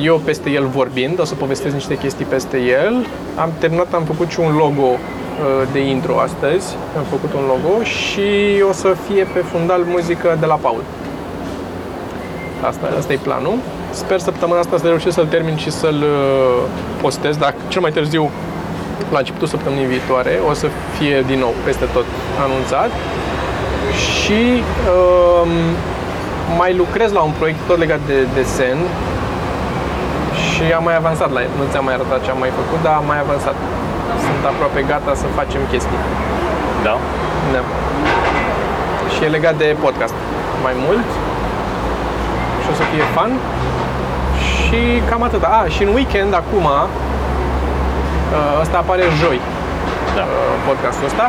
eu 0.00 0.20
peste 0.24 0.50
el 0.50 0.66
vorbind, 0.66 1.20
o 1.20 1.24
să 1.24 1.34
povestesc 1.34 1.74
niște 1.74 1.96
chestii 1.98 2.24
peste 2.24 2.58
el. 2.58 3.06
Am 3.36 3.52
terminat, 3.58 3.94
am 3.94 4.04
făcut 4.04 4.30
și 4.30 4.40
un 4.40 4.56
logo 4.56 4.88
uh, 4.90 4.98
de 5.72 5.78
intro 5.78 6.18
astăzi, 6.18 6.76
am 6.96 7.04
făcut 7.10 7.32
un 7.32 7.44
logo 7.46 7.82
și 7.82 8.28
o 8.68 8.72
să 8.72 8.96
fie 9.08 9.26
pe 9.32 9.38
fundal 9.38 9.82
muzică 9.86 10.36
de 10.40 10.46
la 10.46 10.54
Paul. 10.54 10.82
Asta, 12.60 12.88
asta 12.98 13.12
e 13.12 13.18
planul. 13.22 13.54
Sper 13.90 14.18
săptămâna 14.18 14.60
asta 14.60 14.78
să 14.78 14.86
reușesc 14.86 15.14
să-l 15.14 15.26
termin 15.26 15.56
și 15.56 15.70
să-l 15.70 16.02
uh, 16.02 16.62
postez, 17.00 17.36
dacă 17.36 17.54
cel 17.68 17.80
mai 17.80 17.90
târziu 17.90 18.30
la 19.12 19.18
începutul 19.18 19.46
săptămânii 19.46 19.86
viitoare 19.86 20.38
o 20.50 20.52
să 20.52 20.66
fie 20.98 21.24
din 21.26 21.38
nou 21.38 21.54
peste 21.64 21.84
tot 21.92 22.04
anunțat. 22.44 22.90
Și 24.30 24.36
Și 24.36 24.62
um, 24.96 25.52
mai 26.60 26.72
lucrez 26.82 27.10
la 27.18 27.22
un 27.28 27.32
proiect 27.38 27.60
tot 27.66 27.78
legat 27.84 28.00
de 28.06 28.18
desen 28.34 28.78
și 30.46 30.62
am 30.78 30.84
mai 30.88 30.96
avansat 31.02 31.30
la 31.36 31.40
el. 31.46 31.52
Nu 31.58 31.64
ți-am 31.70 31.84
mai 31.88 31.94
arătat 31.98 32.18
ce 32.24 32.30
am 32.30 32.40
mai 32.44 32.52
făcut, 32.60 32.80
dar 32.86 32.94
am 33.00 33.06
mai 33.12 33.20
avansat. 33.26 33.56
Sunt 34.26 34.42
aproape 34.52 34.80
gata 34.92 35.12
să 35.22 35.26
facem 35.38 35.60
chestii. 35.72 36.00
Da? 36.86 36.94
Da. 37.54 37.62
Și 39.12 39.18
e 39.24 39.36
legat 39.36 39.56
de 39.62 39.68
podcast 39.84 40.16
mai 40.66 40.74
mult 40.84 41.08
și 42.62 42.66
o 42.72 42.74
să 42.80 42.84
fie 42.92 43.04
fun. 43.16 43.30
Și 44.62 44.80
cam 45.08 45.22
atât. 45.28 45.42
A, 45.42 45.60
și 45.74 45.82
în 45.86 45.90
weekend 45.98 46.32
acum, 46.42 46.64
uh, 46.74 46.86
ăsta 48.62 48.76
apare 48.78 49.04
joi, 49.22 49.38
Da. 50.18 50.24
uh, 50.34 50.54
podcastul 50.66 51.06
ăsta. 51.10 51.26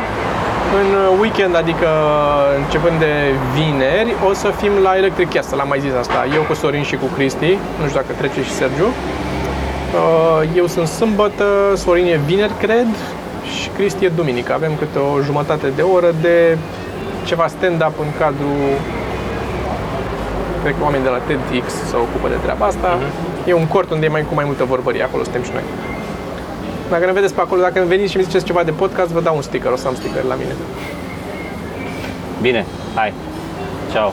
În 0.80 0.88
uh, 0.94 1.18
weekend, 1.20 1.56
adică 1.56 1.88
începând 2.64 2.98
de 2.98 3.14
vineri, 3.54 4.14
o 4.28 4.32
să 4.32 4.48
fim 4.60 4.72
la 4.82 4.96
Electric 4.96 5.32
Castle, 5.32 5.60
am 5.60 5.68
mai 5.68 5.80
zis 5.80 5.92
asta. 5.98 6.26
Eu 6.34 6.42
cu 6.42 6.54
Sorin 6.54 6.82
și 6.82 6.96
cu 6.96 7.06
Cristi, 7.16 7.58
nu 7.80 7.86
știu 7.88 8.00
dacă 8.00 8.12
trece 8.18 8.42
și 8.42 8.50
Sergiu. 8.50 8.88
Uh, 8.88 10.48
Eu 10.56 10.66
sunt 10.66 10.86
sâmbătă, 10.86 11.44
Sorin 11.74 12.06
e 12.06 12.20
vineri, 12.26 12.52
cred, 12.60 12.86
și 13.60 13.68
Cristi 13.68 14.04
e 14.04 14.08
duminică. 14.08 14.52
Avem 14.52 14.72
câte 14.78 14.98
o 14.98 15.20
jumătate 15.20 15.66
de 15.76 15.82
oră 15.82 16.14
de 16.20 16.58
ceva 17.24 17.46
stand-up 17.46 17.94
în 18.00 18.10
cadrul 18.18 18.60
cred 20.62 20.74
că 20.78 20.82
oamenii 20.82 21.06
de 21.06 21.12
la 21.16 21.20
TEDx 21.26 21.72
se 21.90 21.96
ocupă 21.96 22.28
de 22.28 22.38
treaba 22.42 22.66
asta. 22.66 22.98
E 23.46 23.52
un 23.52 23.66
cort 23.66 23.90
unde 23.90 24.06
e 24.06 24.08
mai 24.08 24.24
cu 24.28 24.34
mai 24.34 24.44
multă 24.44 24.64
vorbărie, 24.64 25.02
acolo 25.02 25.22
suntem 25.22 25.42
și 25.42 25.50
noi. 25.52 25.62
Dacă 26.90 27.04
ne 27.04 27.12
vedeți 27.12 27.34
pe 27.34 27.40
acolo, 27.40 27.60
dacă 27.60 27.84
veniți 27.86 28.10
și 28.10 28.16
mi 28.16 28.22
ziceți 28.22 28.44
ceva 28.44 28.62
de 28.62 28.70
podcast, 28.70 29.10
vă 29.10 29.20
dau 29.20 29.36
un 29.36 29.42
sticker, 29.42 29.72
o 29.72 29.76
să 29.76 29.86
am 29.86 29.94
sticker 29.94 30.22
la 30.22 30.34
mine. 30.34 30.54
Bine, 32.40 32.66
hai. 32.94 33.12
Ciao. 33.92 34.12